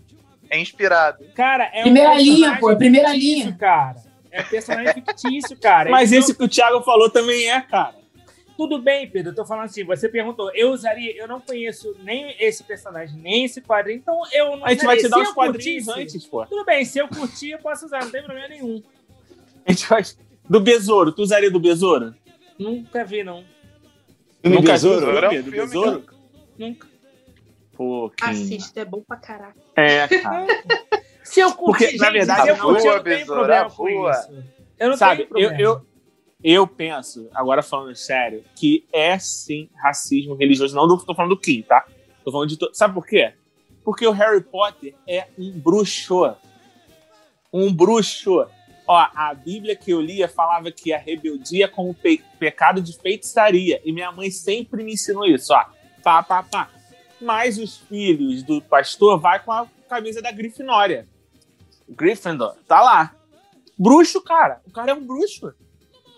[0.49, 1.25] É inspirado.
[1.35, 3.55] cara, é Primeira um linha, personagem pô, é primeira fictício, linha.
[3.57, 3.95] cara.
[4.31, 5.89] É personagem fictício, cara.
[5.89, 7.95] Mas Então, esse que o Thiago falou também é, cara.
[8.55, 12.35] Tudo bem, Pedro, eu tô falando assim, você perguntou, eu usaria, eu não conheço nem
[12.39, 15.31] esse personagem, nem esse quadrinho, então eu não A gente vai te dar Se os
[15.31, 16.45] quadrinhos curtisse, antes, pô.
[16.45, 18.83] Tudo bem, se eu curtir, eu posso usar, não tem problema nenhum.
[19.65, 20.03] A gente vai.
[20.47, 22.13] Do Besouro, tu usaria do Besouro?
[22.59, 23.43] Nunca vi, não.
[24.43, 24.99] Filme Nunca Besouro?
[24.99, 26.05] viu o Besouro é um do filme, Besouro?
[26.57, 26.87] Nunca.
[27.73, 28.11] Pô.
[28.21, 29.55] Assista, é bom pra caraca.
[29.75, 30.45] É, cara.
[31.23, 33.83] Se eu curtir, Porque, na verdade, eu não- curtir, eu Boa, não tenho problema com
[33.85, 34.11] boa.
[34.11, 34.43] isso.
[34.77, 35.61] Eu não Sabe, tenho eu, problema.
[35.63, 35.85] eu,
[36.43, 40.75] eu penso, agora falando sério, que é sim racismo religioso.
[40.75, 41.85] Não tô falando do Kim, tá?
[42.25, 42.57] Tô falando de.
[42.57, 43.33] to- Sabe por quê?
[43.83, 46.35] Porque o Harry Potter é um bruxo.
[47.51, 48.45] Um bruxo.
[48.85, 52.97] Ó, a Bíblia que eu lia falava que a rebeldia é como pe- pecado de
[52.97, 53.81] feitiçaria.
[53.85, 55.63] E minha mãe sempre me ensinou isso, ó.
[56.03, 56.69] Pá, pá, pá.
[57.21, 61.07] Mas os filhos do pastor vai com a camisa da Grifinória.
[61.89, 63.15] Gryffindor, tá lá.
[63.77, 64.61] Bruxo, cara.
[64.67, 65.53] O cara é um bruxo.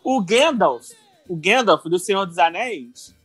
[0.04, 0.92] O Gandalf,
[1.28, 3.16] o Gandalf do Senhor dos Anéis,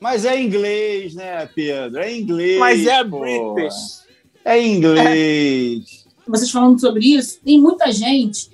[0.00, 2.00] Mas é inglês, né, Pedro?
[2.00, 2.58] É inglês.
[2.58, 3.54] Mas é pô.
[3.54, 4.04] British.
[4.44, 6.04] É inglês.
[6.26, 8.50] Vocês falando sobre isso, tem muita gente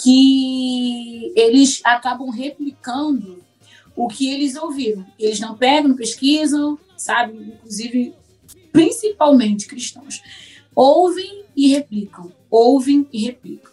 [0.00, 3.42] que eles acabam replicando
[3.96, 5.04] o que eles ouviram.
[5.18, 7.36] Eles não pegam, não pesquisam, sabe?
[7.36, 8.14] Inclusive,
[8.72, 10.22] principalmente cristãos.
[10.74, 12.32] Ouvem e replicam.
[12.50, 13.70] Ouvem e replicam.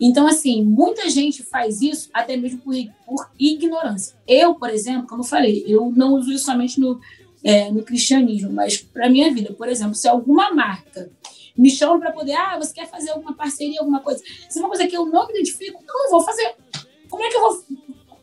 [0.00, 2.74] Então, assim, muita gente faz isso até mesmo por,
[3.06, 4.16] por ignorância.
[4.26, 7.00] Eu, por exemplo, como eu falei, eu não uso isso somente no,
[7.44, 11.10] é, no cristianismo, mas para minha vida, por exemplo, se alguma marca
[11.56, 14.68] me chama para poder, ah, você quer fazer alguma parceria, alguma coisa, se é uma
[14.68, 16.54] coisa que eu não me identifico, eu não vou fazer.
[17.08, 17.64] Como é que eu vou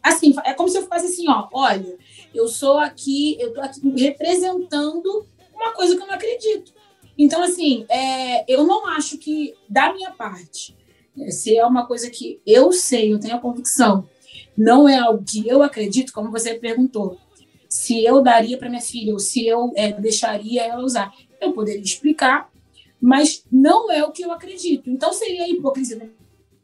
[0.02, 1.98] assim, é como se eu fosse assim, ó, olha,
[2.34, 6.74] eu sou aqui, eu tô aqui representando uma coisa que eu não acredito.
[7.18, 10.76] Então, assim, é, eu não acho que, da minha parte,
[11.20, 14.08] é, se é uma coisa que eu sei, eu tenho a convicção,
[14.58, 17.18] não é algo que eu acredito, como você perguntou,
[17.70, 21.14] se eu daria para minha filha ou se eu é, deixaria ela usar.
[21.40, 22.50] Eu poderia explicar,
[23.00, 24.90] mas não é o que eu acredito.
[24.90, 26.06] Então seria hipocrisia da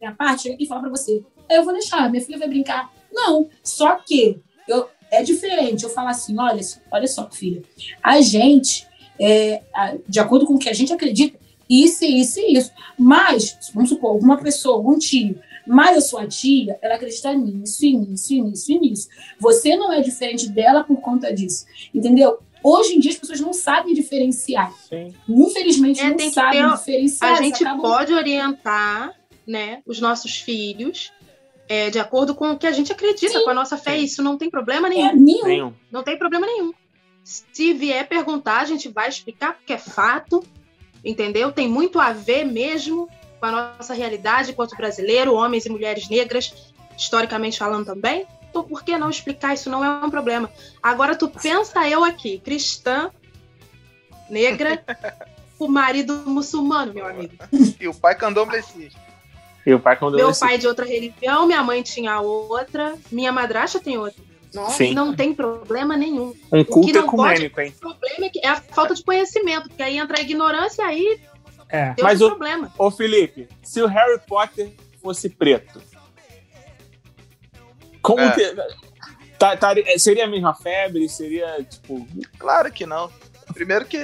[0.01, 2.91] minha parte e falar para você: eu vou deixar, minha filha vai brincar.
[3.11, 7.61] Não, só que eu, é diferente eu falar assim: olha, olha só, filha,
[8.01, 8.87] a gente,
[9.19, 9.61] é,
[10.07, 11.37] de acordo com o que a gente acredita,
[11.69, 12.71] isso, isso e isso.
[12.97, 17.97] Mas, vamos supor, alguma pessoa, algum tio, mas a sua tia, ela acredita nisso, e
[17.97, 19.07] nisso, e nisso, e nisso.
[19.39, 21.65] Você não é diferente dela por conta disso.
[21.93, 22.39] Entendeu?
[22.63, 24.73] Hoje em dia as pessoas não sabem diferenciar.
[24.89, 25.13] Sim.
[25.27, 26.75] Infelizmente é, não sabem ter...
[26.75, 27.33] diferenciar.
[27.33, 27.81] A gente acabam...
[27.81, 31.11] pode orientar né, os nossos filhos
[31.67, 33.43] é, de acordo com o que a gente acredita, Sim.
[33.43, 33.97] com a nossa fé.
[33.97, 35.07] Isso não tem problema nenhum.
[35.07, 35.73] É, nenhum.
[35.91, 36.73] Não tem problema nenhum.
[37.23, 40.43] Se vier perguntar, a gente vai explicar, porque é fato,
[41.03, 41.51] entendeu?
[41.51, 43.09] Tem muito a ver mesmo
[43.39, 46.53] com a nossa realidade enquanto brasileiro, homens e mulheres negras,
[46.95, 48.27] historicamente falando também.
[48.49, 49.53] Então, por que não explicar?
[49.53, 50.49] Isso não é um problema.
[50.81, 53.11] Agora, tu pensa eu aqui, cristã,
[54.29, 54.83] negra,
[55.59, 57.33] o marido muçulmano, meu amigo.
[57.79, 59.04] E o pai candomblessista.
[59.65, 63.97] E o pai Meu pai de outra religião, minha mãe tinha outra, minha madrasta tem
[63.97, 64.23] outra.
[64.53, 64.93] Nossa, Sim.
[64.93, 66.33] não tem problema nenhum.
[66.51, 67.73] Um culto ecumênico, hein?
[67.77, 70.85] O problema é, que é a falta de conhecimento, porque aí entra a ignorância e
[70.85, 71.21] aí
[71.69, 71.95] é.
[72.01, 72.71] Mas o problema.
[72.77, 75.81] Ô, Felipe, se o Harry Potter fosse preto,
[78.01, 78.31] como é.
[78.31, 78.55] que.
[79.37, 81.09] Tá, tá, seria a mesma febre?
[81.09, 82.07] Seria, tipo.
[82.37, 83.11] Claro que não.
[83.53, 83.97] Primeiro que.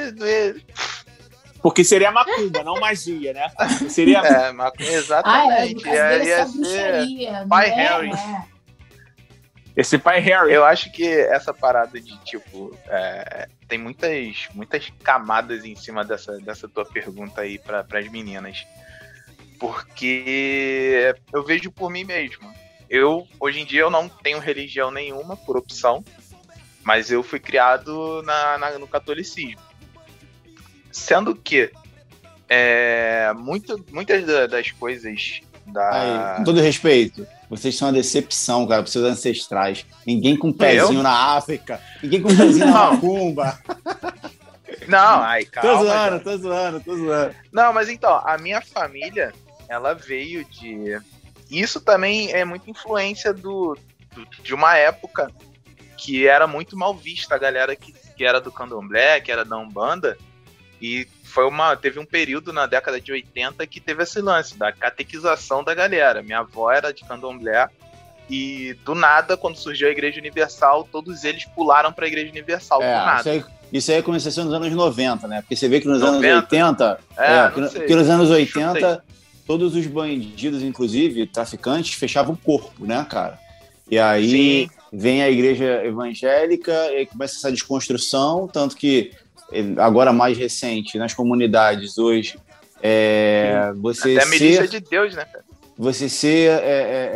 [1.61, 3.47] Porque seria macumba, não magia, né?
[3.87, 4.19] Seria.
[4.19, 5.87] É, macumba, exatamente.
[5.87, 8.11] Ah, é, ia, ser pai é, Harry.
[8.11, 8.51] É.
[9.75, 10.53] Esse pai Harry.
[10.53, 16.39] Eu acho que essa parada de, tipo, é, tem muitas, muitas camadas em cima dessa,
[16.39, 18.65] dessa tua pergunta aí para as meninas.
[19.59, 22.51] Porque eu vejo por mim mesmo.
[22.89, 26.03] Eu, hoje em dia, eu não tenho religião nenhuma por opção,
[26.83, 29.70] mas eu fui criado na, na no catolicismo.
[30.91, 31.71] Sendo que
[32.49, 36.31] é, muito, muitas das coisas da.
[36.33, 39.85] Aí, com todo respeito, vocês são uma decepção, cara, para seus ancestrais.
[40.05, 41.03] Ninguém com pezinho eu?
[41.03, 43.57] na África, ninguém com pezinho na Macumba.
[44.87, 45.71] Não, ai, calma.
[45.71, 47.35] Tô zoando, tô zoando, tô zoando.
[47.51, 49.33] Não, mas então, a minha família,
[49.69, 50.99] ela veio de.
[51.49, 53.77] Isso também é muita influência do,
[54.13, 55.31] do de uma época
[55.97, 59.57] que era muito mal vista a galera que, que era do candomblé, que era da
[59.57, 60.17] Umbanda,
[60.81, 64.71] e foi uma, teve um período na década de 80 que teve esse lance da
[64.71, 66.23] catequização da galera.
[66.23, 67.69] Minha avó era de candomblé
[68.29, 72.81] e do nada, quando surgiu a Igreja Universal, todos eles pularam para a Igreja Universal.
[72.81, 73.19] É, do nada.
[73.19, 75.41] Isso aí, isso aí começou nos anos 90, né?
[75.41, 76.27] Porque você vê que nos 90?
[76.27, 76.99] anos 80.
[77.17, 79.03] É, é porque nos anos 80,
[79.45, 83.37] todos os bandidos, inclusive, traficantes, fechavam o corpo, né, cara?
[83.89, 84.69] E aí Sim.
[84.91, 89.11] vem a igreja evangélica e começa essa desconstrução, tanto que
[89.77, 92.37] agora mais recente, nas comunidades hoje,
[92.81, 95.25] é, você Até a milícia ser, de Deus, né?
[95.77, 97.11] Você ser é, é,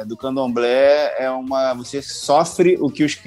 [0.00, 1.74] é, do candomblé é uma.
[1.74, 3.18] Você sofre o que os,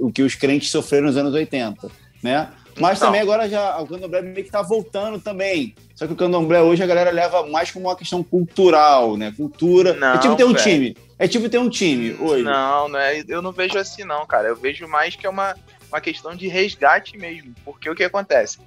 [0.00, 1.90] o que os crentes sofreram nos anos 80,
[2.22, 2.48] né?
[2.80, 5.74] Mas também agora já o candomblé meio que tá voltando também.
[5.94, 9.32] Só que o candomblé hoje a galera leva mais como uma questão cultural, né?
[9.36, 9.94] Cultura.
[9.94, 10.62] Não, é tipo ter um velho.
[10.62, 10.96] time.
[11.18, 12.42] É tipo ter um time hoje.
[12.42, 14.48] Não, não é, eu não vejo assim não, cara.
[14.48, 15.54] Eu vejo mais que é uma
[15.94, 17.54] uma questão de resgate mesmo.
[17.64, 18.58] Porque o que acontece?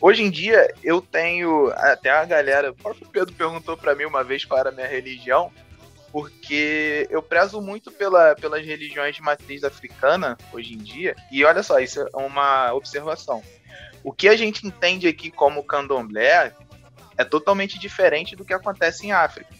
[0.00, 1.72] Hoje em dia, eu tenho.
[1.76, 2.70] Até a galera.
[2.70, 5.50] O próprio Pedro perguntou para mim uma vez qual era a minha religião.
[6.12, 11.16] Porque eu prezo muito pela, pelas religiões de matriz africana hoje em dia.
[11.32, 13.42] E olha só, isso é uma observação.
[14.04, 16.52] O que a gente entende aqui como candomblé
[17.16, 19.52] é totalmente diferente do que acontece em África.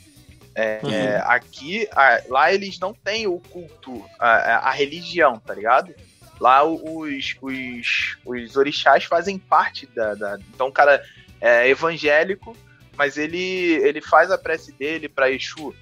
[0.54, 0.90] É, uhum.
[0.92, 5.92] é, aqui, a, lá eles não têm o culto, a, a, religião, tá ligado?
[6.40, 10.38] Lá os, os, os orixás fazem parte da, da.
[10.54, 11.02] Então o cara
[11.40, 12.56] é evangélico,
[12.96, 13.38] mas ele,
[13.82, 15.74] ele faz a prece dele para Exu.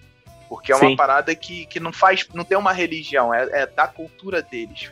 [0.48, 0.96] Porque é uma Sim.
[0.96, 2.26] parada que, que não faz.
[2.34, 4.90] não tem uma religião, é, é da cultura deles.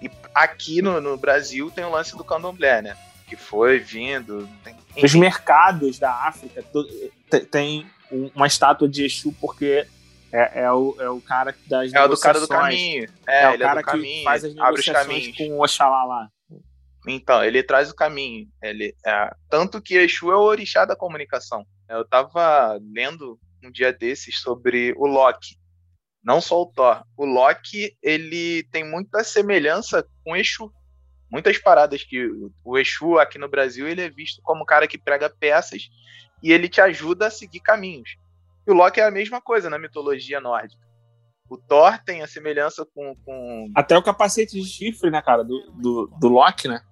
[0.00, 2.96] E aqui no, no Brasil tem o lance do candomblé, né?
[3.26, 4.48] Que foi vindo.
[4.62, 6.62] tem- Os mercados da África
[7.50, 9.86] tem um- uma estátua de Exu porque
[10.32, 13.08] é, é o, é o cara das É o do cara do caminho.
[13.26, 14.24] É, É, o ele é cara do que caminho.
[14.24, 15.36] faz as abre os negociações caminhos.
[15.36, 16.28] com o Oxalá lá.
[17.06, 18.48] Então, ele traz o caminho.
[18.62, 21.64] Ele, é, tanto que Exu é o orixá da comunicação.
[21.88, 25.56] Eu tava lendo um dia desses sobre o Loki.
[26.22, 27.02] Não só o Thor.
[27.16, 30.70] O Loki, ele tem muita semelhança com Exu.
[31.30, 32.26] Muitas paradas que
[32.64, 35.88] o- Exu aqui no Brasil, ele é visto como o cara que prega peças
[36.42, 38.16] e ele te ajuda a seguir caminhos.
[38.68, 40.86] E o Loki é a mesma coisa na mitologia nórdica.
[41.48, 45.72] O Thor tem a semelhança com, com Até o capacete de chifre, né, cara, do,
[45.72, 46.82] do, do Loki, né?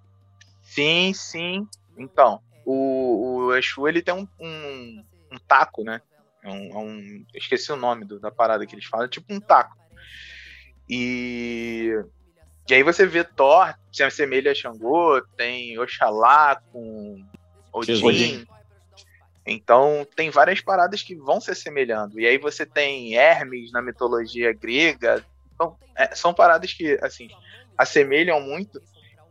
[0.63, 1.69] Sim, sim.
[1.99, 5.05] Então, o, o Exu, ele tem um, um,
[5.35, 6.01] um taco, né?
[6.43, 9.09] É um, é um- eu esqueci o nome do- da parada que eles falam, é
[9.11, 9.77] tipo um taco.
[10.89, 11.93] E,
[12.71, 17.23] e aí você vê Thor, se assemelha a Xangô, tem Oxalá com
[17.73, 18.47] Odin.
[19.47, 22.19] Então, tem várias paradas que vão se assemelhando.
[22.19, 25.25] E aí você tem Hermes na mitologia grega.
[25.55, 27.29] Então, é, são paradas que, assim,
[27.79, 28.83] assemelham muito.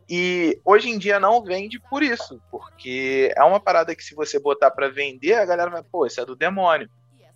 [0.08, 4.38] E hoje em dia não vende por isso, porque é uma parada que se você
[4.38, 6.88] botar pra vender, a galera vai, pô, isso é do demônio.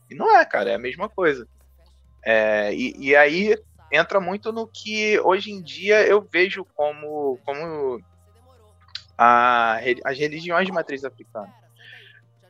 [0.08, 1.46] E não é, cara, é a mesma coisa.
[2.24, 3.56] É, e, e aí
[3.92, 8.00] entra muito no que hoje em dia eu vejo como, como
[9.18, 11.52] a as religiões de matriz africana.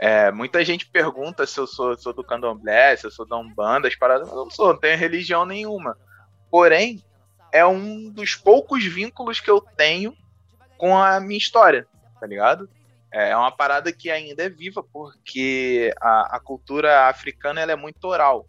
[0.02, 3.86] É, muita gente pergunta se eu sou, sou do candomblé, se eu sou da Umbanda,
[3.86, 5.94] as paradas, mas eu não sou, não tenho religião nenhuma.
[6.50, 7.04] Porém,
[7.52, 10.16] é um dos poucos vínculos que eu tenho
[10.78, 11.86] com a minha história,
[12.18, 12.66] tá ligado?
[13.12, 18.02] É uma parada que ainda é viva, porque a, a cultura africana ela é muito
[18.04, 18.46] oral.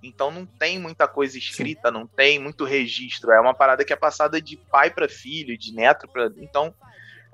[0.00, 3.32] Então não tem muita coisa escrita, não tem muito registro.
[3.32, 6.30] É uma parada que é passada de pai para filho, de neto para.
[6.36, 6.72] Então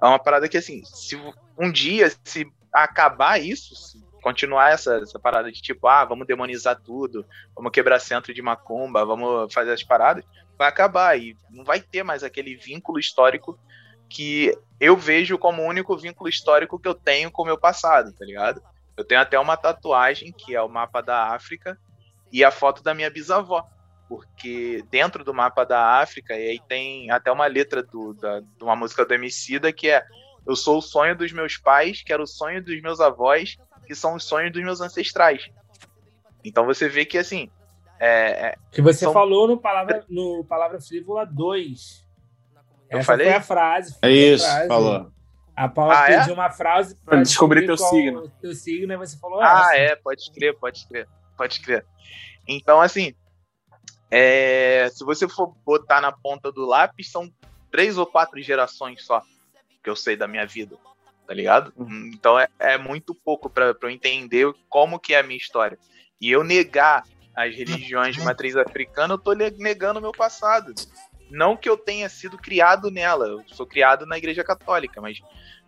[0.01, 1.21] é uma parada que assim, se
[1.59, 3.75] um dia se acabar isso,
[4.23, 7.25] continuar essa, essa parada de tipo, ah, vamos demonizar tudo,
[7.55, 10.25] vamos quebrar centro de macumba, vamos fazer as paradas,
[10.57, 13.59] vai acabar e não vai ter mais aquele vínculo histórico
[14.09, 18.13] que eu vejo como o único vínculo histórico que eu tenho com o meu passado,
[18.13, 18.63] tá ligado?
[18.97, 21.79] Eu tenho até uma tatuagem que é o mapa da África
[22.33, 23.65] e a foto da minha bisavó,
[24.09, 28.63] porque dentro do mapa da África e aí tem até uma letra do, da, de
[28.63, 30.05] uma música do Emicida que é
[30.47, 33.57] eu sou o sonho dos meus pais, que era o sonho dos meus avós,
[33.87, 35.49] que são os sonhos dos meus ancestrais.
[36.45, 37.51] Então você vê que assim
[38.01, 42.07] é, é, Que você São- falou no Palavra, no palavra Frívola 2.
[42.91, 43.27] Eu Essa falei?
[43.27, 43.93] foi a frase.
[43.97, 44.69] É foi a isso, frase.
[44.69, 45.13] falou.
[45.57, 46.19] A Paula Ah, é?
[46.21, 48.21] pediu uma frase Pra pra descobrir teu qual signo.
[48.21, 49.77] o Teu signo, e você falou Ah, essa.
[49.77, 51.85] é, pode crer, pode crer, pode crer.
[52.47, 53.13] Então, assim,
[54.11, 57.29] é, se você for botar na ponta do lápis, são
[57.71, 59.21] três ou quatro gerações só
[59.89, 60.77] que eu sei da minha vida,
[61.27, 61.73] tá ligado?
[62.13, 65.79] Então é, é muito pouco pra pra eu entender como que é a minha história.
[66.21, 67.05] E eu negar
[67.35, 70.75] as religiões de matriz africana, eu tô negando o meu passado.
[71.31, 75.21] Não que eu tenha sido criado nela, eu sou criado na igreja católica, mas,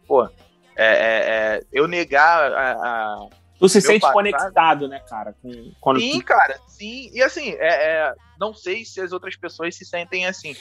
[0.06, 0.28] pô, é,
[0.76, 1.24] é-
[1.56, 3.28] é, eu negar a- a,
[3.58, 5.34] Tu se Meu sente passado- conectado, né, cara?
[5.42, 7.10] Com, quando Sim, tu- cara, sim.
[7.12, 7.68] E assim, é,
[8.08, 10.56] é, não sei se as outras pessoas se sentem assim.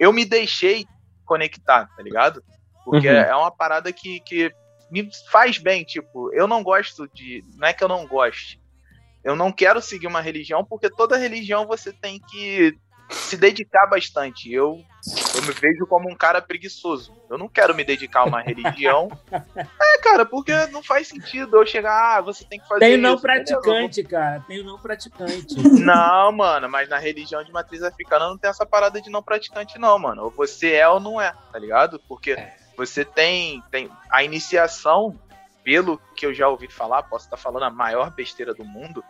[0.00, 0.86] Eu me deixei
[1.26, 2.42] conectar, tá ligado?
[2.90, 3.14] Porque Uhum.
[3.14, 4.50] é uma parada que, que
[4.90, 5.84] me faz bem.
[5.84, 7.44] Tipo, eu não gosto de.
[7.56, 8.60] Não é que eu não goste.
[9.22, 12.74] Eu não quero seguir uma religião, porque toda religião você tem que
[13.10, 14.50] se dedicar bastante.
[14.52, 14.82] Eu,
[15.34, 17.12] eu me vejo como um cara preguiçoso.
[17.28, 19.08] Eu não quero me dedicar a uma religião.
[19.80, 22.98] É, cara, porque não faz sentido eu chegar, ah, você tem que fazer Tem o
[22.98, 23.22] não isso.
[23.22, 24.44] Praticante, cara.
[24.46, 25.56] Tem o não praticante.
[25.84, 29.78] não, mano, mas na religião de matriz africana não tem essa parada de não praticante,
[29.78, 30.24] não, mano.
[30.24, 32.00] Ou você é ou não é, tá ligado?
[32.08, 32.36] Porque
[32.78, 35.18] você tem, tem a iniciação,
[35.64, 39.04] pelo que eu já ouvi falar, posso estar falando a maior besteira do mundo.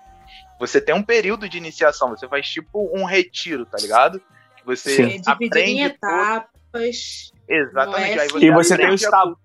[0.58, 4.20] Você tem um período de iniciação, você faz tipo um retiro, tá ligado?
[4.64, 7.32] Você É dividido em aprende todo- etapas.
[7.48, 8.10] Exatamente.
[8.18, 8.38] É aí assim.
[8.44, 9.38] E você tem os tabus.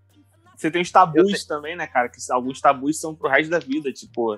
[0.55, 2.07] Você tem os tabus também, né, cara?
[2.09, 3.91] Que alguns tabus são pro resto da vida.
[3.91, 4.37] Tipo,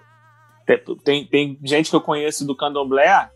[0.66, 3.30] te- tem, tem gente que eu conheço do candomblé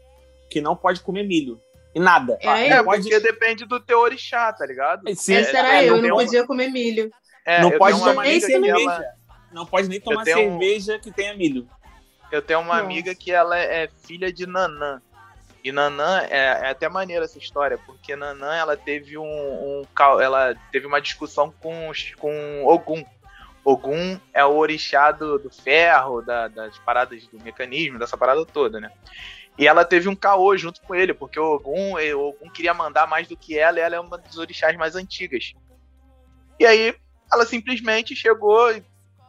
[0.50, 1.60] que não pode comer milho.
[1.96, 2.38] E nada.
[2.42, 5.02] É, Ah, é, não É, pode, porque depende do teu orixá, tá ligado?
[5.16, 7.12] Sim, Essa era é, eu, eu eu tenho não uma- podia comer milho.
[7.46, 8.74] É, não eu pode uma tomar nem cerveja.
[8.80, 9.06] ela-
[9.52, 11.68] Não pode nem tomar tenho um- cerveja que tenha milho.
[12.32, 12.82] Eu tenho uma Nossa.
[12.86, 15.02] amiga que ela é filha de Nanã.
[15.64, 19.84] E Nanã é, é até maneira essa história, porque Nanã ela teve um, um
[20.22, 23.04] ela teve uma discussão com com Ogum.
[23.66, 28.80] Ogum é o orixá do, do ferro, da, das paradas do mecanismo, dessa parada toda,
[28.80, 28.90] né?
[29.60, 33.06] E ela teve um caô junto com ele, porque o Ogum, o Ogum queria mandar
[33.06, 35.54] mais do que ela, e ela é uma das orixás mais antigas.
[36.58, 36.96] E aí
[37.30, 38.70] ela simplesmente chegou,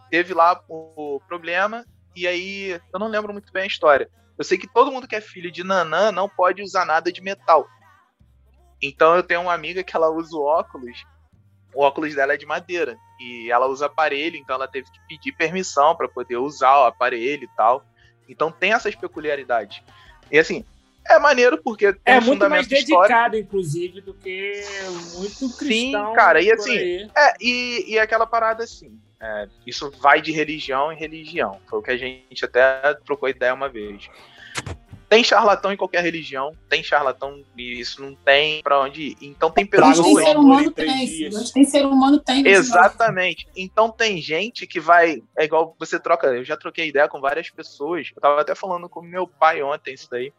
[0.08, 1.84] teve lá o problema,
[2.14, 4.08] e aí eu não lembro muito bem a história.
[4.38, 7.20] Eu sei que todo mundo que é filho de Nanã não pode usar nada de
[7.20, 7.66] metal.
[8.80, 11.04] Então eu tenho uma amiga que ela usa o óculos,
[11.74, 15.32] o óculos dela é de madeira e ela usa aparelho, então ela teve que pedir
[15.32, 17.84] permissão para poder usar o aparelho e tal.
[18.28, 19.82] Então tem essas peculiaridades.
[20.30, 20.64] E assim,
[21.08, 24.62] é maneiro porque é um muito mais dedicado, inclusive, do que
[25.16, 26.10] muito cristão.
[26.10, 26.78] Sim, cara, e assim,
[27.16, 31.60] é, e, e aquela parada assim, é, isso vai de religião em religião.
[31.68, 34.08] Foi o que a gente até trocou ideia uma vez.
[35.10, 39.16] Tem charlatão em qualquer religião, tem charlatão e isso não tem para onde ir.
[39.20, 39.98] Então tem pessoas.
[39.98, 41.26] Onde tem ser humano tem.
[41.26, 42.46] Onde tem ser humano tem.
[42.46, 43.48] Exatamente.
[43.56, 45.20] Então tem gente que vai.
[45.36, 46.28] É igual você troca.
[46.28, 48.12] Eu já troquei ideia com várias pessoas.
[48.14, 50.32] Eu tava até falando com meu pai ontem isso daí.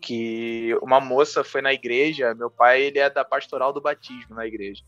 [0.00, 2.34] Que uma moça foi na igreja.
[2.34, 4.82] Meu pai, ele é da pastoral do batismo na igreja.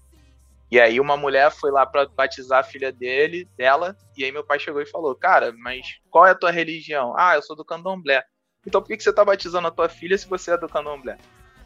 [0.70, 4.42] E aí uma mulher foi lá para batizar a filha dele, dela, e aí meu
[4.42, 7.64] pai chegou e falou: "Cara, mas qual é a tua religião?" "Ah, eu sou do
[7.64, 8.24] Candomblé."
[8.66, 11.16] "Então por que você tá batizando a tua filha se você é do Candomblé?"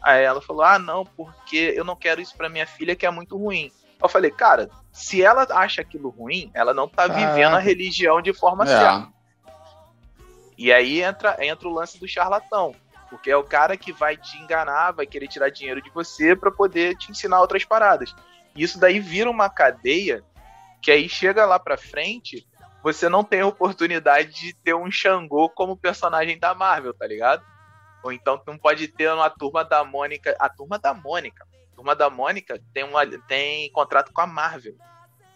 [0.01, 3.11] Aí ela falou: "Ah, não, porque eu não quero isso para minha filha que é
[3.11, 3.71] muito ruim."
[4.01, 8.33] Eu falei: "Cara, se ela acha aquilo ruim, ela não tá vivendo a religião de
[8.33, 8.67] forma é.
[8.67, 9.07] certa."
[10.57, 12.75] E aí entra entra o lance do charlatão.
[13.09, 16.49] Porque é o cara que vai te enganar, vai querer tirar dinheiro de você para
[16.49, 18.15] poder te ensinar outras paradas.
[18.55, 20.23] Isso daí vira uma cadeia
[20.81, 22.47] que aí chega lá pra frente,
[22.83, 27.43] você não tem a oportunidade de ter um Xangô como personagem da Marvel, tá ligado?
[28.03, 30.35] Ou então não pode ter uma turma da Mônica.
[30.39, 31.45] A turma da Mônica.
[31.71, 34.75] A turma da Mônica tem, uma, tem contrato com a Marvel.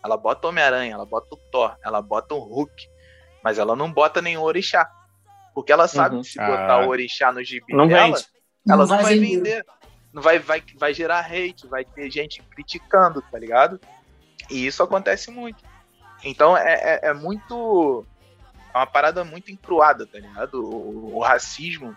[0.04, 2.88] Ela bota o Homem-Aranha, ela bota o Thor, ela bota o Hulk.
[3.44, 4.90] Mas ela não bota nenhum orixá.
[5.54, 6.22] Porque ela sabe uhum.
[6.22, 6.86] que se botar ah.
[6.86, 8.28] o orixá no gibi não dela, vende.
[8.68, 9.64] ela não, não vai vender.
[9.64, 9.66] vender
[10.22, 13.80] vai, vai, vai gerar hate, vai ter gente criticando, tá ligado?
[14.50, 15.64] E isso acontece muito.
[16.24, 18.06] Então é, é, é muito.
[18.74, 20.64] É uma parada muito encruada, tá ligado?
[20.64, 21.96] O, o, racismo,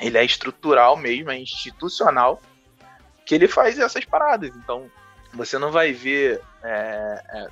[0.00, 2.40] ele é estrutural mesmo, é institucional,
[3.26, 4.54] que ele faz essas paradas.
[4.56, 4.90] Então,
[5.34, 7.48] você não vai ver é, é,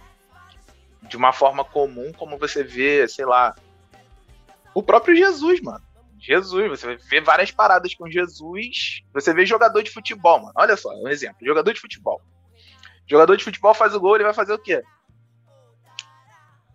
[1.03, 3.55] de uma forma comum como você vê, sei lá,
[4.73, 5.85] o próprio Jesus, mano.
[6.19, 9.03] Jesus, você vê várias paradas com Jesus.
[9.13, 10.53] Você vê jogador de futebol, mano.
[10.57, 11.37] Olha só, um exemplo.
[11.45, 12.23] Jogador de futebol.
[13.07, 14.83] Jogador de futebol faz o gol, ele vai fazer o quê?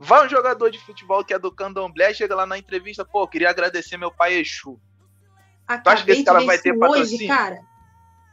[0.01, 3.49] Vai um jogador de futebol que é do candomblé, chega lá na entrevista, pô, queria
[3.49, 4.79] agradecer meu pai Exu.
[5.67, 7.15] Acabei tu acha que esse cara vai ter patrocínio?
[7.15, 7.59] Hoje, cara.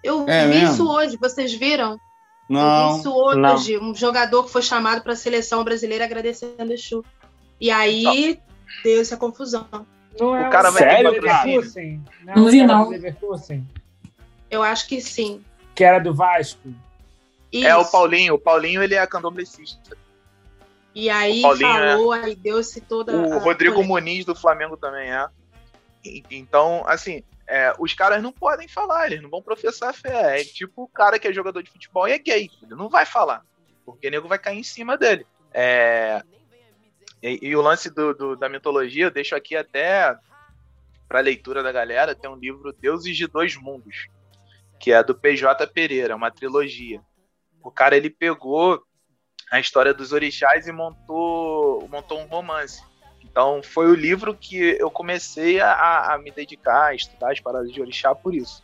[0.04, 0.74] Eu é vi mesmo?
[0.74, 1.98] isso hoje, vocês viram?
[2.48, 2.60] Não.
[2.60, 3.90] Eu vi isso hoje, não.
[3.90, 7.04] um jogador que foi chamado para a seleção brasileira agradecendo Exu.
[7.60, 8.42] E aí então.
[8.84, 9.66] deu essa confusão.
[10.20, 12.04] Não é o cara vai sério, ter Leverkusen?
[12.22, 12.90] Não, não vi, não.
[14.48, 15.44] Eu acho que sim.
[15.74, 16.72] Que era do Vasco?
[17.52, 17.66] Isso.
[17.66, 18.34] É o Paulinho.
[18.34, 19.96] O Paulinho, ele é candomblessista.
[20.96, 22.24] E aí falou, é...
[22.24, 25.28] aí deu-se toda O Rodrigo Muniz do Flamengo também é.
[26.30, 30.40] Então, assim, é, os caras não podem falar, eles não vão professar fé.
[30.40, 32.48] É tipo o cara que é jogador de futebol e é gay.
[32.62, 33.44] Ele não vai falar.
[33.84, 35.26] Porque o nego vai cair em cima dele.
[35.52, 36.22] É,
[37.22, 40.16] e, e o lance do, do, da mitologia, eu deixo aqui até
[41.06, 44.08] para leitura da galera, tem um livro Deuses de Dois Mundos,
[44.80, 47.02] que é do PJ Pereira, uma trilogia.
[47.62, 48.82] O cara ele pegou
[49.50, 52.82] a história dos orixás e montou, montou um romance.
[53.24, 57.70] Então foi o livro que eu comecei a, a me dedicar, a estudar as paradas
[57.72, 58.62] de orixá por isso.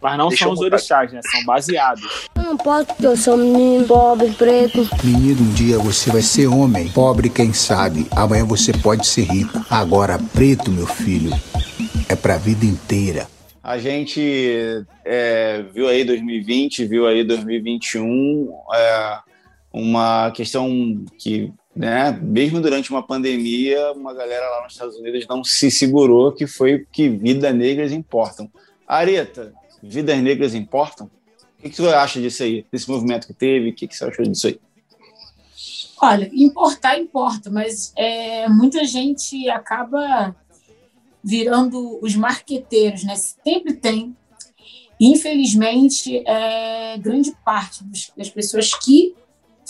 [0.00, 1.20] Mas não Deixa são os orixás, né?
[1.22, 2.28] São baseados.
[2.34, 4.88] Eu não posso porque eu sou um menino pobre, preto.
[5.04, 6.88] Menino, um dia você vai ser homem.
[6.88, 8.08] Pobre, quem sabe.
[8.10, 9.64] Amanhã você pode ser rico.
[9.70, 11.30] Agora, preto, meu filho,
[12.08, 13.28] é pra vida inteira.
[13.62, 19.18] A gente é, viu aí 2020, viu aí 2021, é,
[19.72, 25.42] uma questão que, né, mesmo durante uma pandemia, uma galera lá nos Estados Unidos não
[25.42, 28.50] se segurou, que foi que vidas negras importam.
[28.86, 31.10] Areta, vidas negras importam?
[31.58, 33.70] O que, que você acha disso aí, desse movimento que teve?
[33.70, 34.60] O que, que você achou disso aí?
[36.00, 40.34] Olha, importar importa, mas é, muita gente acaba
[41.22, 43.14] virando os marqueteiros, né?
[43.14, 44.16] Sempre tem.
[45.00, 47.84] Infelizmente, é, grande parte
[48.16, 49.14] das pessoas que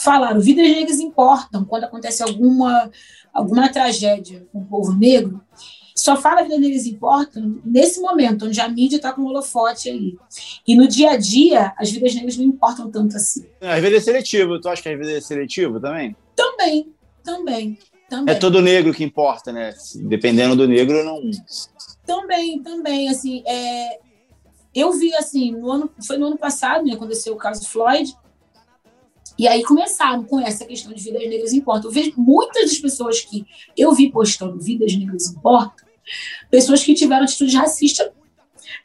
[0.03, 2.91] falaram vidas negras importam quando acontece alguma,
[3.33, 5.41] alguma tragédia com o povo negro,
[5.95, 10.19] só fala que negras importam nesse momento, onde a mídia está com o holofote ali.
[10.67, 13.47] E no dia a dia, as vidas negras não importam tanto assim.
[13.61, 14.61] Às vezes é seletivo.
[14.61, 16.17] Tu acha que às vezes é seletivo também?
[16.35, 16.93] Também,
[17.23, 17.79] também.
[18.09, 18.35] Também.
[18.35, 19.73] É todo negro que importa, né?
[19.97, 21.21] Dependendo do negro, não.
[22.05, 23.09] Também, também.
[23.09, 23.99] Assim, é...
[24.75, 28.15] eu vi assim, no ano, foi no ano passado, né, aconteceu o caso Floyd,
[29.43, 31.91] e aí começaram com essa questão de vidas negras importam.
[31.91, 33.45] Eu vejo muitas das pessoas que
[33.77, 35.85] eu vi postando vidas negras importam,
[36.49, 38.13] pessoas que tiveram atitude racista,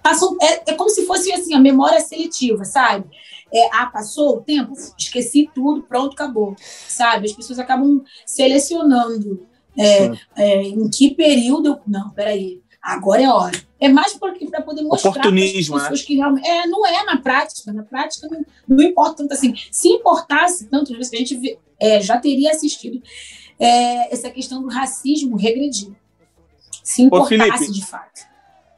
[0.01, 3.05] passam, é, é como se fosse assim, a memória seletiva, sabe?
[3.53, 7.27] É, ah, passou o tempo, esqueci tudo, pronto, acabou, sabe?
[7.27, 9.45] As pessoas acabam selecionando
[9.77, 11.79] é, é, em que período.
[11.85, 13.67] Não, peraí, agora é hora.
[13.79, 14.31] É mais para
[14.61, 16.47] poder mostrar para as Oportunismo, pessoas que realmente.
[16.47, 17.71] É, não é na prática.
[17.73, 19.53] Na prática não, não importa tanto assim.
[19.71, 23.01] Se importasse tanto, a gente é, já teria assistido
[23.59, 25.91] é, essa questão do racismo regredir.
[26.83, 27.73] Se importasse Felipe.
[27.73, 28.21] de fato.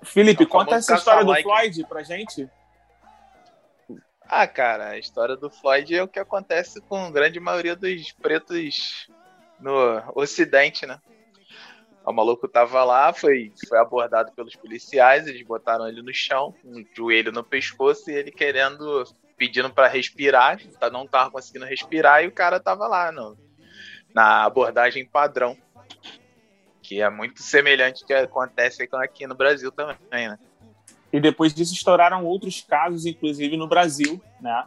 [0.01, 1.43] Felipe, É o conta essa história do caça-like.
[1.43, 2.49] Floyd pra gente.
[4.27, 8.11] Ah, cara, a história do Floyd é o que acontece com a grande maioria dos
[8.11, 9.09] pretos
[9.59, 10.99] no Ocidente, né?
[12.09, 16.83] O maluco tava lá, foi, foi abordado pelos policiais, eles botaram ele no chão, o
[16.91, 19.03] joelho no pescoço e ele querendo,
[19.37, 23.37] pedindo pra respirar, tá- não tava conseguindo respirar e o cara tava lá no,
[24.11, 25.55] na abordagem padrão,
[26.81, 30.39] que é muito semelhante ao que acontece aqui no Brasil também, né?
[31.13, 34.65] E depois disso estouraram outros casos, inclusive no Brasil, né?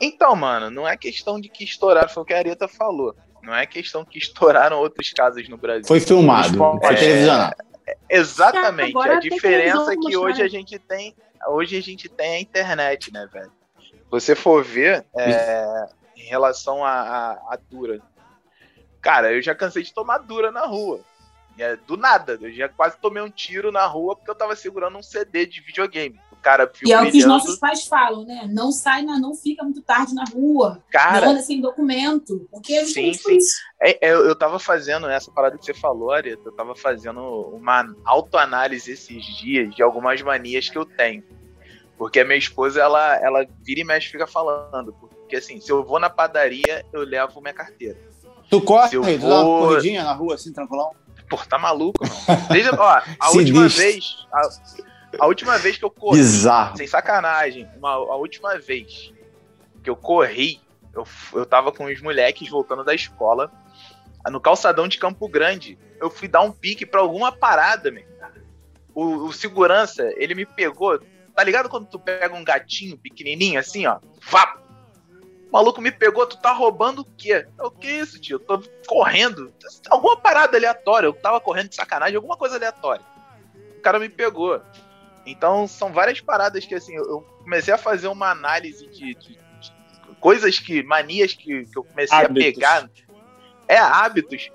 [0.00, 3.14] Então, mano, não é questão de que estouraram, foi o que a Areta falou.
[3.42, 5.84] Não é questão que estouraram outros casos no Brasil.
[5.86, 7.56] Foi filmado, foi É, televisionado.
[8.08, 8.90] Exatamente.
[8.90, 11.14] Agora a diferença é que hoje a gente tem.
[11.48, 13.50] Hoje a gente tem a internet, né, velho?
[13.80, 15.86] Se você for ver é,
[16.16, 18.00] em relação a, a, a dura.
[19.00, 21.00] Cara, eu já cansei de tomar dura na rua.
[21.58, 22.38] E é do nada.
[22.40, 25.60] Eu já quase tomei um tiro na rua porque eu tava segurando um CD de
[25.60, 26.20] videogame.
[26.42, 28.48] Cara viu E é o que os nossos pais falam, né?
[28.52, 30.82] Não sai, na, não fica muito tarde na rua.
[30.90, 32.48] Cara, não anda sem documento.
[32.50, 33.36] Porque é Sim, sim.
[33.36, 33.56] isso.
[33.80, 37.20] É, é, eu, tava fazendo essa parada que você falou, Areta, eu tava fazendo
[37.54, 41.22] uma autoanálise esses dias de algumas manias que eu tenho.
[41.96, 44.92] Porque a minha esposa, ela, ela vira e mexe e fica falando.
[44.94, 47.96] Porque assim, se eu vou na padaria, eu levo minha carteira.
[48.50, 50.90] Tu corre, Se eu tu dá uma vou- corridinha na rua assim, tranquilão?
[51.30, 52.48] Pô, tá maluco, não.
[52.48, 54.26] Desde, ó, a última vez.
[54.32, 54.48] A,
[55.18, 56.18] a última vez que eu corri.
[56.18, 56.76] Bizarro.
[56.76, 57.68] Sem sacanagem.
[57.76, 59.12] Uma, a última vez
[59.82, 60.60] que eu corri,
[60.94, 63.50] eu, eu tava com os moleques voltando da escola.
[64.30, 65.78] No calçadão de Campo Grande.
[66.00, 68.04] Eu fui dar um pique pra alguma parada, meu.
[68.94, 71.00] O, o segurança, ele me pegou.
[71.34, 73.98] Tá ligado quando tu pega um gatinho pequenininho assim, ó?
[74.28, 74.58] Vá!
[75.48, 77.46] O maluco me pegou, tu tá roubando o quê?
[77.58, 78.36] Eu, O que é isso, tio?
[78.36, 79.52] Eu tô correndo.
[79.88, 81.06] Alguma parada aleatória.
[81.06, 83.04] Eu tava correndo de sacanagem, alguma coisa aleatória.
[83.78, 84.60] O cara me pegou.
[85.24, 89.72] Então, são várias paradas que, assim, eu- comecei a fazer uma análise de, de- de
[90.20, 92.42] coisas que, manias que, que eu comecei Hábitos.
[92.42, 92.90] a pegar.
[93.68, 94.50] É, hábitos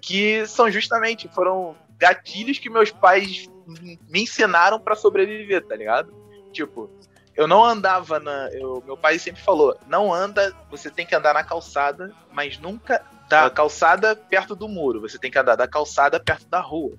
[0.00, 6.12] que são justamente, foram gatilhos que meus pais me ensinaram pra sobreviver, tá ligado?
[6.52, 6.90] Tipo,
[7.36, 8.48] eu não andava na.
[8.52, 13.04] eu- meu pai sempre falou: não anda, você tem que andar na calçada, mas nunca
[13.28, 15.00] da calçada perto do muro.
[15.02, 16.96] Você tem que andar da calçada perto da rua.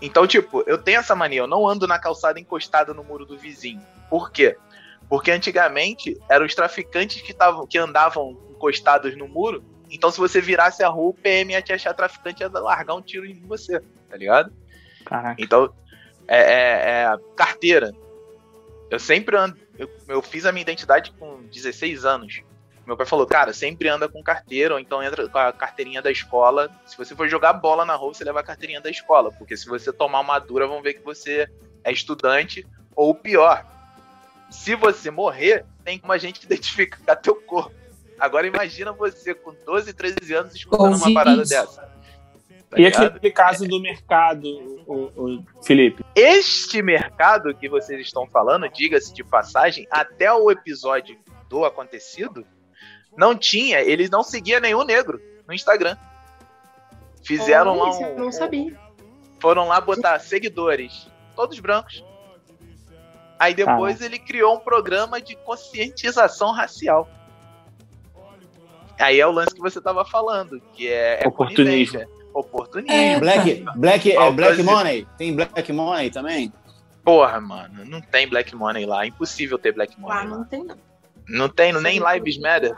[0.00, 3.36] Então, tipo, eu tenho essa mania, eu não ando na calçada encostada no muro do
[3.36, 3.80] vizinho.
[4.08, 4.56] Por quê?
[5.08, 9.62] Porque antigamente eram os traficantes que, tavam, que andavam encostados no muro.
[9.90, 12.94] Então, se você virasse a rua, o PM ia te achar traficante e ia largar
[12.94, 14.52] um tiro em você, tá ligado?
[15.04, 15.42] Caraca.
[15.42, 15.72] Então,
[16.26, 17.92] é, é- é carteira.
[18.90, 19.56] Eu sempre ando.
[19.78, 22.42] Eu, eu fiz a minha identidade com 16 anos.
[22.88, 26.10] Meu pai falou, cara, sempre anda com carteira, ou então entra com a carteirinha da
[26.10, 26.70] escola.
[26.86, 29.30] Se você for jogar bola na rua, você leva a carteirinha da escola.
[29.30, 31.46] Porque se você tomar uma dura, vão ver que você
[31.84, 32.66] é estudante.
[32.96, 33.62] Ou pior,
[34.48, 37.74] se você morrer, tem como a gente identificar teu corpo.
[38.18, 41.50] Agora imagina você com 12, 13 anos escutando uma Ouvi parada isso.
[41.50, 41.82] dessa.
[42.70, 43.16] Tá E ligado?
[43.16, 44.48] aquele caso do mercado,
[44.86, 46.02] o, o Felipe?
[46.14, 51.18] Este mercado que vocês estão falando, diga-se de passagem, até o episódio
[51.50, 52.46] do acontecido,
[53.18, 55.96] não tinha, eles não seguiam nenhum negro no Instagram.
[57.22, 58.18] Fizeram Olha, lá um.
[58.18, 58.78] não sabia.
[59.40, 62.04] Foram lá botar seguidores, todos brancos.
[63.38, 67.08] Aí depois ele criou um programa de conscientização racial.
[68.98, 72.00] Aí é o lance que você tava falando, que é, é Oportunismo.
[72.32, 72.92] Oportunismo.
[72.92, 75.06] É, Black, black, é black money?
[75.16, 76.52] Tem black money também?
[77.04, 79.04] Porra, mano, não tem Black Money lá.
[79.04, 80.28] É impossível ter Black Money Ah, lá.
[80.28, 80.76] não tem não.
[81.26, 82.76] Não tem, nem Lives Matter.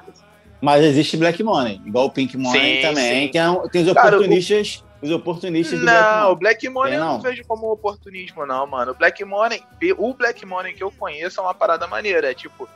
[0.60, 3.26] Mas existe black money, igual o pink money Sim, também.
[3.26, 3.32] sim.
[3.32, 7.04] Tem, tem os Cara, oportunistas Os oportunistas do não, Black o Black Money Tem, eu
[7.04, 7.20] não não?
[7.22, 8.92] vejo como oportunismo, não, mano.
[8.92, 9.62] O Black Money,
[9.96, 12.30] o Black Money que eu conheço é uma parada maneira.
[12.30, 12.68] É tipo,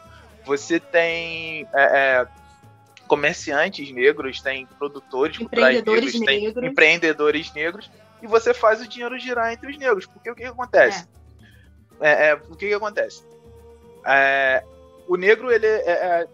[0.47, 1.83] você tem é,
[2.23, 2.27] é,
[3.07, 6.65] comerciantes negros, tem produtores Empreendedores negros, tem negros.
[6.65, 7.91] empreendedores negros,
[8.23, 10.07] e você faz o dinheiro girar entre os negros.
[10.07, 11.07] Porque o que, que acontece?
[12.01, 13.23] É, é, o que, que acontece?
[14.07, 14.65] É,
[15.07, 16.29] o negro, ele é, é, tem-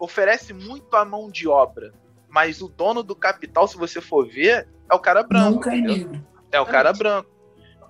[0.00, 1.92] oferece muito a mão de obra,
[2.28, 5.50] mas o dono do capital, se você for ver, é o cara branco.
[5.50, 6.24] Nunca é negro.
[6.50, 7.28] É o cara branco.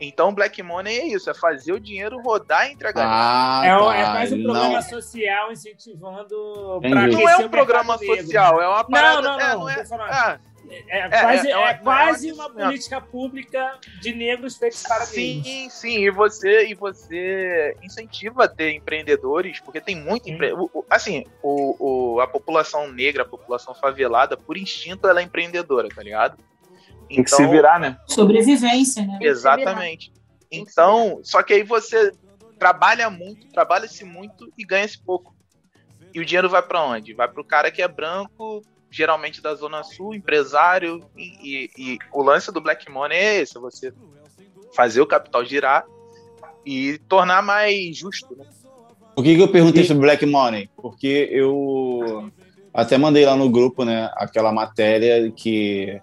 [0.03, 3.12] Então, Black Money é isso, é fazer o dinheiro rodar entre a galera.
[3.15, 3.95] Ah, É, um- tá.
[3.97, 4.82] é mais um programa Não.
[4.82, 8.16] social incentivando pra não é o um programa negro.
[8.16, 9.20] social, é uma parada.
[9.20, 9.69] Não, não, é, não.
[9.69, 10.11] é, tô falando.
[10.11, 10.41] ah,
[10.89, 14.83] É, quase, é, é, é uma- quase é uma- uma política pública de negros feitos
[14.83, 15.13] para negros.
[15.45, 20.53] sim, sim, e você, e você incentiva a ter empreendedores, porque tem muito empre...
[20.53, 25.25] o- o- Assim, o, o- a população negra, a população favelada, por instinto, ela é
[25.25, 26.39] empreendedora, tá ligado?
[27.09, 27.99] Tem que se virar, né?
[28.07, 29.19] Sobrevivência, né?
[29.21, 30.13] Exatamente.
[30.51, 32.13] Então, só que aí você
[32.59, 35.35] trabalha muito, trabalha-se muito e ganha-se pouco.
[36.15, 37.15] E o dinheiro vai pra onde?
[37.15, 41.03] Vai pro cara que é branco, geralmente da Zona Sul, empresário.
[41.17, 43.93] E, e- e o lance do Black Money é esse: você
[44.75, 45.85] fazer o capital girar
[46.67, 48.37] e tornar mais justo.
[48.37, 48.45] Né?
[49.15, 50.69] Por que, que eu perguntei sobre Black Money?
[50.77, 52.31] Porque eu
[52.73, 56.01] até mandei lá no grupo, né, aquela matéria que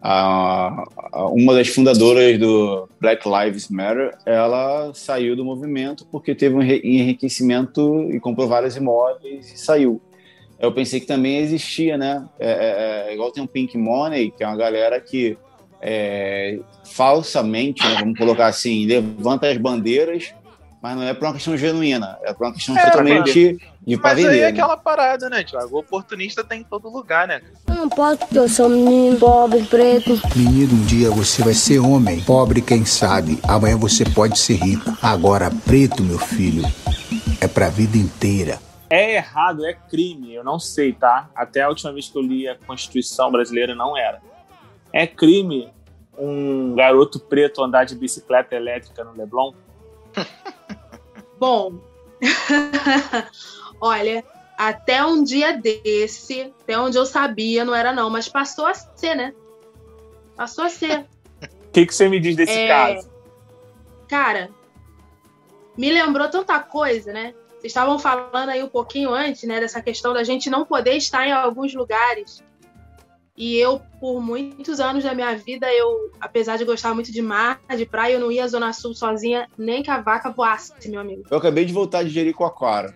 [0.00, 6.54] a, a- uma das fundadoras do Black Lives Matter, ela saiu do movimento porque teve
[6.54, 10.00] um enri- enriquecimento e comprou vários imóveis e saiu.
[10.58, 12.24] Eu pensei que também existia, né?
[12.38, 15.36] É, é- é igual tem o Pink Money, que é uma galera que
[15.82, 20.34] é, falsamente, né, vamos colocar assim, levanta as bandeiras,
[20.82, 24.10] mas não é por uma questão genuína, é por uma questão É, totalmente de pra
[24.14, 24.38] Mas aí vender.
[24.38, 24.48] é né?
[24.48, 25.76] aquela parada, né, Thiago?
[25.76, 27.40] O oportunista tem em todo lugar, né?
[27.68, 30.18] Eu não posso porque eu sou menino pobre, preto.
[30.34, 32.20] Menino, um dia você vai ser homem.
[32.22, 33.38] Pobre, quem sabe.
[33.46, 34.96] Amanhã você pode ser rico.
[35.02, 36.64] Agora, preto, meu filho,
[37.40, 38.58] é pra vida inteira.
[38.88, 41.28] É errado, é crime, eu não sei, tá?
[41.34, 44.22] Até a última vez que eu li a Constituição brasileira não era.
[44.92, 45.72] É crime
[46.16, 49.52] um garoto preto andar de bicicleta elétrica no Leblon?
[51.38, 51.74] Bom,
[53.80, 54.24] olha,
[54.56, 59.14] até um dia desse, até onde eu sabia, não era não, mas passou a ser,
[59.14, 59.34] né?
[60.34, 61.06] Passou a ser.
[61.42, 63.10] O que, que você me diz desse É, caso?
[64.08, 64.48] Cara,
[65.76, 67.34] me lembrou tanta coisa, né?
[67.66, 71.32] Estavam falando aí um pouquinho antes, né, dessa questão da gente não poder estar em
[71.32, 72.42] alguns lugares.
[73.36, 77.60] E eu, por muitos anos da minha vida, eu, apesar de gostar muito de mar,
[77.76, 81.00] de praia, eu não ia à Zona Sul sozinha, nem que a vaca voasse, meu
[81.00, 81.24] amigo.
[81.30, 82.94] Eu acabei de voltar de Jericoacoara.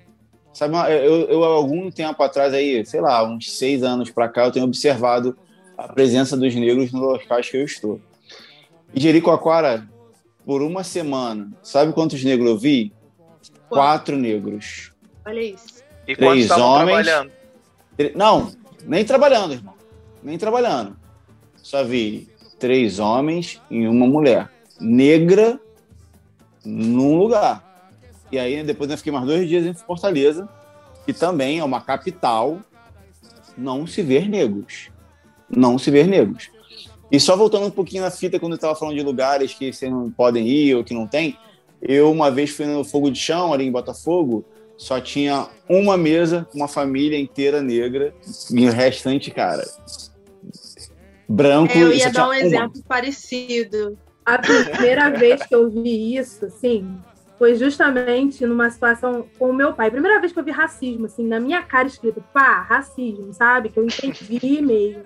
[0.53, 0.75] Sabe,
[1.05, 4.65] eu, eu, algum tempo atrás aí, sei lá, uns seis anos pra cá, eu tenho
[4.65, 5.37] observado
[5.77, 8.01] a presença dos negros nos locais que eu estou.
[8.95, 9.87] E Jericoacoara,
[10.45, 12.93] por uma semana, sabe quantos negros eu vi?
[13.71, 14.93] Quatro negros.
[15.25, 15.83] Olha isso.
[16.07, 17.07] E Três homens.
[17.07, 17.33] trabalhando?
[18.15, 18.53] Não,
[18.85, 19.75] nem trabalhando, irmão.
[20.23, 20.97] Nem trabalhando.
[21.57, 22.29] Só vi
[22.59, 24.51] três homens e uma mulher.
[24.81, 25.61] Negra
[26.65, 27.67] num lugar.
[28.33, 30.49] E aí, depois eu fiquei mais dois dias em Fortaleza,
[31.05, 32.61] que também é uma capital,
[33.57, 34.91] não se ver negros.
[35.49, 36.51] Não se ver negros.
[37.11, 39.91] E só voltando um pouquinho na fita, quando eu estava falando de lugares que vocês
[39.91, 41.37] não podem ir ou que não tem,
[41.81, 44.44] eu uma vez fui no Fogo de Chão, ali em Botafogo,
[44.77, 48.15] só tinha uma mesa com uma família inteira negra
[48.51, 49.65] e o restante, cara,
[51.28, 51.73] branco.
[51.73, 52.39] É, eu e ia dar um uma.
[52.39, 53.98] exemplo parecido.
[54.24, 56.98] A primeira vez que eu vi isso, assim,
[57.39, 59.90] foi justamente numa situação com o meu pai.
[59.90, 63.69] Primeira vez que eu vi racismo, assim, na minha cara escrito, pá, racismo, sabe?
[63.69, 65.05] Que eu entendi mesmo.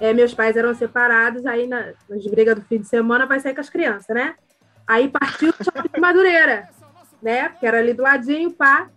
[0.00, 3.54] É, meus pais eram separados, aí na, nas brigas do fim de semana vai sair
[3.54, 4.36] com as crianças, né?
[4.88, 6.70] Aí partiu o shopping de Madureira,
[7.20, 7.50] né?
[7.50, 8.88] Que era ali do ladinho, pá,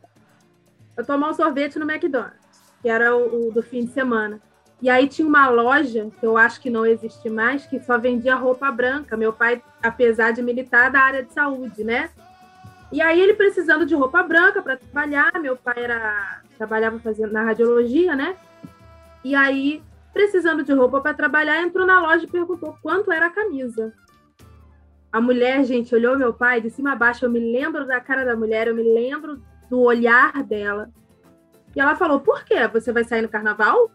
[0.96, 2.40] eu tomar um sorvete no McDonald's,
[2.82, 4.40] que era o, o do fim de semana.
[4.82, 8.36] E aí tinha uma loja, que eu acho que não existe mais, que só vendia
[8.36, 9.18] roupa branca.
[9.18, 12.10] Meu pai, apesar de militar da área de saúde, né?
[12.90, 17.44] E aí ele precisando de roupa branca para trabalhar, meu pai era trabalhava fazendo na
[17.44, 18.36] radiologia, né?
[19.24, 23.32] E aí precisando de roupa para trabalhar, entrou na loja e perguntou quanto era a
[23.32, 23.94] camisa.
[25.12, 28.24] A mulher, gente, olhou meu pai de cima a baixo, eu me lembro da cara
[28.24, 30.90] da mulher, eu me lembro do olhar dela.
[31.76, 32.68] E ela falou: "Por quê?
[32.72, 33.92] Você vai sair no carnaval?"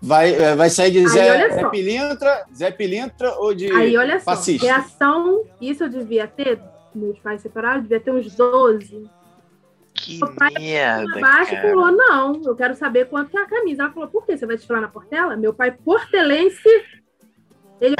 [0.00, 1.68] Vai, é, vai sair de Aí, Zé, Zé.
[1.68, 4.66] Pilintra, Zé Pilintra ou de Aí, olha só, fascista?
[4.66, 6.60] reação, isso eu devia ter,
[6.94, 9.10] meus pais separados, devia ter uns 12.
[9.92, 11.68] Que Meu pai merda, Abaixo cara.
[11.70, 13.82] falou, não, eu quero saber quanto que é a camisa.
[13.84, 14.36] Ela falou, por quê?
[14.36, 15.36] Você vai desfilar na Portela?
[15.36, 16.68] Meu pai, portelense,
[17.80, 17.94] Ele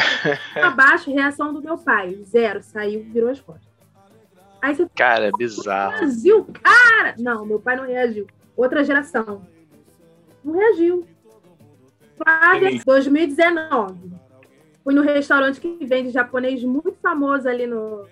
[0.62, 2.16] abaixo, reação do meu pai.
[2.24, 2.62] Zero.
[2.62, 3.66] Saiu, virou as costas.
[4.62, 5.98] Aí você Cara, é bizarro.
[5.98, 7.14] reagiu, cara!
[7.18, 8.26] Não, meu pai não reagiu.
[8.56, 9.46] Outra geração.
[10.42, 11.06] Não reagiu.
[12.16, 12.84] Flávia, Entendi.
[12.86, 14.12] 2019.
[14.82, 18.06] Fui no restaurante que vende japonês muito famoso ali no,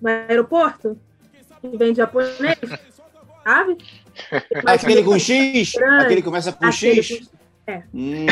[0.00, 0.96] no aeroporto.
[1.60, 2.34] Que vende japonês.
[3.42, 3.78] Sabe?
[4.66, 5.74] Aquele com X?
[5.76, 7.26] Aquele que começa com Aquele X?
[7.28, 7.82] com- é.
[7.94, 8.26] Hum,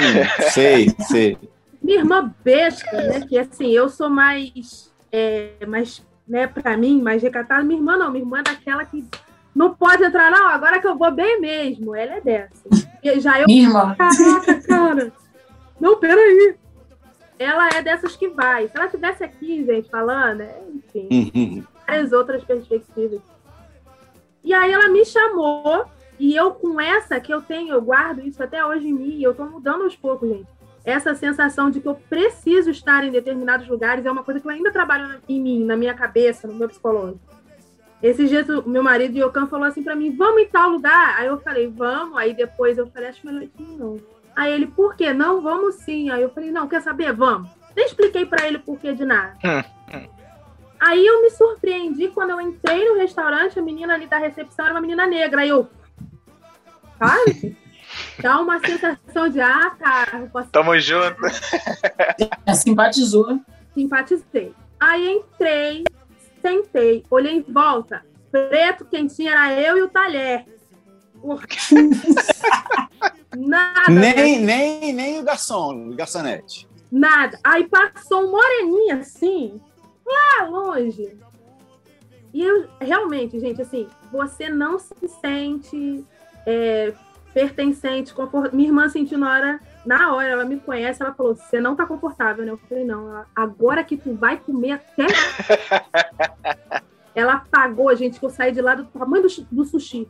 [0.52, 1.38] sei, sei.
[1.86, 3.20] Minha irmã besta, né?
[3.20, 7.62] Que assim, eu sou mais, é, mais né, pra mim, mais recatada.
[7.62, 9.06] Minha irmã não, minha irmã é daquela que
[9.54, 11.94] não pode entrar, não, agora que eu vou bem mesmo.
[11.94, 12.68] Ela é dessa.
[13.00, 13.46] E já eu.
[13.46, 13.94] Minha irmã.
[13.94, 15.12] Caraca, cara.
[15.78, 16.56] Não, peraí.
[17.38, 18.66] Ela é dessas que vai.
[18.66, 21.64] Se ela estivesse aqui, gente, falando, é, enfim, Uhum.
[21.86, 23.20] várias outras perspectivas.
[24.42, 25.84] E aí ela me chamou,
[26.18, 29.22] e eu com essa que eu tenho, eu guardo isso até hoje em mim, e
[29.22, 30.55] eu tô mudando aos poucos, gente.
[30.86, 34.52] Essa sensação de que eu preciso estar em determinados lugares é uma coisa que eu
[34.52, 37.18] ainda trabalho em mim, na minha cabeça, no meu psicológico.
[38.00, 41.16] Esses dias o meu marido Yokan falou assim pra mim, vamos em tal lugar?
[41.18, 42.16] Aí eu falei, vamos.
[42.16, 43.98] Aí depois eu falei, acho melhor ir não.
[44.36, 45.12] Aí ele, por quê?
[45.12, 46.08] Não, vamos sim.
[46.08, 47.12] Aí eu falei, não, quer saber?
[47.12, 47.50] Vamos.
[47.74, 49.34] Nem expliquei pra ele o porquê de nada.
[50.78, 54.74] Aí eu me surpreendi quando eu entrei no restaurante, a menina ali da recepção era
[54.74, 55.40] uma menina negra.
[55.40, 55.68] Aí eu.
[56.96, 57.56] Sabe?
[58.20, 61.20] Dá uma sensação de, ah, cara, eu posso Tamo junto.
[62.54, 63.40] Simpatizou.
[63.74, 64.54] simpatizei.
[64.80, 65.84] Aí entrei,
[66.40, 68.04] sentei, olhei em volta.
[68.30, 70.44] Preto, quentinho, era eu e o talher.
[73.36, 73.90] Nada.
[73.90, 74.14] né?
[74.14, 76.68] Nem, nem, nem o garçom, o garçonete.
[76.90, 77.38] Nada.
[77.42, 79.60] Aí passou um moreninho assim,
[80.06, 81.16] lá longe.
[82.32, 86.04] E eu, realmente, gente, assim, você não se sente
[86.46, 86.92] é,
[87.36, 88.50] pertencente, confort...
[88.54, 91.84] Minha irmã sentiu na hora, na hora, ela me conhece, ela falou: você não tá
[91.84, 92.50] confortável, né?
[92.50, 95.04] Eu falei, não, ela, agora que tu vai comer até.
[97.14, 100.08] ela pagou, gente, que eu saí de lá do tamanho do, do sushi.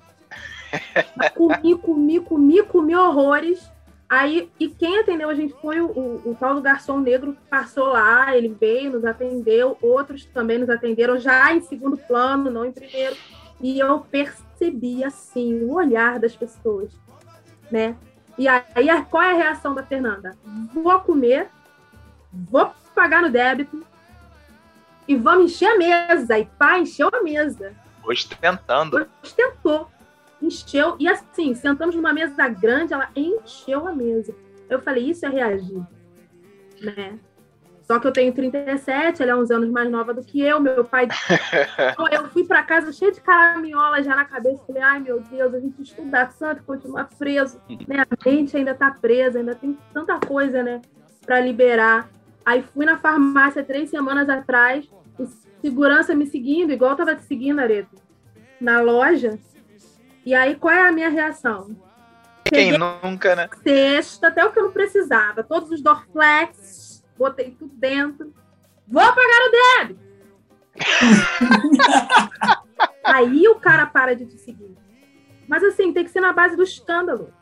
[1.34, 3.72] comi, comi, comi, comi horrores.
[4.08, 7.50] Aí, e quem atendeu a gente foi o, o, o tal do garçom negro que
[7.50, 12.64] passou lá, ele veio, nos atendeu, outros também nos atenderam, já em segundo plano, não
[12.64, 13.16] em primeiro.
[13.60, 16.92] E eu percebi, assim, o olhar das pessoas,
[17.70, 17.96] né?
[18.38, 20.36] E aí, qual é a reação da Fernanda?
[20.72, 21.48] Vou comer,
[22.32, 23.84] vou pagar no débito
[25.08, 26.38] e vamos encher a mesa.
[26.38, 27.74] E pá, encheu a mesa
[28.04, 29.08] Ostentando.
[29.22, 29.90] ostentou,
[30.40, 34.34] encheu, e assim, sentamos numa mesa grande, ela encheu a mesa.
[34.68, 35.82] Eu falei, isso é reagir,
[36.80, 37.18] né?
[37.86, 40.84] Só que eu tenho 37, ela é uns anos mais nova do que eu, meu
[40.84, 41.06] pai...
[41.92, 45.54] Então, eu fui para casa cheia de caraminhola já na cabeça, falei, ai meu Deus,
[45.54, 48.04] a gente estuda tanto e continua preso, né?
[48.10, 50.82] A mente ainda tá presa, ainda tem tanta coisa, né,
[51.24, 52.08] para liberar.
[52.44, 54.88] Aí fui na farmácia três semanas atrás,
[55.18, 55.26] o
[55.60, 57.96] segurança me seguindo, igual eu tava te seguindo, Areto,
[58.60, 59.38] na loja.
[60.24, 61.76] E aí, qual é a minha reação?
[62.44, 63.48] Quem Peguei nunca, né?
[63.62, 66.85] sexta, até o que eu não precisava, todos os Dorflex,
[67.18, 68.32] botei tudo dentro.
[68.86, 70.06] Vou pagar o débito!
[73.04, 74.76] aí o cara para de te seguir.
[75.48, 77.32] Mas assim, tem que ser na base do escândalo.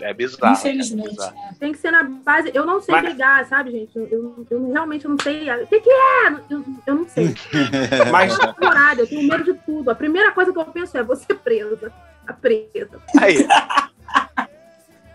[0.00, 0.54] É bizarro.
[0.54, 1.06] Infelizmente.
[1.06, 1.36] É bizarro.
[1.58, 2.50] Tem que ser na base.
[2.54, 3.96] Eu não sei Mas- brigar, sabe, gente?
[3.96, 5.50] Eu, eu, eu realmente não sei.
[5.50, 6.28] O que, que é?
[6.50, 7.34] Eu, eu não sei.
[8.10, 9.90] Mas Eu eu tenho medo de tudo.
[9.90, 11.92] A primeira coisa que eu penso é: vou ser presa.
[12.26, 13.00] A presa.
[13.20, 13.46] Aí,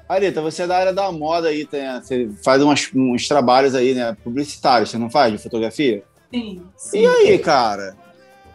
[0.08, 3.94] Arita, você é da área da moda aí, tem, você faz umas- uns trabalhos aí,
[3.94, 4.16] né?
[4.24, 6.04] Publicitários, você não faz de fotografia?
[6.32, 6.62] Sim,
[6.94, 7.96] E aí, cara?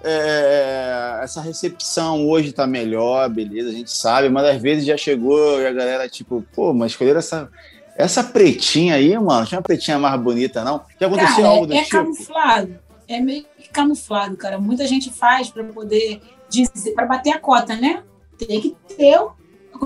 [0.05, 5.61] É, essa recepção hoje tá melhor, beleza, a gente sabe, mas às vezes já chegou
[5.61, 7.49] e a galera, tipo, pô, mas escolheram essa,
[7.97, 9.47] essa pretinha aí, mano.
[9.47, 10.83] Tinha uma pretinha mais bonita, não?
[11.01, 11.91] Já aconteceu Cara, algo do é tipo?
[11.91, 12.79] camuflado.
[13.09, 14.59] É meio que camuflado, cara.
[14.59, 18.03] Muita gente faz para poder dizer, para bater a cota, né?
[18.39, 19.29] Tem que ter a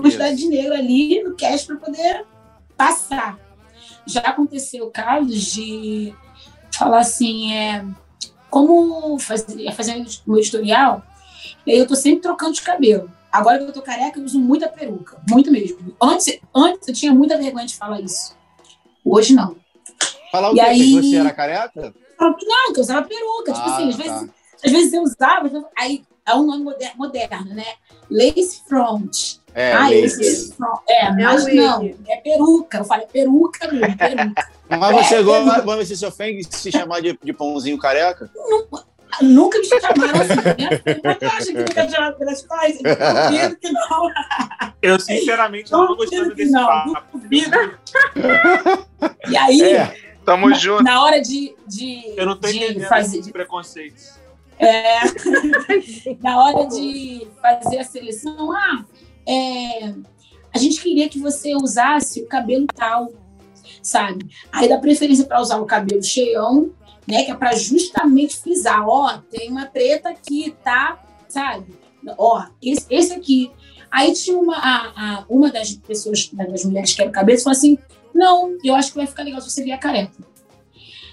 [0.01, 0.43] quantidade Isso.
[0.43, 2.25] de dinheiro ali no cash para poder
[2.75, 3.39] passar.
[4.05, 6.13] Já aconteceu casos de
[6.77, 7.83] falar assim, é,
[8.49, 11.03] como fazer, fazer o meu editorial,
[11.65, 13.11] e aí eu tô sempre trocando de cabelo.
[13.31, 15.95] Agora que eu tô careca, eu uso muita peruca, muito mesmo.
[16.01, 18.35] Antes, antes eu tinha muita vergonha de falar isso.
[19.03, 19.55] Hoje não.
[20.31, 20.61] Falar o E quê?
[20.61, 21.93] aí- Que você era careca?
[22.19, 23.53] Não, que eu usava peruca.
[23.53, 24.03] tipo Ah, assim, às tá.
[24.03, 24.29] vezes,
[24.65, 27.65] às vezes eu usava, aí é um nome moder- moderno, né?
[28.09, 29.37] Lace front.
[29.59, 30.17] É, ah, lace.
[30.19, 30.79] lace front.
[30.87, 31.55] É, mas wig.
[31.57, 32.77] não, é peruca.
[32.77, 34.47] Eu falei peruca mesmo, peruca.
[34.69, 38.29] Mas você, É, gosta, mas você se ofende de se chamar de, de pãozinho careca?
[39.21, 40.81] Nunca me chamaram assim, né?
[41.03, 42.77] Mas eu acho que nunca chamaram pelas coisas.
[42.77, 44.11] Duvido que não.
[44.81, 46.67] eu, sinceramente, não tô Duvido gostando desse não.
[46.67, 47.17] papo.
[47.17, 47.79] Duvido.
[49.29, 50.07] E aí, É.
[50.23, 50.83] Tamo na, junto.
[50.83, 53.19] Na hora de, de, Eu não tô de entendendo fazer.
[53.19, 54.11] esses preconceitos.
[54.59, 54.99] É,
[56.21, 58.83] na hora de fazer a seleção, ah,
[59.27, 59.93] é,
[60.53, 63.11] a gente queria que você usasse o cabelo tal,
[63.81, 64.27] sabe?
[64.51, 66.71] Aí dá preferência para usar o cabelo cheião,
[67.07, 67.23] né?
[67.23, 70.99] Que é para justamente frisar, ó, tem uma preta aqui, tá?
[71.27, 71.75] Sabe?
[72.17, 73.51] Ó, esse, esse aqui.
[73.91, 74.75] Aí tinha uma, a,
[75.19, 77.77] a- uma das pessoas, das mulheres que era o cabelo, falou assim:
[78.13, 80.13] não, eu acho que vai ficar legal se você vier careca.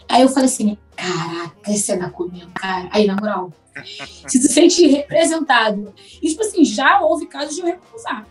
[0.09, 2.89] Aí eu falei assim, caraca, esse é da comendo, cara.
[2.93, 3.53] Aí, na moral,
[4.29, 5.95] se se sente representado.
[6.23, 8.27] E, tipo assim, já houve casos de eu recusar.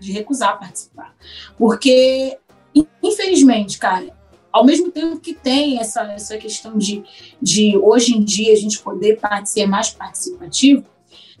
[0.00, 1.14] De recusar participar.
[1.56, 2.38] Porque,
[2.74, 4.14] in- infelizmente, cara,
[4.52, 7.02] ao mesmo tempo que tem essa, essa questão de,
[7.40, 10.84] de hoje em dia a gente poder ser mais participativo,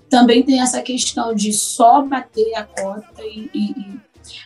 [0.08, 3.98] também tem essa questão de só bater a cota e,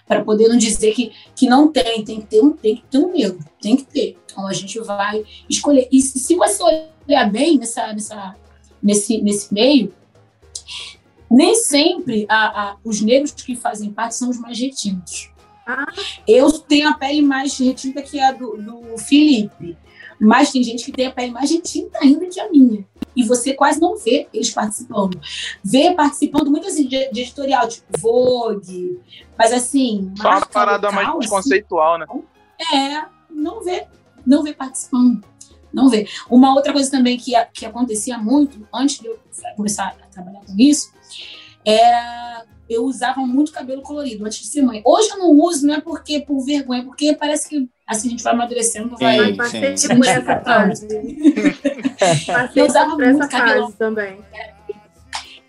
[0.06, 2.98] para poder não dizer que, que não tem, tem que ter um, tem que ter
[2.98, 4.18] um medo, tem que ter.
[4.24, 5.88] Então a gente vai escolher.
[5.90, 6.62] E se se você
[7.06, 8.34] olhar bem nessa, nessa,
[8.82, 9.92] nesse, nesse meio,
[11.30, 15.30] nem sempre a, a- os negros que fazem parte são os mais retintos.
[16.26, 19.76] Eu tenho a pele mais retinta que a do, do Felipe,
[20.18, 22.86] mas tem gente que tem a pele mais retinta ainda que a minha.
[23.14, 25.20] E você quase não vê eles participando.
[25.62, 28.98] Vê participando muito assim, de, de editorial, tipo Vogue,
[29.36, 30.10] mas assim.
[30.16, 32.06] Só uma parada mais local, assim, conceitual, né?
[32.72, 33.86] é, não vê,
[34.26, 35.22] não vê participando.
[35.78, 36.06] Não vê.
[36.28, 39.18] Uma outra coisa também que, que acontecia muito antes de eu
[39.56, 40.92] começar a trabalhar com isso
[41.64, 44.82] era eu usava muito cabelo colorido antes de ser mãe.
[44.84, 48.22] Hoje eu não uso, não é porque por vergonha, porque parece que assim a gente
[48.22, 49.18] vai amadurecendo, vai.
[49.30, 50.86] Sim, Passei sim, por essa fase.
[52.26, 53.66] Passei Eu usava por essa muito cabelão.
[53.66, 54.18] fase também.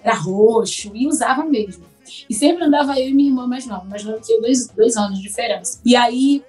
[0.01, 1.84] era roxo e usava mesmo.
[2.30, 4.95] E sempre andava eu e minha irmã mais nova, mais nova que eu, dois, dois
[4.95, 5.81] anos de diferença.
[5.85, 6.41] E aí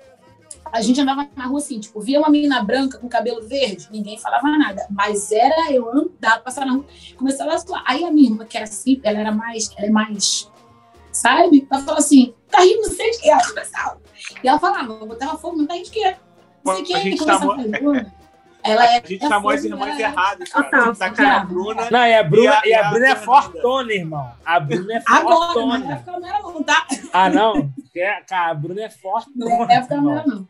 [0.72, 4.18] a gente andava na rua assim, tipo, via uma menina branca com cabelo verde, ninguém
[4.18, 4.86] falava nada.
[4.90, 6.84] Mas era eu andar, passar na rua,
[7.16, 7.82] começava a zoar.
[7.86, 10.51] Aí a minha irmã, que era assim, ela era mais, ela é mais,
[11.12, 11.66] sabe?
[11.70, 14.01] Ela falou assim, tá rindo, não sei de quê, ela começava.
[14.44, 16.16] E ela falava, eu botava fogo, não tá rindo de quê?
[16.64, 18.14] Não sei o quê, A gente e começava a falar, "Bruna,
[18.62, 20.70] ela é, A gente é chamou as irmãs ela é- erradas, Total.
[20.70, 20.94] cara.
[20.94, 21.90] Tá com a Bruna.
[21.90, 24.30] Não, e a Bruna, E a- e a e a Bruna é fortona, irmão.
[24.44, 25.92] A Bruna é Agora, na fortona.
[25.94, 26.86] época não era não, tá?
[27.12, 27.70] Ah, não?
[27.97, 29.72] É, Cara, a Bruna é Na fortona.
[29.72, 30.47] época não era não.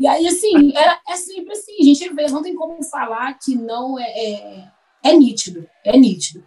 [0.00, 4.04] E aí, assim, era, é sempre assim, gente não tem como falar que não é,
[4.04, 4.64] é,
[5.04, 6.42] é nítido, é nítido.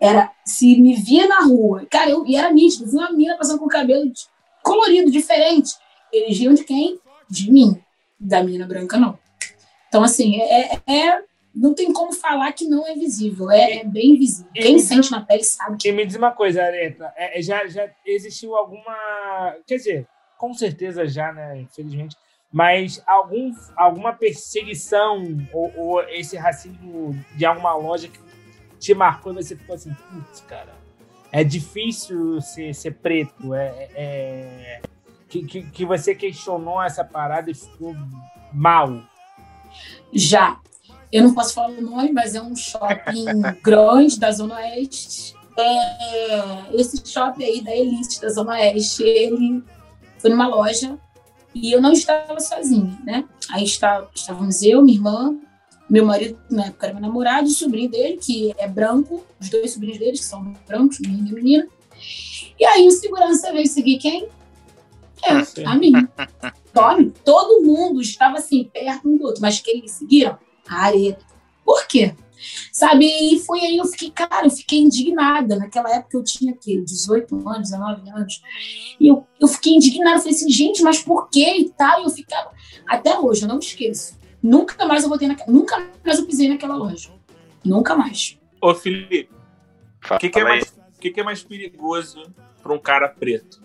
[0.00, 3.58] Era, se me via na rua, cara, eu, e era nítido, vi uma menina passando
[3.58, 4.10] com o cabelo
[4.62, 5.72] colorido, diferente.
[6.10, 6.98] Eles riam de quem?
[7.28, 7.78] De mim.
[8.18, 9.18] Da menina branca, não.
[9.88, 11.22] Então, assim, é, é- é-
[11.54, 14.50] não tem como falar que não é visível, é, é bem visível.
[14.54, 17.42] E Quem sente na pele sabe que E me diz uma coisa, Areta, é, é,
[17.42, 19.54] já, já existiu alguma.
[19.66, 20.08] Quer dizer,
[20.38, 21.60] com certeza já, né?
[21.60, 22.16] Infelizmente.
[22.50, 25.22] Mas algum, alguma perseguição
[25.52, 28.18] ou, ou esse racismo de alguma loja que
[28.78, 30.74] te marcou e você ficou assim, putz, cara,
[31.30, 33.54] é difícil ser, ser preto.
[33.54, 34.80] É, é- é-
[35.28, 37.94] que, que, que você questionou essa parada e ficou
[38.50, 39.02] mal.
[40.10, 40.58] Já.
[41.12, 43.26] Eu não posso falar o nome, mas é um shopping
[43.62, 45.34] grande da Zona Oeste.
[45.58, 49.62] É, esse shopping aí da Elite da Zona Oeste, ele
[50.18, 50.98] foi numa loja
[51.62, 53.24] e eu não estava sozinha, né?
[53.50, 55.36] Aí está, estávamos eu, minha irmã,
[55.88, 59.48] meu marido, na época era meu namorado, e o sobrinho dele, que é branco, os
[59.48, 61.68] dois sobrinhos deles, que são brancos, menino e menina.
[62.58, 64.28] E aí o segurança veio seguir quem?
[65.26, 65.92] Eu, a mim.
[66.72, 70.38] Tome, todo mundo estava assim, perto um do outro, mas quem me seguiram?
[70.68, 71.24] A Areta.
[71.64, 72.14] Por quê?
[72.72, 75.56] Sabe, e foi aí eu fiquei, cara, eu fiquei indignada.
[75.56, 76.80] Naquela época eu tinha quê?
[76.80, 78.42] 18 anos, 19 anos.
[79.00, 80.16] E eu, eu fiquei indignada.
[80.16, 82.00] Eu falei assim, gente, mas por quê e tal?
[82.00, 82.50] E eu ficava.
[82.86, 84.18] Até hoje, eu não me esqueço.
[84.42, 85.50] Nunca mais eu botei naquela.
[85.50, 87.10] Nunca mais eu pisei naquela loja.
[87.64, 88.38] Nunca mais.
[88.60, 89.30] Ô, Felipe,
[90.10, 92.22] o que, que, é mais, que, que é mais perigoso
[92.62, 93.60] para um cara preto?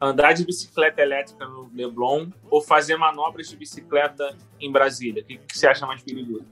[0.00, 5.22] Andar de bicicleta elétrica no Leblon ou fazer manobras de bicicleta em Brasília?
[5.22, 6.44] O que, que você acha mais perigoso?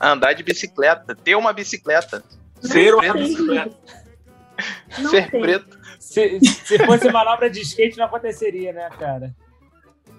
[0.00, 2.22] Andar de bicicleta, ter uma bicicleta,
[2.60, 3.18] Ser uma preto.
[3.18, 3.76] bicicleta.
[4.98, 5.40] Não ser tem.
[5.40, 5.78] preto.
[5.98, 9.34] Se, se fosse manobra de skate, não aconteceria, né, cara?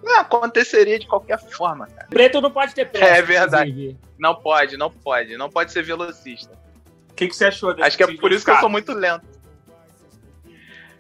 [0.01, 2.07] Não, aconteceria de qualquer forma, cara.
[2.09, 3.05] Preto não pode ter pressa.
[3.05, 3.69] É verdade.
[3.71, 3.99] inclusive.
[4.17, 5.37] Não pode, não pode.
[5.37, 6.53] Não pode ser velocista.
[7.09, 8.91] O que, que você achou desse Acho que é por isso que eu sou muito
[8.93, 9.25] lento.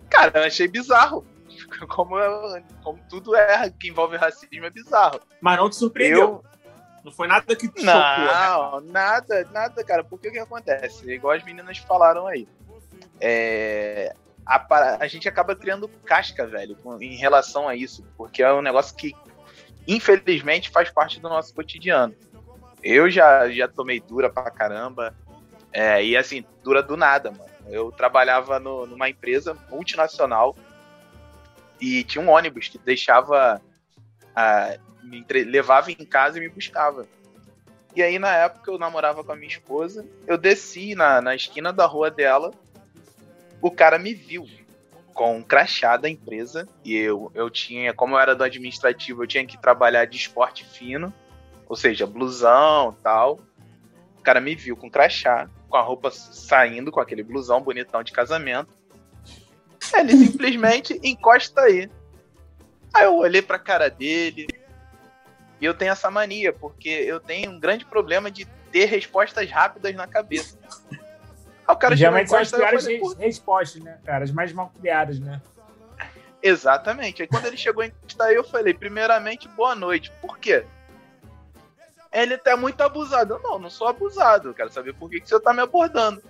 [0.09, 1.25] Cara, eu achei bizarro.
[1.89, 2.15] Como,
[2.83, 5.19] como tudo é que envolve racismo é bizarro.
[5.41, 6.19] Mas não te surpreendeu.
[6.19, 6.43] Eu,
[7.03, 7.93] Não foi nada que te chocou.
[7.93, 8.27] né?
[8.47, 10.03] Não, nada, nada, cara.
[10.03, 11.09] Porque o que acontece?
[11.11, 12.47] Igual as meninas falaram aí.
[13.19, 14.13] É,
[14.45, 18.05] a, a gente acaba criando casca, velho, em relação a isso.
[18.17, 19.13] Porque é um negócio que
[19.87, 22.15] infelizmente faz parte do nosso cotidiano.
[22.81, 25.15] Eu já, já tomei dura pra caramba.
[25.71, 27.51] É, e assim, dura do nada, mano.
[27.67, 30.55] Eu trabalhava no, numa empresa multinacional
[31.79, 33.61] e tinha um ônibus que deixava.
[35.03, 37.05] Me levava em casa e me buscava.
[37.95, 40.05] E aí, na época, eu namorava com a minha esposa.
[40.25, 42.51] Eu desci na, na esquina da rua dela.
[43.61, 44.47] O cara me viu
[45.13, 46.67] com um crachá da empresa.
[46.83, 50.65] E eu, eu tinha, como eu era do administrativo, eu tinha que trabalhar de esporte
[50.65, 51.13] fino.
[51.67, 53.39] Ou seja, blusão tal.
[54.17, 58.11] O cara me viu com crachá, com a roupa saindo, com aquele blusão bonitão de
[58.11, 58.73] casamento.
[59.93, 61.89] Ele simplesmente encosta aí.
[62.93, 64.47] Aí eu olhei pra cara dele,
[65.63, 69.95] e eu tenho essa mania, porque eu tenho um grande problema de ter respostas rápidas
[69.95, 70.59] na cabeça.
[71.65, 74.25] Aí o cara Geralmente são as piores falei, respostas, né, cara?
[74.25, 75.41] As mais mal criadas, né?
[76.41, 77.21] Exatamente.
[77.21, 80.11] Aí quando ele chegou em aí, eu falei, primeiramente, boa noite.
[80.21, 80.65] Por quê?
[82.11, 83.35] Ele tá muito abusado.
[83.35, 84.49] Eu, não, não sou abusado.
[84.49, 86.21] Eu quero saber por que, que você tá me abordando.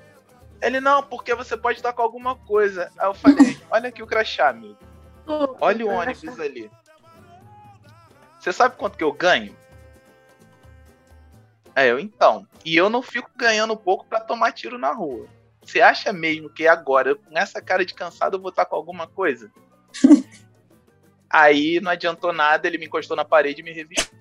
[0.62, 2.92] Ele, não, porque você pode estar com alguma coisa.
[3.00, 4.78] Aí eu falei, olha aqui o crachá, amigo.
[5.60, 6.70] Olha o ônibus ali.
[8.44, 9.56] Você sabe quanto que eu ganho?
[11.74, 12.46] É, eu então.
[12.66, 15.28] E eu não fico ganhando pouco para tomar tiro na rua.
[15.64, 19.08] Você acha mesmo que agora, com essa cara de cansado, eu vou estar com alguma
[19.08, 19.50] coisa?
[21.30, 24.12] Aí não adiantou nada, ele me encostou na parede e me revistou.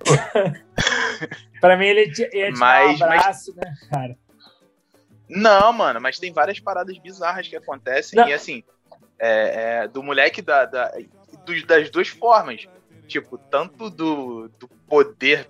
[1.61, 3.67] pra mim, ele ia te mas, dar um abraço, mas...
[3.67, 4.19] né, cara?
[5.29, 8.17] Não, mano, mas tem várias paradas bizarras que acontecem.
[8.17, 8.29] Não.
[8.29, 8.63] E assim,
[9.19, 10.93] é, é, do moleque da, da,
[11.67, 12.69] das duas formas
[13.07, 15.49] tipo, tanto do, do poder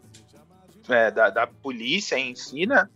[0.89, 2.89] é, da, da polícia em si, né?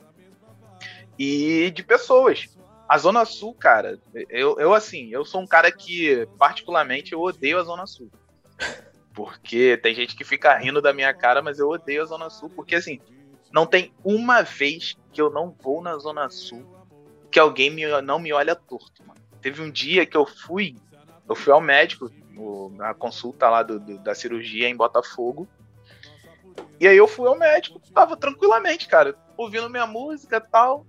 [1.19, 2.49] E de pessoas.
[2.89, 7.59] A Zona Sul, cara, eu, eu assim, eu sou um cara que, particularmente, eu odeio
[7.59, 8.11] a Zona Sul.
[9.13, 12.51] Porque tem gente que fica rindo da minha cara, mas eu odeio a Zona Sul,
[12.51, 13.01] porque assim,
[13.51, 16.77] não tem uma vez que eu não vou na Zona Sul
[17.31, 19.21] que alguém me, não me olha torto, mano.
[19.43, 20.77] Teve um dia que eu fui,
[21.29, 25.49] eu fui ao médico, no, na consulta lá do, do, da cirurgia em Botafogo.
[26.79, 30.87] E aí eu fui ao médico, tava tranquilamente, cara, ouvindo minha música e tal.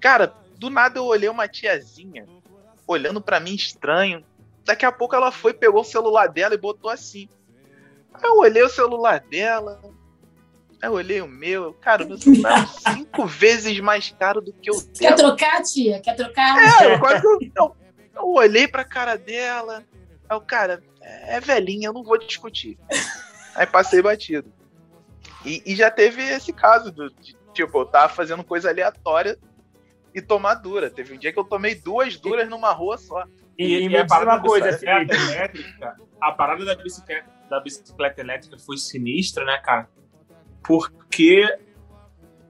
[0.00, 2.26] Cara, do nada eu olhei uma tiazinha
[2.86, 4.22] olhando para mim estranho.
[4.64, 7.28] Daqui a pouco ela foi, pegou o celular dela e botou assim.
[8.12, 9.80] Aí eu olhei o celular dela.
[10.80, 11.72] Aí eu olhei o meu.
[11.74, 14.92] Cara, o meu celular é cinco vezes mais caro do que o dela.
[14.98, 16.00] Quer trocar, tia?
[16.00, 16.82] Quer trocar?
[16.82, 17.76] É, eu, quase, eu, eu,
[18.14, 19.84] eu olhei pra cara dela.
[20.34, 22.78] Aí o cara, é velhinha, eu não vou discutir.
[23.54, 24.52] Aí passei batido.
[25.44, 29.38] E, e já teve esse caso do, de, tipo, eu tava fazendo coisa aleatória
[30.12, 30.90] e tomar dura.
[30.90, 33.24] Teve um dia que eu tomei duas duras numa rua só.
[33.56, 38.20] E, e, e a parada uma coisa, bicicleta elétrica, a parada da bicicleta, da bicicleta
[38.20, 39.88] elétrica foi sinistra, né, cara?
[40.62, 41.46] Porque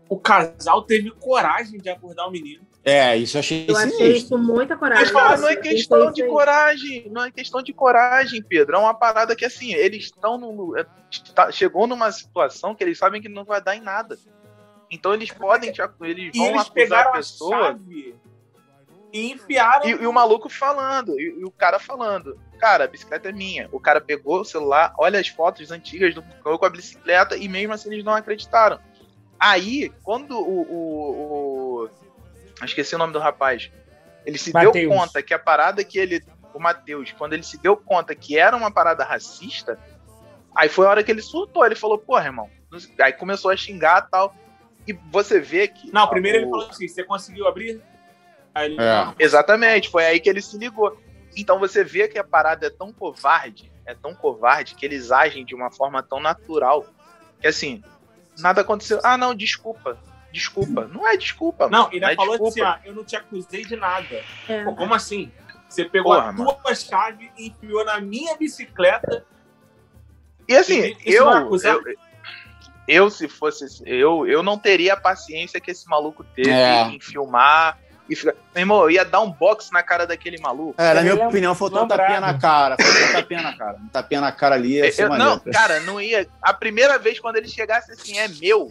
[0.08, 2.64] o casal teve coragem de abordar o menino.
[2.84, 5.12] É, isso eu achei Eu achei isso muita coragem.
[5.12, 8.76] Mas não é questão de coragem, não é questão de coragem, Pedro.
[8.76, 10.76] É uma parada que, assim, eles estão no.
[10.76, 10.84] É,
[11.34, 14.18] tá, chegou numa situação que eles sabem que não vai dar em nada.
[14.90, 17.70] Então eles podem, te, eles vão eles acusar a pessoa.
[17.70, 17.78] A
[19.14, 19.86] e enfiaram.
[19.86, 23.68] E, e, o maluco falando, e, e, o cara falando, cara, a bicicleta é minha.
[23.70, 27.72] O cara pegou o celular, olha as fotos antigas do com a bicicleta e mesmo
[27.72, 28.80] assim eles não acreditaram.
[29.38, 31.53] Aí, quando o, o, o
[32.62, 33.70] esqueci o nome do rapaz.
[34.24, 34.72] Ele se Mateus.
[34.72, 36.22] deu conta que a parada que ele.
[36.52, 39.76] O Matheus, quando ele se deu conta que era uma parada racista,
[40.54, 41.66] aí foi a hora que ele surtou.
[41.66, 42.48] Ele falou, porra, irmão.
[43.00, 44.34] Aí começou a xingar e tal.
[44.86, 45.92] E você vê que.
[45.92, 46.40] Não, primeiro o...
[46.42, 47.82] ele falou assim: você conseguiu abrir?
[48.56, 48.76] Ele...
[48.80, 49.14] É.
[49.18, 50.96] Exatamente, foi aí que ele se ligou.
[51.36, 55.44] Então você vê que a parada é tão covarde, é tão covarde, que eles agem
[55.44, 56.86] de uma forma tão natural,
[57.40, 57.82] que assim,
[58.38, 59.00] nada aconteceu.
[59.02, 59.98] Ah, não, desculpa
[60.34, 60.86] desculpa.
[60.92, 61.68] Não é desculpa.
[61.68, 64.22] Não, ele é falou assim: ah, eu não te acusei de nada.
[64.48, 64.64] É.
[64.64, 65.30] Pô, como assim?
[65.68, 66.76] Você pegou Porra, a tua mano.
[66.76, 69.24] chave e enfiou na minha bicicleta.
[70.46, 71.82] E assim, eu, eu,
[72.86, 73.82] eu, se fosse.
[73.86, 76.82] Eu, eu não teria a paciência que esse maluco teve é.
[76.82, 77.78] em filmar.
[78.06, 78.34] E ficar.
[78.54, 80.74] Meu irmão, eu ia dar um box na cara daquele maluco.
[80.76, 82.76] É, na minha é opinião, faltou um tapinha na cara.
[82.78, 83.78] Faltou um tapinha na cara.
[83.78, 86.28] Um tapinha na cara ali ia eu, Não, cara, não ia.
[86.42, 88.70] A primeira vez quando ele chegasse assim, é meu.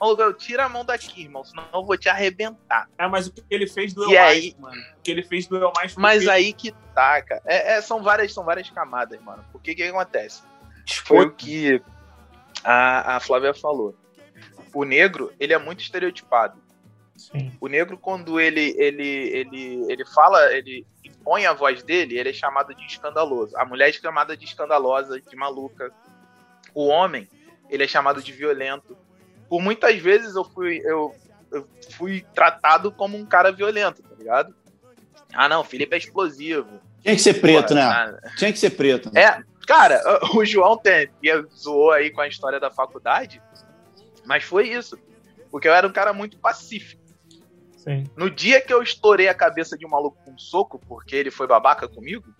[0.00, 2.88] Maluco, tira a mão daqui, irmão, senão eu vou te arrebentar.
[2.96, 4.56] É, mas o que ele fez doeu e mais, aí...
[4.58, 4.82] mano.
[4.96, 7.42] O que ele fez doeu mais Mas aí que tá, cara.
[7.44, 9.44] É, é, são, várias, são várias camadas, mano.
[9.52, 10.42] Por que que acontece?
[11.04, 11.82] Foi o que
[12.64, 13.94] a, a Flávia falou.
[14.72, 16.58] O negro, ele é muito estereotipado.
[17.16, 17.52] Sim.
[17.60, 22.32] O negro, quando ele, ele, ele, ele fala, ele impõe a voz dele, ele é
[22.32, 23.54] chamado de escandaloso.
[23.58, 25.92] A mulher é chamada de escandalosa, de maluca.
[26.74, 27.28] O homem,
[27.68, 28.96] ele é chamado de violento.
[29.50, 31.12] Por muitas vezes eu fui, eu,
[31.50, 31.68] eu
[31.98, 34.54] fui tratado como um cara violento, tá ligado?
[35.34, 36.80] Ah, não, Felipe é explosivo.
[37.02, 37.86] Tinha que ser preto, Porra, né?
[37.86, 38.32] nada.
[38.36, 39.12] Tinha que ser preto.
[39.12, 39.20] né?
[39.20, 40.00] É, cara,
[40.34, 41.10] o João tem,
[41.52, 43.42] zoou aí com a história da faculdade,
[44.24, 44.96] mas foi isso.
[45.50, 47.02] Porque eu era um cara muito pacífico.
[47.76, 48.04] Sim.
[48.16, 51.30] No dia que eu estourei a cabeça de um maluco com um soco, porque ele
[51.30, 52.32] foi babaca comigo,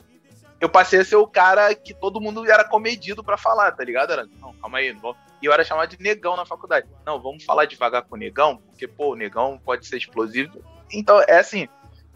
[0.61, 4.13] eu passei a ser o cara que todo mundo era comedido pra falar, tá ligado?
[4.13, 6.87] Era, não, calma aí, não vou- E eu era chamado de negão na faculdade.
[7.07, 10.63] Não, vamos falar devagar com o negão, porque, pô, o negão pode ser explosivo.
[10.93, 11.69] Então, é assim,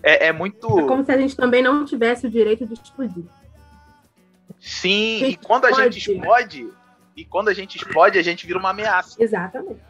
[0.02, 0.66] é, é muito.
[0.78, 3.24] É como se a gente também não tivesse o direito de explodir.
[4.60, 6.60] Sim, e quando a gente pode.
[6.62, 6.68] explode,
[7.16, 9.22] e quando a gente explode, a gente vira uma ameaça.
[9.22, 9.80] Exatamente.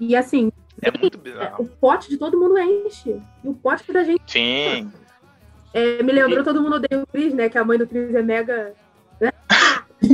[0.00, 0.50] E assim,
[0.82, 1.64] É muito bizarro.
[1.64, 3.20] o pote de todo mundo enche.
[3.44, 4.90] E o pote da gente Sim.
[5.72, 7.48] é, me lembrou todo mundo odeia o Cris, né?
[7.48, 8.74] Que a mãe do Cris é mega.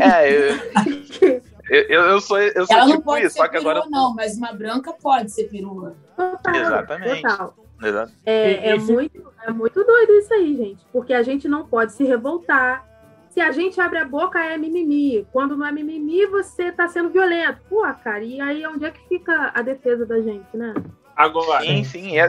[0.00, 3.56] É, eu, eu, eu, sou, eu sou Ela não tipo pode isso, ser só que
[3.56, 3.82] agora.
[3.82, 5.94] perua, não, mas uma branca pode ser perua.
[6.16, 6.54] Total.
[6.54, 7.22] Exatamente.
[7.22, 7.54] Total.
[7.82, 8.12] Exato.
[8.26, 10.84] É, é muito, é muito doido isso aí, gente.
[10.92, 12.84] Porque a gente não pode se revoltar.
[13.30, 15.26] Se a gente abre a boca, é mimimi.
[15.32, 17.58] Quando não é mimimi, você tá sendo violento.
[17.70, 20.74] Pô, cara, e aí onde é que fica a defesa da gente, né?
[21.16, 22.28] Agora, Sim, sim, é,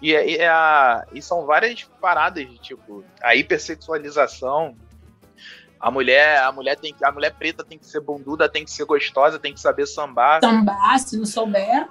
[0.00, 4.74] e, é- e, é a- e são várias paradas de tipo a hipersexualização.
[5.82, 8.70] A mulher, a mulher tem que, a mulher preta tem que ser bunduda, tem que
[8.70, 10.38] ser gostosa, tem que saber sambar.
[10.40, 11.88] Sambar, se não souber.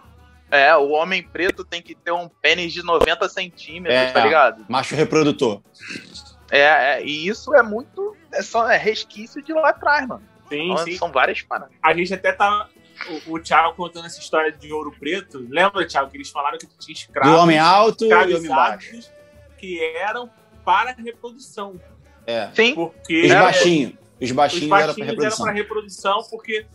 [0.49, 4.11] É, o homem preto tem que ter um pênis de 90 centímetros, É.
[4.11, 4.65] tá ligado?
[4.69, 5.61] Macho reprodutor.
[6.49, 6.59] É,
[6.99, 10.23] é, e isso é muito, é só é resquício de lá atrás, mano.
[10.49, 10.97] sim, Então, sim.
[10.97, 11.73] São várias paradas.
[11.83, 12.67] A gente até tá.
[13.27, 15.45] O, o Thiago contando essa história de ouro preto.
[15.49, 17.31] Lembra, Thiago, que eles falaram que tinha escravos.
[17.31, 18.99] Do homem alto e homem baixo.
[19.57, 20.29] que eram
[20.63, 21.79] para reprodução.
[22.31, 22.51] É.
[22.53, 23.93] Sim, Porque Os é, baixinhos.
[24.19, 25.45] Os os baixinhos eram pra baixinhos eram reprodução.
[25.45, 26.65] para reprodução porque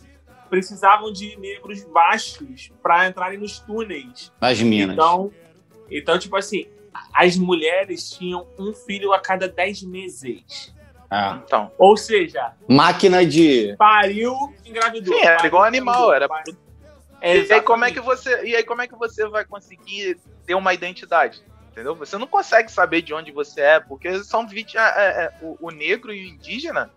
[0.49, 4.31] precisavam de negros baixos para entrarem nos túneis.
[4.39, 4.93] Nas minas.
[4.93, 5.31] Então,
[5.89, 6.67] então, tipo assim,
[7.13, 10.75] as mulheres tinham um filho a cada 10 meses.
[11.09, 11.41] Ah.
[11.45, 11.71] então.
[11.77, 13.75] Ou seja, Máquina de.
[13.77, 14.35] pariu,
[14.65, 15.13] engravidou.
[15.13, 16.67] Sim, era Pariu, igual animal, era engravidou.
[17.21, 20.53] E aí, como é que você, e aí como é que você vai conseguir ter
[20.53, 21.41] uma identidade?
[21.77, 21.93] Entendeu?
[21.93, 24.83] Você não consegue saber de onde você é, porque são vítimas.
[24.97, 26.89] é, é, o, o negro e o indígena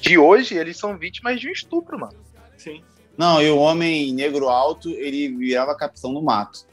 [0.00, 2.18] de hoje, eles são vítimas de um estupro, mano.
[2.58, 2.82] Sim.
[3.16, 6.66] Não, e o homem negro alto, ele virava capitão no mato.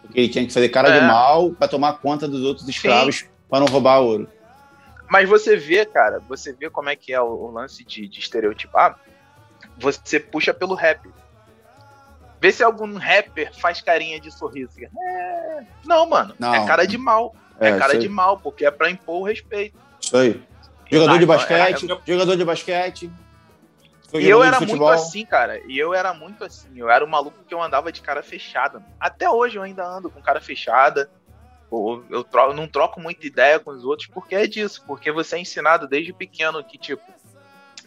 [0.00, 0.98] Porque ele tinha que fazer cara É.
[0.98, 4.28] de mal pra tomar conta dos outros escravos pra não roubar ouro.
[5.08, 8.18] Mas você vê, cara, você vê como é que é o, o lance de, de
[8.18, 8.98] estereotipar.
[9.78, 11.08] Você puxa pelo rap.
[12.42, 14.72] Vê se algum rapper faz carinha de sorriso.
[15.00, 15.62] É...
[15.84, 16.34] Não, mano.
[16.40, 16.52] Não.
[16.52, 17.36] É cara de mal.
[17.60, 19.78] É, É, cara de mal, porque é pra impor o respeito.
[20.00, 20.42] Isso aí.
[20.90, 23.10] Jogador de basquete, era- jogador de basquete.
[24.14, 25.60] E eu era muito assim, cara.
[25.66, 26.68] E eu era muito assim.
[26.76, 28.82] Eu era um maluco que eu andava de cara fechada.
[29.00, 31.08] Até hoje eu ainda ando com cara fechada.
[31.70, 34.82] Eu, eu tro- eu não troco muita ideia com os outros porque é disso.
[34.86, 37.02] Porque você é ensinado desde pequeno que, tipo,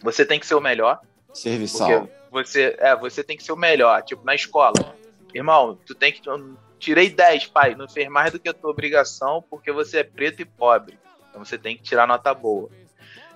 [0.02, 0.98] você tem que ser o melhor.
[1.32, 1.86] Serviçal.
[1.88, 2.12] Porque
[2.44, 4.02] você, é, você tem que ser o melhor.
[4.02, 4.74] Tipo, na escola.
[5.34, 6.20] Irmão, tu tem que.
[6.78, 7.74] tirei 10, pai.
[7.74, 10.98] Não fez mais do que a tua obrigação porque você é preto e pobre.
[11.30, 12.70] Então você tem que tirar nota boa.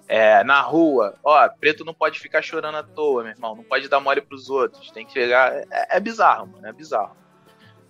[0.08, 3.54] É, na rua, ó, preto não pode ficar chorando à toa, meu irmão.
[3.54, 4.90] Não pode dar mole pros outros.
[4.90, 5.52] Tem que chegar.
[5.70, 6.66] É, é bizarro, mano.
[6.66, 7.16] É bizarro.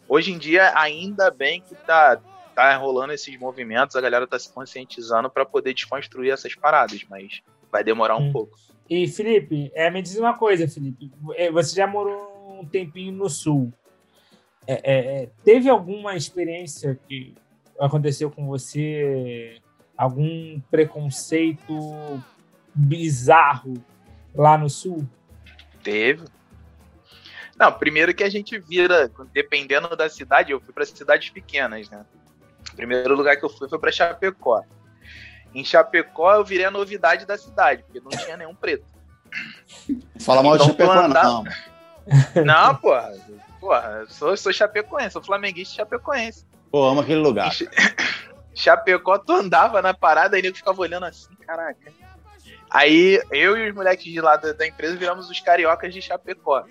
[0.08, 2.20] Hoje em dia, ainda bem que tá,
[2.54, 7.40] tá rolando esses movimentos, a galera tá se conscientizando pra poder desconstruir essas paradas, mas
[7.70, 8.32] vai demorar um Hum.
[8.32, 8.58] pouco.
[8.90, 11.12] E, Felipe, é, me diz uma coisa, Felipe.
[11.36, 13.72] É, Você já morou um tempinho no Sul.
[14.66, 17.32] É, é, é, teve alguma experiência que
[17.78, 19.60] aconteceu com você?
[19.96, 22.20] Algum preconceito
[22.74, 23.74] bizarro
[24.34, 25.06] lá no Sul?
[25.84, 26.24] Teve.
[27.56, 32.04] Não, primeiro que a gente vira, dependendo da cidade, eu fui para cidades pequenas, né?
[32.72, 34.64] O primeiro lugar que eu fui foi para Chapecó.
[35.54, 38.84] Em Chapecó eu virei a novidade da cidade, porque não tinha nenhum preto.
[40.20, 42.44] Fala mal de Então, tu Chapecó, andava- não.
[42.44, 43.12] Não, porra.
[43.60, 46.46] Porra, eu sou, sou chapecoense, sou flamenguista chapecoense.
[46.70, 47.50] Pô, amo aquele lugar.
[48.54, 51.92] Chapecó, tu andava na parada e nego ficava olhando assim, caraca.
[52.70, 56.64] Aí eu e os moleques de lá da, da empresa viramos os cariocas de Chapecó.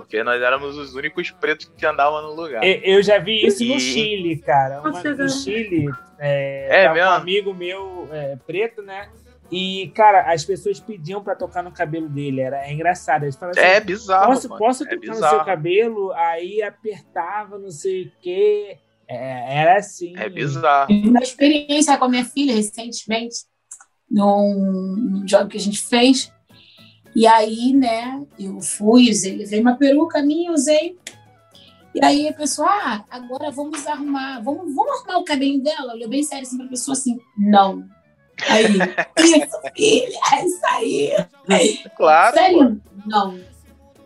[0.00, 2.62] Porque nós éramos os únicos pretos que andavam no lugar.
[2.64, 4.80] Eu já vi isso no E- Chile, cara.
[4.80, 7.08] Uma- no Chile, é, É mesmo?
[7.08, 9.08] um amigo meu é, preto, né?
[9.52, 12.40] E, cara, as pessoas pediam pra tocar no cabelo dele.
[12.40, 13.24] Era é engraçado.
[13.24, 14.58] Eles falavam assim, É bizarro, posso, mano.
[14.58, 15.36] posso é tocar no bizarro.
[15.36, 16.12] seu cabelo?
[16.12, 18.78] Aí apertava, não sei o quê.
[19.08, 20.16] É, era assim.
[20.16, 20.86] É bizarro.
[20.86, 23.38] Tive uma experiência com a minha filha recentemente,
[24.08, 26.32] num, num job que a gente fez.
[27.20, 30.96] E aí, né, eu fui, usei, levei uma peruca minha, usei.
[31.94, 35.92] E aí a pessoa, ah, agora vamos arrumar, vamos, vamos arrumar o cabelo dela?
[35.92, 37.84] Olhou bem sério assim pra pessoa assim, não.
[38.48, 38.64] Aí,
[39.18, 41.12] isso, filha, é isso aí.
[41.94, 42.36] Claro.
[42.38, 42.80] Sério?
[43.04, 43.38] Não.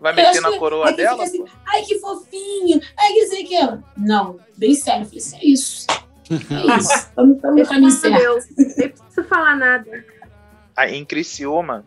[0.01, 1.23] Vai meter na que- coroa aí dela?
[1.23, 2.81] assim, Ai, que fofinho.
[2.99, 3.57] Ai, que sei que.
[3.97, 5.03] Não, bem sério.
[5.03, 5.87] Eu falei, assim, é isso.
[6.31, 6.35] É
[6.79, 6.93] isso.
[6.93, 8.19] Estamos no caminho certo.
[8.19, 8.45] Deus,
[8.77, 10.05] nem preciso falar nada.
[10.77, 11.85] Aí, em Criciúma,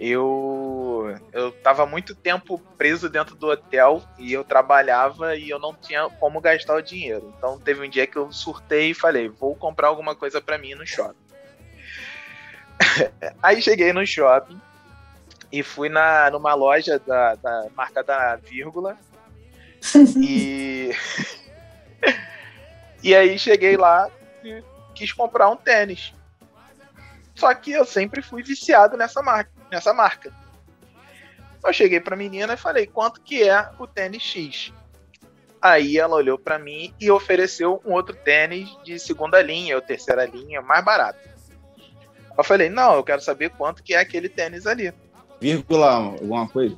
[0.00, 5.74] eu eu tava muito tempo preso dentro do hotel e eu trabalhava e eu não
[5.74, 7.32] tinha como gastar o dinheiro.
[7.36, 10.74] Então teve um dia que eu surtei e falei, vou comprar alguma coisa pra mim
[10.74, 11.14] no shopping.
[13.42, 14.58] Aí cheguei no shopping
[15.52, 18.96] e fui na, numa loja da, da marca da vírgula
[20.16, 20.92] e
[23.02, 24.08] e aí cheguei lá
[24.44, 24.62] e
[24.94, 26.14] quis comprar um tênis.
[27.34, 30.32] Só que eu sempre fui viciado nessa marca, nessa marca.
[31.64, 34.72] Eu cheguei pra menina e falei: "Quanto que é o tênis X?"
[35.60, 40.24] Aí ela olhou pra mim e ofereceu um outro tênis de segunda linha ou terceira
[40.24, 41.18] linha, mais barato.
[42.36, 44.92] Eu falei: "Não, eu quero saber quanto que é aquele tênis ali."
[45.40, 46.76] Vírgula, alguma coisa?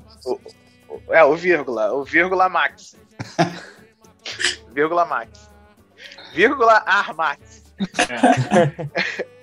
[1.08, 2.96] É, o vírgula, o vírgula max.
[4.72, 5.50] vírgula max.
[6.32, 7.62] Vírgula ar max.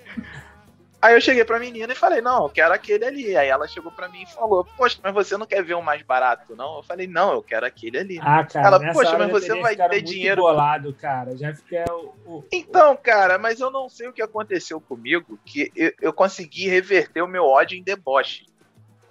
[1.02, 3.34] Aí eu cheguei pra menina e falei, não, eu quero aquele ali.
[3.36, 6.02] Aí ela chegou pra mim e falou, poxa, mas você não quer ver o mais
[6.02, 6.76] barato, não?
[6.76, 8.18] Eu falei, não, eu quero aquele ali.
[8.20, 10.42] Ah, cara, ela, nessa poxa, hora mas você vai ter dinheiro.
[10.42, 11.34] bolado, cara.
[11.38, 15.72] Já fiquei o, o- Então, cara, mas eu não sei o que aconteceu comigo, que
[15.74, 18.44] eu, eu consegui reverter o meu ódio em deboche.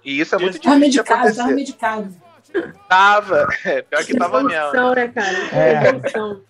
[0.04, 1.54] E isso é muito Tava difícil de medicado, tava acontecer.
[1.54, 2.16] medicado.
[2.88, 4.54] Tava, é, pior que tava mesmo.
[4.76, 5.36] Evolução, né, cara?
[5.56, 5.88] É.
[5.88, 6.42] Evolução.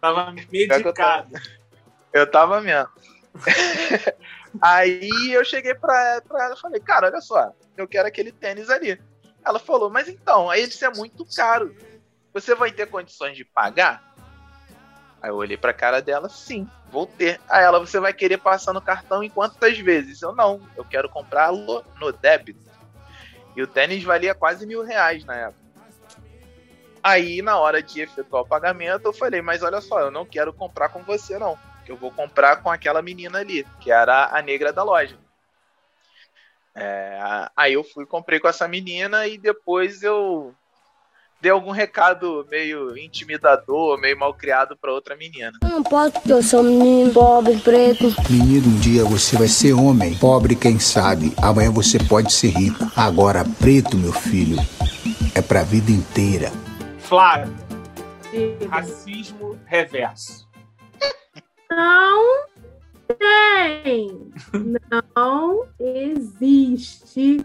[0.00, 1.28] Tava que eu tava- medicado.
[2.12, 2.88] Eu tava mesmo.
[4.60, 8.70] Aí eu cheguei pra, pra ela e falei, cara, olha só, eu quero aquele tênis
[8.70, 9.00] ali.
[9.44, 11.74] Ela falou, mas então, aí isso é muito caro.
[12.32, 14.14] Você vai ter condições de pagar?
[15.20, 17.40] Aí eu olhei pra cara dela, sim, vou ter.
[17.48, 20.20] Aí ela, você vai querer passar no cartão em quantas vezes?
[20.20, 22.60] Eu não, eu quero comprá-lo no débito.
[23.56, 25.64] E o tênis valia quase mil reais na época.
[27.02, 30.52] Aí, na hora de efetuar o pagamento, eu falei, mas olha só, eu não quero
[30.52, 31.58] comprar com você, não.
[31.84, 35.16] Que eu vou comprar com aquela menina ali, que era a negra da loja.
[36.74, 40.52] É, aí eu fui, comprei com essa menina e depois eu
[41.40, 45.52] dei algum recado meio intimidador, meio mal criado pra outra menina.
[45.62, 48.06] Não posso porque eu sou um menino pobre, preto.
[48.28, 50.16] Menino, um dia você vai ser homem.
[50.16, 51.34] Pobre, quem sabe.
[51.40, 52.90] Amanhã você pode ser rico.
[52.96, 54.56] Agora, preto, meu filho,
[55.34, 56.50] é pra vida inteira.
[56.98, 57.54] Flávio,
[58.70, 60.43] racismo reverso.
[61.70, 62.44] Não
[63.18, 64.30] tem.
[65.14, 67.44] Não existe.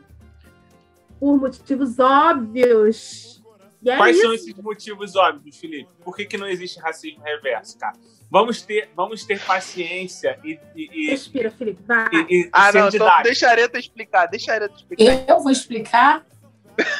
[1.19, 3.43] Por motivos óbvios.
[3.81, 4.25] E é Quais isso.
[4.25, 5.89] são esses motivos óbvios, Felipe?
[6.03, 7.95] Por que, que não existe racismo reverso, cara?
[8.31, 11.81] Vamos ter, vamos ter paciência e, e, e, Respira, Felipe.
[11.83, 12.07] Vai.
[12.13, 15.25] e- e Ah, não, então deixa a Areta explicar, deixa a Areta explicar.
[15.27, 16.25] Eu vou explicar.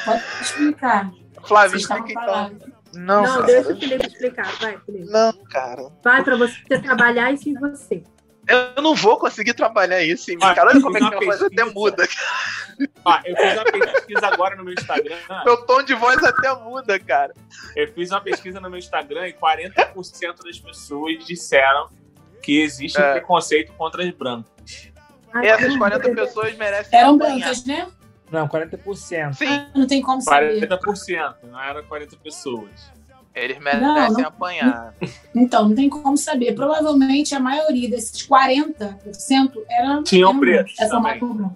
[0.04, 1.12] Pode explicar.
[1.44, 2.69] Flávio, Vocês explica então.
[2.94, 4.52] Não, Não, deixa o Felipe explicar.
[4.58, 5.10] Vai, Felipe.
[5.10, 5.88] Não, cara.
[6.02, 8.02] Vai pra você trabalhar isso em você.
[8.48, 10.70] Eu não vou conseguir trabalhar isso em mim, Ah, cara.
[10.70, 12.08] Olha como é que uma minha voz até muda.
[13.04, 15.16] Ó, eu fiz uma pesquisa agora no meu Instagram.
[15.44, 17.32] Meu tom de voz até muda, cara.
[17.76, 21.88] Eu fiz uma pesquisa no meu Instagram e 40% das pessoas disseram
[22.42, 23.12] que existe É.
[23.12, 24.50] preconceito contra os brancos.
[25.32, 26.28] Ai, Essas pelo 40 amor de Deus.
[26.28, 27.36] pessoas merecem Eram apanhar.
[27.38, 27.86] brancas, né?
[28.30, 29.34] Não, 40%.
[29.34, 30.60] Sim, Não tem como saber.
[30.68, 32.70] 40%, não era 40 pessoas.
[33.34, 34.94] eles merecem Não, não- apanhar.
[35.34, 36.54] Então, não tem como saber.
[36.54, 40.02] Provavelmente a maioria desses 40% eram.
[40.02, 40.80] Tinham eram pretos brancos.
[40.80, 41.50] É também.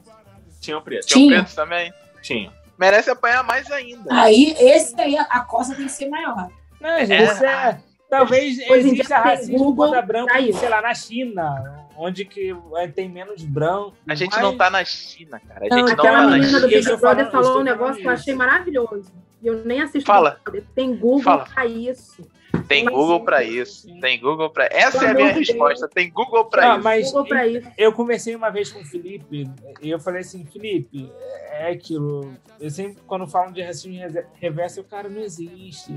[0.60, 1.08] Tinham preço.
[1.08, 1.36] São Tinha.
[1.36, 1.92] pretos também.
[2.22, 2.52] Tinha.
[2.78, 4.12] Merece apanhar mais ainda.
[4.12, 6.48] Aí, esse daí, a coça tem que ser maior.
[6.80, 7.46] Não, gente, É.
[7.70, 7.78] é.
[8.10, 10.58] Talvez em exista racismo Google contra branco, isso.
[10.60, 13.94] sei lá, na China, onde que é, tem menos branco.
[14.08, 15.66] A gente mas- não tá na China, cara.
[15.66, 16.80] A Não, gente não aquela tá na menina do China.
[16.80, 19.12] Eu Big Brother falou um negócio que eu achei maravilhoso.
[19.42, 20.40] E eu nem assisto Fala.
[20.74, 21.44] Tem Google Fala.
[21.44, 22.26] pra isso.
[22.68, 23.86] Tem Mas- Google pra isso.
[24.00, 24.66] Tem Google pra.
[24.70, 25.88] Essa Pelo é a minha resposta.
[25.88, 26.84] Tem Google pra Ah, isso.
[26.84, 27.68] mas Google pra isso.
[27.76, 29.50] eu conversei uma vez com o Felipe
[29.82, 31.10] e eu falei assim, Felipe,
[31.50, 32.32] é aquilo.
[32.60, 35.92] Eu sempre, quando falam de racismo re- reverso, eu, cara, não existe.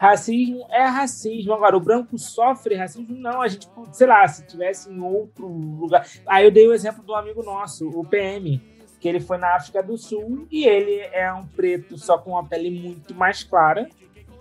[0.00, 1.52] Racismo é racismo.
[1.52, 3.06] Agora, o branco sofre racismo?
[3.10, 6.06] Não, a gente, sei lá, se tivesse em outro lugar.
[6.26, 8.58] Aí eu dei o exemplo do amigo nosso, o PM,
[8.98, 12.42] que ele foi na África do Sul e ele é um preto só com uma
[12.46, 13.90] pele muito mais clara,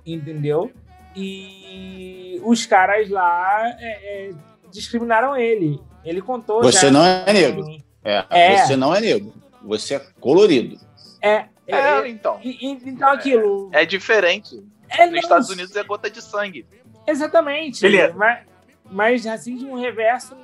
[0.05, 0.71] entendeu?
[1.13, 4.31] E os caras lá é, é,
[4.71, 5.77] discriminaram ele.
[6.05, 6.61] Ele contou.
[6.63, 7.65] Você já- não é negro.
[8.01, 8.57] É, É.
[8.65, 9.33] Você não é negro.
[9.63, 10.77] Você é colorido.
[11.21, 12.39] É, É, é, então.
[12.41, 13.69] e- e- então aquilo.
[13.73, 14.63] É diferente.
[14.89, 16.65] É, Nos não, Estados Unidos é gota de sangue.
[17.07, 17.81] Exatamente.
[17.81, 18.13] Beleza.
[18.15, 18.45] Mas,
[18.89, 20.35] mas racismo reverso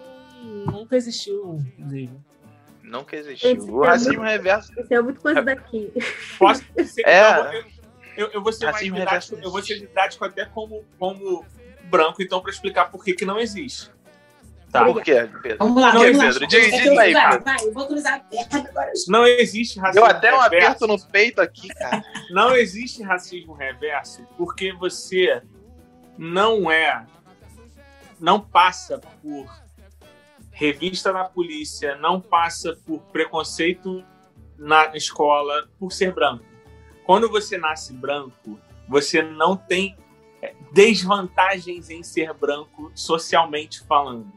[0.41, 2.11] nu- nunca existiu, inclusive.
[2.83, 3.51] Nunca existiu.
[3.51, 4.79] Esse O é racismo muito- reverso.
[4.79, 5.91] Isso é muito coisa daqui.
[6.37, 7.63] Posso ser, É.
[8.15, 11.45] eu, eu, vou ser mais didático, eu vou ser didático até como, como
[11.85, 13.89] branco, então, para explicar por que, que não existe.
[14.79, 14.85] Tá.
[14.85, 15.57] Por quê, Pedro?
[15.59, 16.23] Vamos lá, vamos lá.
[16.25, 16.47] Pedro?
[16.47, 17.45] Diz, diz eu- aí, vai, Pedro.
[17.45, 18.91] vai, eu vou cruzar a perna agora.
[19.07, 20.67] Não existe racismo Deu até um reverso.
[20.67, 22.03] aperto no peito aqui, cara.
[22.29, 25.41] Não existe racismo reverso porque você
[26.17, 27.05] não é.
[28.19, 29.45] Não passa por
[30.51, 34.03] revista na polícia, não passa por preconceito
[34.57, 36.45] na escola por ser branco.
[37.05, 38.57] Quando você nasce branco,
[38.87, 39.97] você não tem
[40.41, 44.31] é, desvantagens em ser branco socialmente falando.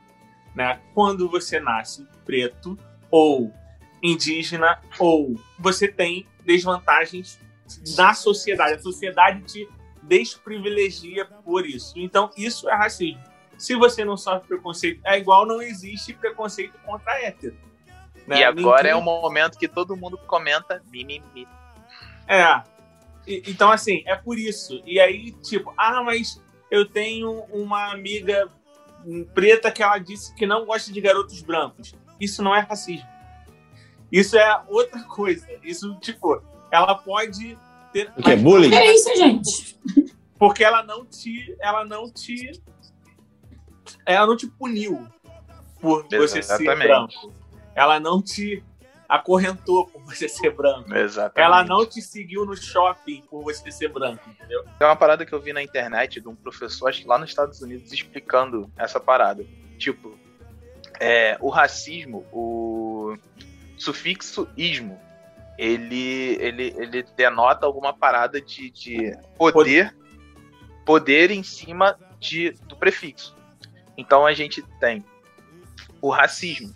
[0.58, 0.80] Né?
[0.92, 2.76] Quando você nasce preto
[3.12, 3.54] ou
[4.02, 7.38] indígena, ou você tem desvantagens
[7.96, 8.74] na sociedade.
[8.74, 9.68] A sociedade te
[10.02, 11.92] desprivilegia por isso.
[11.96, 13.22] Então, isso é racismo.
[13.56, 17.56] Se você não sofre preconceito, é igual não existe preconceito contra hétero.
[18.26, 18.40] né?
[18.40, 21.46] E agora Ninguém- é o momento que todo mundo comenta mimimi.
[22.26, 22.62] É.
[23.26, 24.82] E- então, assim, é por isso.
[24.84, 28.46] E aí, tipo, ah, mas eu tenho uma amiga
[29.34, 31.94] preta que ela disse que não gosta de garotos brancos.
[32.20, 33.06] Isso não é racismo.
[34.10, 35.46] Isso é outra coisa.
[35.62, 37.58] Isso, tipo, ela pode
[37.92, 38.12] ter.
[38.16, 38.74] O que é bullying?
[38.74, 39.78] É isso, gente.
[40.38, 41.56] Porque ela não te.
[41.60, 42.62] Ela não te.
[44.04, 45.06] Ela não te puniu
[45.80, 46.86] por você ser Exatamente.
[46.86, 47.32] branco.
[47.74, 48.62] Ela não te
[49.08, 50.94] acorrentou por você ser branco.
[50.94, 51.40] Exatamente.
[51.40, 54.62] Ela não te seguiu no shopping por você ser branco, entendeu?
[54.78, 57.30] Tem uma parada que eu vi na internet de um professor, acho que lá nos
[57.30, 59.46] Estados Unidos, explicando essa parada.
[59.78, 60.18] Tipo,
[61.00, 63.16] é, o racismo, o
[63.78, 65.00] sufixo ismo,
[65.56, 69.96] ele, ele, ele denota alguma parada de, de poder,
[70.84, 73.34] poder em cima de, do prefixo.
[73.96, 75.04] Então a gente tem
[76.00, 76.72] o racismo,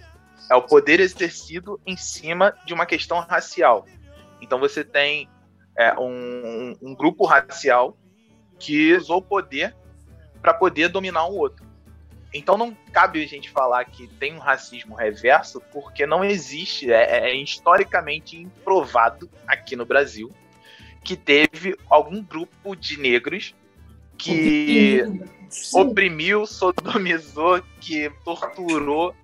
[0.53, 3.87] é o poder exercido em cima de uma questão racial.
[4.39, 5.27] Então você tem
[5.79, 7.97] é, um, um grupo racial
[8.59, 9.75] que usou o poder
[10.43, 11.65] para poder dominar um outro.
[12.35, 17.31] Então não cabe a gente falar que tem um racismo reverso, porque não existe, é,
[17.31, 20.31] é historicamente improvado aqui no Brasil
[21.03, 23.55] que teve algum grupo de negros
[24.19, 25.03] que
[25.73, 29.15] oprimiu, sodomizou, que torturou,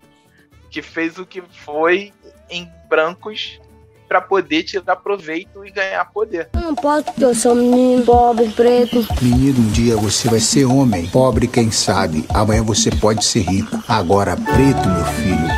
[0.70, 2.12] que fez o que foi
[2.51, 3.61] em brancos
[4.09, 6.49] para poder tirar proveito e ganhar poder.
[6.55, 9.07] Eu não posso porque eu sou menino, pobre, preto.
[9.20, 11.07] Menino, um dia você vai ser homem.
[11.09, 12.24] Pobre, quem sabe.
[12.32, 13.77] Amanhã você pode ser rico.
[13.86, 15.49] Agora, preto, meu filho,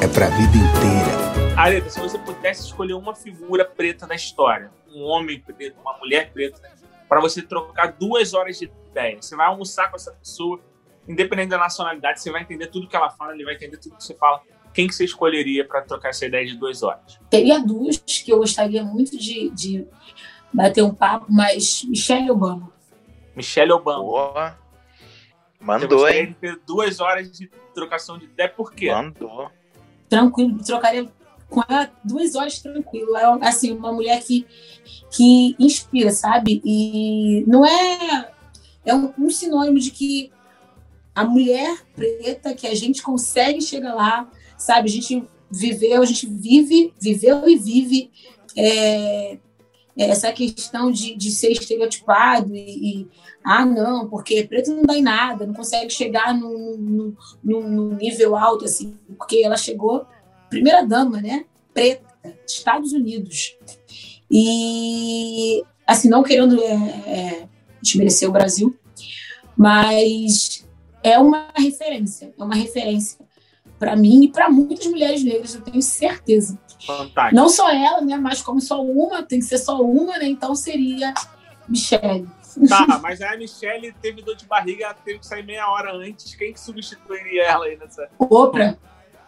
[0.00, 1.22] é pra vida inteira.
[1.56, 6.32] Areta, se você pudesse escolher uma figura preta na história, um homem preto, uma mulher
[6.32, 6.60] preta,
[7.08, 10.60] para você trocar duas horas de ideia, você vai almoçar com essa pessoa,
[11.06, 14.04] independente da nacionalidade, você vai entender tudo que ela fala, ele vai entender tudo que
[14.04, 14.40] você fala.
[14.72, 17.18] Quem que você escolheria para trocar essa ideia de duas horas?
[17.28, 19.86] Teria duas que eu gostaria muito de, de
[20.52, 22.72] bater um papo, mas Michelle Obama.
[23.36, 24.02] Michelle Obama.
[24.02, 24.58] Boa.
[25.60, 26.26] Mandou, gostaria hein?
[26.28, 28.90] de ter duas horas de trocação de ideia, por quê?
[28.90, 29.50] Mandou.
[30.08, 31.08] Tranquilo, trocaria
[31.48, 33.16] com ela duas horas tranquilo.
[33.16, 34.46] É assim, uma mulher que,
[35.10, 36.60] que inspira, sabe?
[36.64, 38.32] E não é.
[38.84, 40.32] É um, um sinônimo de que
[41.14, 44.88] a mulher preta, que a gente consegue chegar lá, sabe?
[44.88, 48.10] A gente viveu, a gente vive, viveu e vive
[48.56, 49.38] é,
[49.96, 53.08] essa questão de, de ser estereotipado e, e,
[53.44, 58.96] ah, não, porque preto não dá em nada, não consegue chegar no nível alto, assim,
[59.18, 60.06] porque ela chegou,
[60.48, 61.44] primeira dama, né?
[61.74, 62.04] Preta,
[62.46, 63.56] Estados Unidos.
[64.30, 66.74] E, assim, não querendo é,
[67.06, 67.48] é,
[67.82, 68.74] desmerecer o Brasil,
[69.56, 70.61] mas
[71.02, 73.18] é uma referência, é uma referência
[73.78, 76.56] para mim e para muitas mulheres negras, eu tenho certeza.
[76.86, 77.34] Fantástico.
[77.34, 80.26] Não só ela, né, mas como só uma, tem que ser só uma, né?
[80.26, 81.12] Então seria
[81.68, 82.28] Michelle.
[82.68, 86.34] Tá, mas a Michelle teve dor de barriga, ela teve que sair meia hora antes.
[86.34, 88.08] Quem que substituiria ela aí nessa?
[88.18, 88.76] Oprah.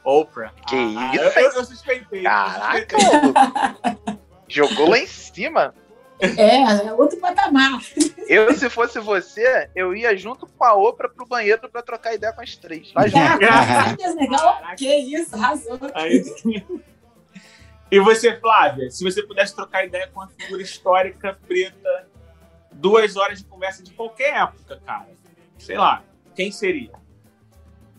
[0.04, 0.52] Oprah.
[0.68, 2.22] Que Ah, isso, eu, eu, suspeitei.
[2.22, 4.18] Caraca, eu suspeitei.
[4.46, 5.74] Jogou lá em cima.
[6.20, 7.80] É, é outro patamar.
[8.28, 12.32] Eu, se fosse você, eu ia junto com a Oprah pro banheiro pra trocar ideia
[12.32, 12.92] com as três.
[12.92, 13.20] Vai junto.
[14.16, 14.62] Legal.
[14.76, 15.78] Que isso, arrasou.
[17.90, 22.08] E você, Flávia, se você pudesse trocar ideia com uma figura histórica preta,
[22.72, 25.08] duas horas de conversa de qualquer época, cara.
[25.58, 26.02] Sei lá,
[26.34, 26.92] quem seria?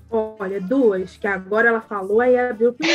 [0.10, 2.76] Olha, duas, que agora ela falou, aí abriu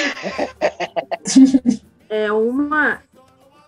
[2.08, 3.02] É uma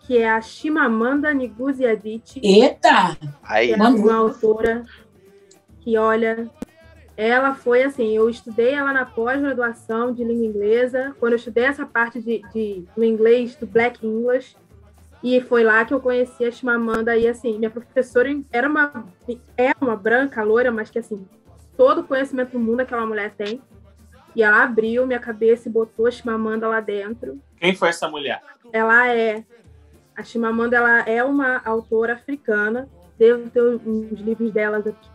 [0.06, 2.40] que é a Chimamanda Ngozi Adichie.
[2.42, 3.16] Eita!
[3.42, 4.84] Aí, é uma autora
[5.80, 6.50] que, olha,
[7.16, 11.86] ela foi assim, eu estudei ela na pós-graduação de língua inglesa, quando eu estudei essa
[11.86, 14.56] parte de, de, do inglês, do Black English,
[15.22, 19.06] e foi lá que eu conheci a Chimamanda, e assim, minha professora era uma,
[19.56, 21.26] é uma branca, loira, mas que assim,
[21.76, 23.60] todo o conhecimento do mundo aquela mulher tem,
[24.34, 27.38] e ela abriu minha cabeça e botou a Chimamanda lá dentro.
[27.56, 28.42] Quem foi essa mulher?
[28.72, 29.44] Ela é,
[30.16, 35.08] a Chimamanda, ela é uma autora africana, devo ter uns livros delas aqui,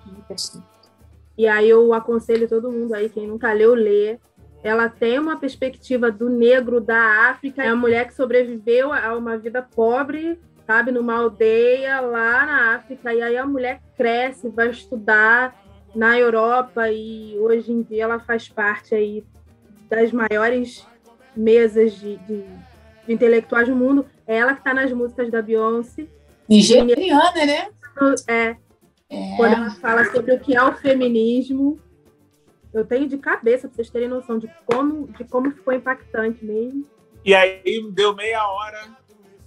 [1.38, 4.20] e aí eu aconselho todo mundo aí, quem nunca leu, ler.
[4.64, 9.38] Ela tem uma perspectiva do negro da África, é uma mulher que sobreviveu a uma
[9.38, 15.56] vida pobre, sabe, numa aldeia lá na África, e aí a mulher cresce, vai estudar
[15.94, 16.92] na Europa.
[16.92, 19.24] E hoje em dia ela faz parte aí
[19.88, 20.88] das maiores
[21.36, 22.44] mesas de, de,
[23.06, 24.08] de intelectuais do mundo.
[24.28, 26.08] É ela que está nas músicas da Beyoncé.
[26.50, 27.70] Nigeriana, né?
[28.28, 28.56] É,
[29.10, 29.38] é.
[29.38, 31.80] Quando ela fala sobre o que é o feminismo,
[32.74, 36.86] eu tenho de cabeça, para vocês terem noção de como, de como ficou impactante mesmo.
[37.24, 38.78] E aí deu meia hora,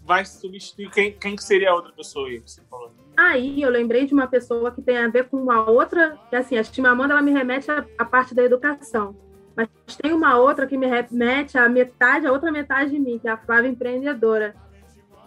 [0.05, 0.91] vai substituir.
[0.91, 2.93] Quem, quem que seria a outra pessoa aí que você falou?
[3.17, 6.57] Aí eu lembrei de uma pessoa que tem a ver com uma outra, que assim,
[6.57, 9.15] a Chimamanda ela me remete à, à parte da educação.
[9.55, 9.69] Mas
[10.01, 13.31] tem uma outra que me remete à metade, a outra metade de mim, que é
[13.31, 14.55] a Flávia Empreendedora,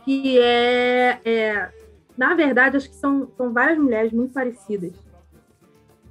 [0.04, 1.72] que é, é
[2.18, 4.94] na verdade, acho que são, são várias mulheres muito parecidas.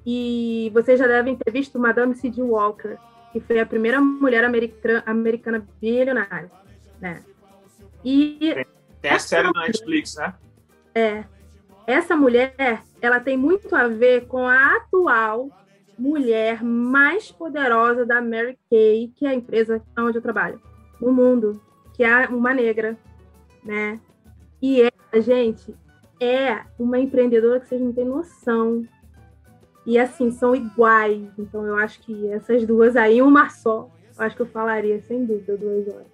[0.05, 2.43] E vocês já devem ter visto Madame C.D.
[2.43, 2.97] Walker,
[3.33, 6.51] que foi a primeira mulher americana, americana bilionária,
[7.01, 7.23] né?
[8.05, 8.67] E
[9.01, 10.35] tem a série na Netflix, né?
[10.95, 11.25] É.
[11.87, 15.51] Essa mulher, ela tem muito a ver com a atual
[15.99, 20.61] mulher mais poderosa da Mary Kay, que é a empresa onde eu trabalho,
[21.01, 21.61] no mundo,
[21.95, 22.97] que é uma negra,
[23.63, 24.01] né?
[24.61, 25.75] E ela, gente,
[26.21, 28.87] é uma empreendedora que vocês não têm noção.
[29.85, 31.29] E assim, são iguais.
[31.39, 35.25] Então eu acho que essas duas aí, uma só, eu acho que eu falaria, sem
[35.25, 36.07] dúvida, duas horas.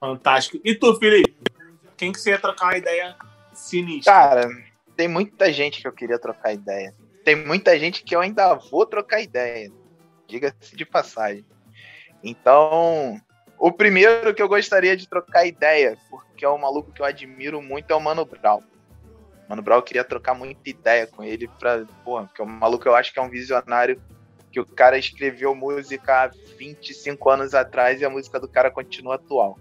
[0.00, 0.60] Fantástico.
[0.64, 1.36] E tu, Felipe?
[1.96, 3.16] Quem que você ia trocar uma ideia
[3.52, 4.12] sinistra?
[4.12, 4.48] Cara,
[4.96, 6.92] tem muita gente que eu queria trocar ideia.
[7.24, 9.70] Tem muita gente que eu ainda vou trocar ideia.
[10.26, 11.44] Diga-se de passagem.
[12.24, 13.20] Então,
[13.62, 17.62] o primeiro que eu gostaria de trocar ideia, porque é um maluco que eu admiro
[17.62, 18.60] muito, é o Mano Brown.
[19.48, 23.12] Mano Brown queria trocar muita ideia com ele pra, porra, porque o maluco eu acho
[23.12, 24.02] que é um visionário
[24.50, 29.14] que o cara escreveu música há 25 anos atrás e a música do cara continua
[29.14, 29.56] atual.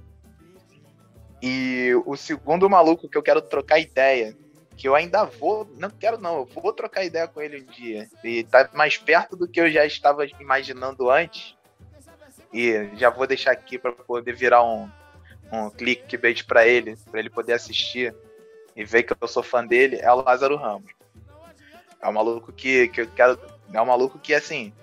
[1.39, 4.35] E o segundo maluco que eu quero trocar ideia,
[4.75, 8.09] que eu ainda vou, não quero não, eu vou trocar ideia com ele um dia.
[8.23, 11.55] E tá mais perto do que eu já estava imaginando antes.
[12.53, 14.89] E já vou deixar aqui para poder virar um,
[15.51, 18.13] um clickbait para ele, para ele poder assistir
[18.75, 20.91] e ver que eu sou fã dele, é o Lázaro Ramos.
[22.01, 23.39] É um maluco que, que eu quero.
[23.73, 24.73] É um maluco que, assim,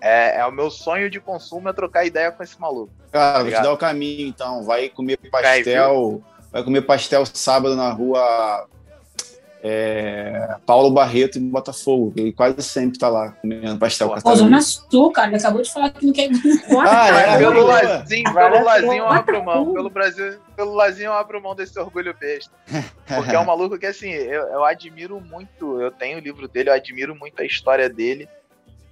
[0.00, 2.92] é, é o meu sonho de consumo é trocar ideia com esse maluco.
[3.10, 4.64] Cara, tá vou te dar o caminho, então.
[4.64, 6.22] Vai comer pastel.
[6.50, 8.68] Vai comer pastel sábado na rua
[9.64, 14.60] é, Paulo Barreto em Botafogo, ele quase sempre tá lá comendo pastel com a Zona
[14.60, 16.30] Sul, cara, ele acabou de falar que não quer.
[16.84, 19.72] Ah, é, pelo Lazinho, pelo Lazinho eu abro mão.
[19.72, 22.52] Pelo Brasil, pelo Lazinho eu abro mão desse orgulho besta.
[23.06, 25.80] Porque é um maluco que, assim, eu, eu admiro muito.
[25.80, 28.28] Eu tenho o livro dele, eu admiro muito a história dele.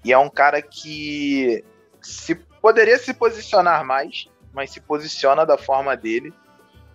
[0.05, 1.65] E é um cara que
[2.01, 6.33] se poderia se posicionar mais, mas se posiciona da forma dele.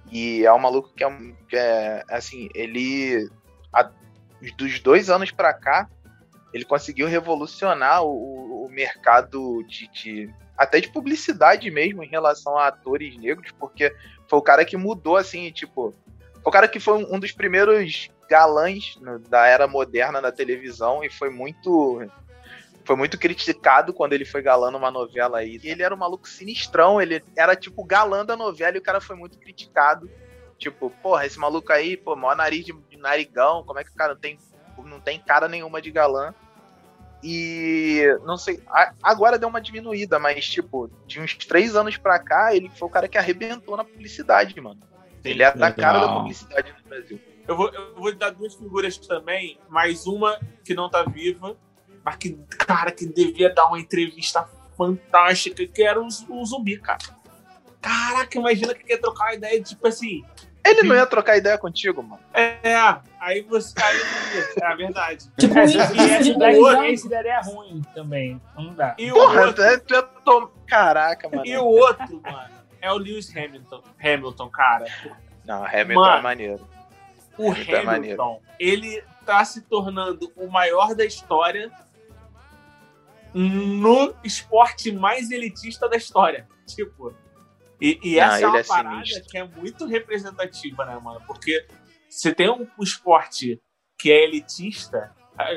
[0.10, 1.10] E é um maluco que é,
[1.50, 3.30] que é assim, ele
[3.76, 3.92] a,
[4.58, 5.90] dos dois anos para cá,
[6.54, 12.68] ele conseguiu revolucionar o, o mercado de, de, até de publicidade mesmo em relação a
[12.68, 13.94] atores negros, porque
[14.28, 15.94] foi o cara que mudou assim, tipo,
[16.44, 18.98] o cara que foi um dos primeiros galãs
[19.30, 22.08] da era moderna da televisão e foi muito
[22.86, 25.60] foi muito criticado quando ele foi galã numa novela aí.
[25.64, 29.16] Ele era um maluco sinistrão, ele era tipo galã da novela e o cara foi
[29.16, 30.10] muito criticado.
[30.58, 33.96] Tipo, porra, esse maluco aí, pô, maior nariz de, de narigão, como é que o
[33.96, 34.40] cara não tem,
[34.86, 36.34] não tem cara nenhuma de galã?
[37.24, 38.62] E não sei,
[39.02, 42.92] agora deu uma diminuída, mas tipo, de uns três anos pra cá, ele foi o
[42.92, 44.80] cara que arrebentou na publicidade, mano.
[45.24, 47.20] Sim, ele é da cara da publicidade no Brasil.
[47.48, 51.58] Eu vou, eu vou dar duas figuras também, mais uma que não tá viva,
[52.04, 57.00] mas que, cara, que devia dar uma entrevista fantástica, que era o, o zumbi, cara.
[57.86, 60.24] Caraca, imagina que quer trocar uma ideia, tipo assim,
[60.66, 62.22] ele não ia trocar ideia contigo, mano.
[62.34, 62.60] É,
[63.20, 64.02] aí você caiu
[64.60, 65.30] É a verdade.
[65.38, 66.84] Tipo, é, isso, esse, daí, outro...
[66.86, 68.42] esse daí é ruim também.
[68.58, 68.96] Não dá.
[68.98, 69.64] E Porra, o outro...
[69.64, 70.48] é, tô...
[70.66, 71.46] Caraca, mano.
[71.46, 72.50] E o outro, mano,
[72.82, 74.86] é o Lewis Hamilton, Hamilton cara.
[75.46, 76.70] Não, Hamilton Mano, é maneiro.
[77.38, 78.22] O Hamilton é maneiro.
[78.22, 81.72] Hamilton, ele tá se tornando o maior da história
[83.36, 86.48] no esporte mais elitista da história.
[86.66, 87.14] Tipo.
[87.86, 89.30] E, e Não, essa é uma é parada sinistro.
[89.30, 91.22] que é muito representativa, né, mano?
[91.28, 91.66] Porque
[92.10, 93.62] você tem um esporte
[93.98, 95.14] que é elitista,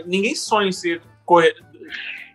[0.07, 1.01] ninguém sonha em ser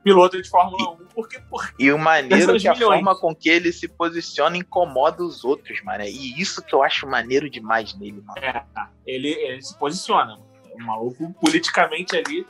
[0.04, 2.96] piloto de Fórmula 1, porque, porque E o maneiro Dessas que a milhões.
[2.96, 6.04] forma com que ele se posiciona incomoda os outros, mano.
[6.04, 8.40] E isso que eu acho maneiro demais nele, mano.
[8.40, 8.64] é,
[9.06, 10.38] ele, ele se posiciona.
[10.74, 12.46] O maluco politicamente ali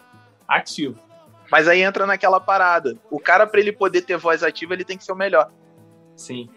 [0.48, 0.98] ativo.
[1.52, 2.98] Mas aí entra naquela parada.
[3.12, 5.52] O cara, pra ele poder ter voz ativa, ele tem que ser o melhor.
[6.16, 6.50] Sim.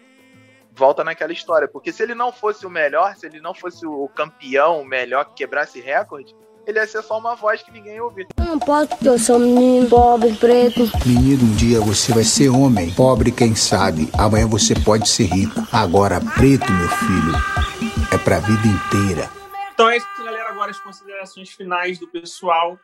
[0.77, 1.67] Volta naquela história.
[1.67, 5.25] Porque se ele não fosse o melhor, se ele não fosse o campeão, o melhor
[5.25, 6.35] que quebrasse recorde,
[6.67, 8.27] ele ia ser só uma voz que ninguém ia ouvir.
[8.37, 10.81] Eu não posso porque eu sou um menino pobre, preto.
[11.07, 12.93] Menino, um dia você vai ser homem.
[12.93, 14.11] Pobre, quem sabe.
[14.19, 15.61] Amanhã você pode ser rico.
[15.73, 17.33] Agora, preto, meu filho,
[18.13, 19.31] é pra vida inteira.
[19.73, 20.51] Então é isso, galera.
[20.51, 22.77] Agora as considerações finais do pessoal.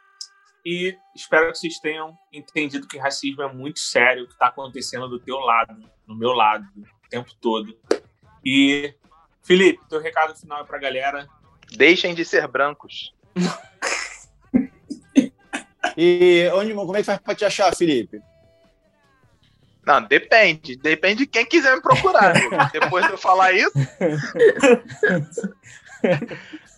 [0.65, 5.19] E espero que vocês tenham entendido que racismo é muito sério, que está acontecendo do
[5.19, 5.75] teu lado,
[6.07, 7.77] no meu lado, o tempo todo.
[8.45, 8.95] E,
[9.43, 11.29] Felipe, teu recado final é pra galera.
[11.73, 13.15] Deixem de ser brancos.
[15.97, 18.21] E onde, como é que faz pra te achar, Felipe?
[19.85, 20.77] Não, depende.
[20.77, 22.35] Depende de quem quiser me procurar.
[22.73, 23.73] Depois de eu falar isso.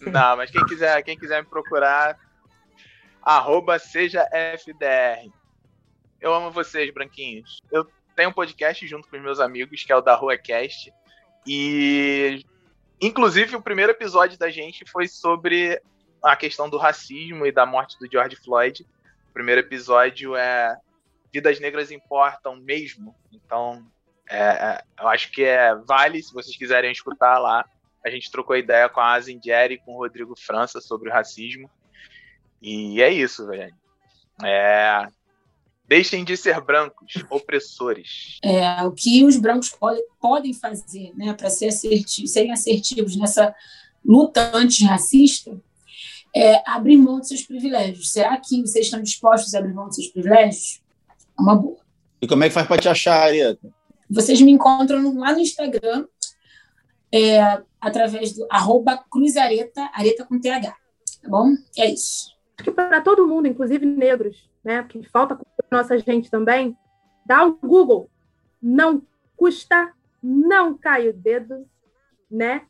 [0.01, 2.19] Não, mas quem quiser, quem quiser me procurar,
[3.23, 5.31] arroba seja FDR.
[6.21, 7.61] Eu amo vocês, branquinhos.
[7.71, 7.87] Eu
[8.17, 10.93] tenho um podcast junto com os meus amigos, que é o da Rua Cast.
[11.47, 12.45] E
[13.01, 15.81] inclusive o primeiro episódio da gente foi sobre
[16.23, 18.87] a questão do racismo e da morte do George Floyd.
[19.29, 20.77] O primeiro episódio é
[21.33, 23.15] Vidas Negras Importam mesmo.
[23.33, 23.85] Então,
[24.29, 27.65] é, é, eu acho que é vale, se vocês quiserem escutar lá.
[28.05, 31.71] A gente trocou ideia com a Jerry e com o Rodrigo França sobre o racismo.
[32.61, 33.75] E é isso, velho.
[34.43, 35.07] É...
[35.87, 38.39] Deixem de ser brancos, opressores.
[38.43, 43.55] É, o que os brancos pode, podem fazer né, para ser asserti serem assertivos nessa
[44.05, 45.61] luta antirracista
[46.35, 48.11] é abrir mão dos seus privilégios.
[48.11, 50.83] Será que vocês estão dispostos a abrir mão dos seus privilégios?
[51.39, 51.79] É uma boa.
[52.21, 53.73] E como é que faz pra te achar, Arieta?
[54.11, 56.07] Vocês me encontram lá no Instagram,
[57.13, 60.71] é, através do arroba cruzareta, areta com TH.
[61.23, 61.55] Tá bom?
[61.79, 62.35] É isso.
[62.57, 64.83] Acho que para todo mundo, inclusive negros, né?
[64.83, 65.39] Porque falta
[65.75, 66.77] nossa gente também,
[67.27, 68.09] dá um Google.
[68.63, 69.03] Não
[69.37, 69.93] custa,
[70.23, 71.67] não cai o dedo,
[72.31, 72.63] né?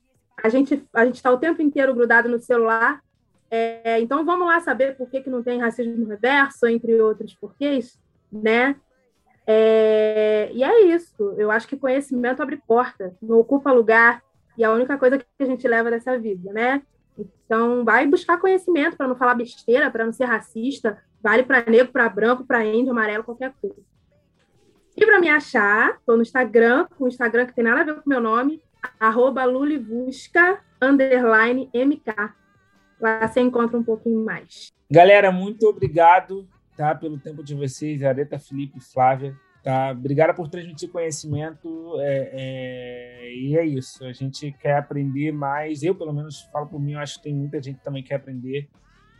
[0.42, 3.02] A gente a gente está o tempo inteiro grudado no celular.
[3.50, 7.98] É, então vamos lá saber por que, que não tem racismo reverso, entre outros porquês,
[8.32, 8.76] né?
[9.46, 11.34] É, e é isso.
[11.36, 14.22] Eu acho que conhecimento abre porta, não ocupa lugar,
[14.56, 16.82] e é a única coisa que a gente leva dessa vida, né?
[17.16, 20.98] Então, vai buscar conhecimento para não falar besteira, para não ser racista.
[21.24, 23.80] Vale para negro, para branco, para índio, amarelo, qualquer coisa.
[24.94, 28.02] E para me achar, estou no Instagram, um Instagram que tem nada a ver com
[28.04, 28.62] o meu nome,
[29.00, 32.14] arroba lulivusca, underline mk.
[33.00, 34.70] Lá você encontra um pouquinho mais.
[34.90, 36.46] Galera, muito obrigado
[36.76, 39.34] tá, pelo tempo de vocês, Areta, Felipe Flávia.
[39.62, 39.92] Tá?
[39.92, 41.94] Obrigado por transmitir conhecimento.
[42.00, 44.04] é, é, e é isso.
[44.04, 45.82] A gente quer aprender mais.
[45.82, 48.16] Eu, pelo menos, falo por mim, eu acho que tem muita gente que também quer
[48.16, 48.68] aprender.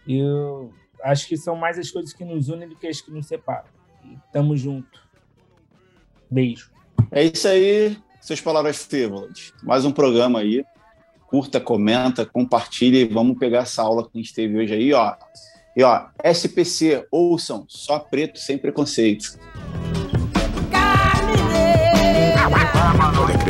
[0.06, 0.70] Eu
[1.04, 3.68] acho que são mais as coisas que nos unem do que as que nos separam.
[4.04, 5.04] E tamo junto.
[6.30, 6.70] Beijo.
[7.10, 9.52] É isso aí, suas palavras frívolas.
[9.62, 10.64] Mais um programa aí.
[11.26, 15.14] Curta, comenta, compartilha e vamos pegar essa aula que a gente teve hoje aí, ó.
[15.76, 19.38] E ó, SPC, ouçam, só preto sem preconceito.
[20.70, 21.34] Carne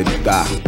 [0.03, 0.64] negra.